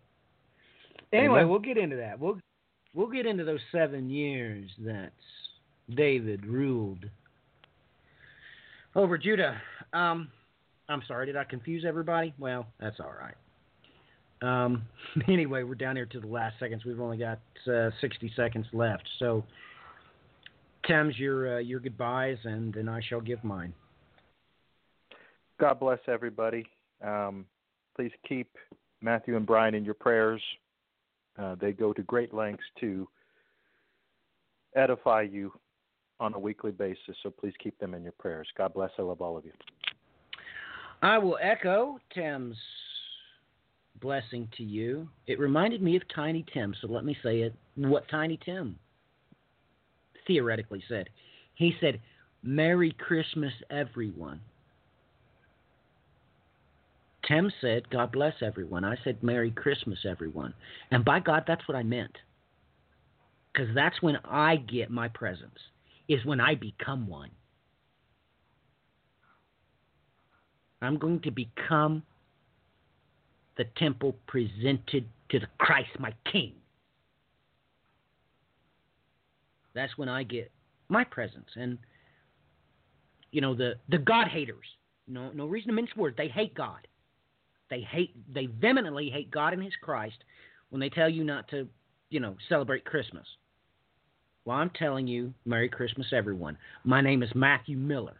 [1.12, 2.18] Anyway, we'll get into that.
[2.18, 2.38] We'll
[2.94, 5.12] we'll get into those seven years that
[5.94, 7.04] David ruled
[8.94, 9.60] over Judah.
[9.92, 10.28] Um,
[10.88, 12.34] I'm sorry, did I confuse everybody?
[12.38, 13.34] Well, that's all right.
[14.42, 14.82] Um,
[15.28, 16.84] anyway, we're down here to the last seconds.
[16.84, 19.44] We've only got uh, 60 seconds left, so.
[20.86, 23.72] Thames, your uh, your goodbyes, and then I shall give mine.
[25.60, 26.66] God bless everybody.
[27.04, 27.46] Um,
[27.94, 28.56] please keep
[29.00, 30.42] Matthew and Brian in your prayers.
[31.38, 33.06] Uh, they go to great lengths to
[34.74, 35.52] edify you
[36.18, 38.48] on a weekly basis, so please keep them in your prayers.
[38.56, 38.90] God bless.
[38.98, 39.52] I love all of you.
[41.00, 42.56] I will echo Tim's
[44.02, 45.08] blessing to you.
[45.26, 47.54] It reminded me of Tiny Tim, so let me say it.
[47.76, 48.78] What Tiny Tim
[50.26, 51.08] theoretically said.
[51.54, 52.00] He said,
[52.42, 54.40] Merry Christmas, everyone.
[57.26, 58.84] Tim said, God bless everyone.
[58.84, 60.54] I said, Merry Christmas, everyone.
[60.90, 62.16] And by God, that's what I meant.
[63.52, 65.60] Because that's when I get my presents,
[66.08, 67.30] is when I become one.
[70.80, 72.02] I'm going to become
[73.56, 76.52] the temple presented to the Christ, my King.
[79.74, 80.50] That's when I get
[80.88, 81.48] my presence.
[81.56, 81.78] And
[83.30, 84.66] you know the the God haters.
[85.08, 86.16] No no reason to mince words.
[86.16, 86.86] They hate God.
[87.70, 90.24] They hate they vehemently hate God and His Christ
[90.70, 91.66] when they tell you not to
[92.10, 93.26] you know celebrate Christmas.
[94.44, 96.58] Well, I'm telling you, Merry Christmas, everyone.
[96.84, 98.16] My name is Matthew Miller.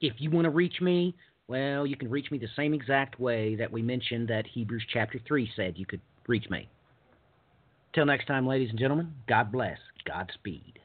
[0.00, 1.14] If you want to reach me,
[1.48, 5.20] well, you can reach me the same exact way that we mentioned that Hebrews chapter
[5.26, 6.68] 3 said you could reach me.
[7.94, 9.78] Till next time, ladies and gentlemen, God bless.
[10.06, 10.78] Godspeed.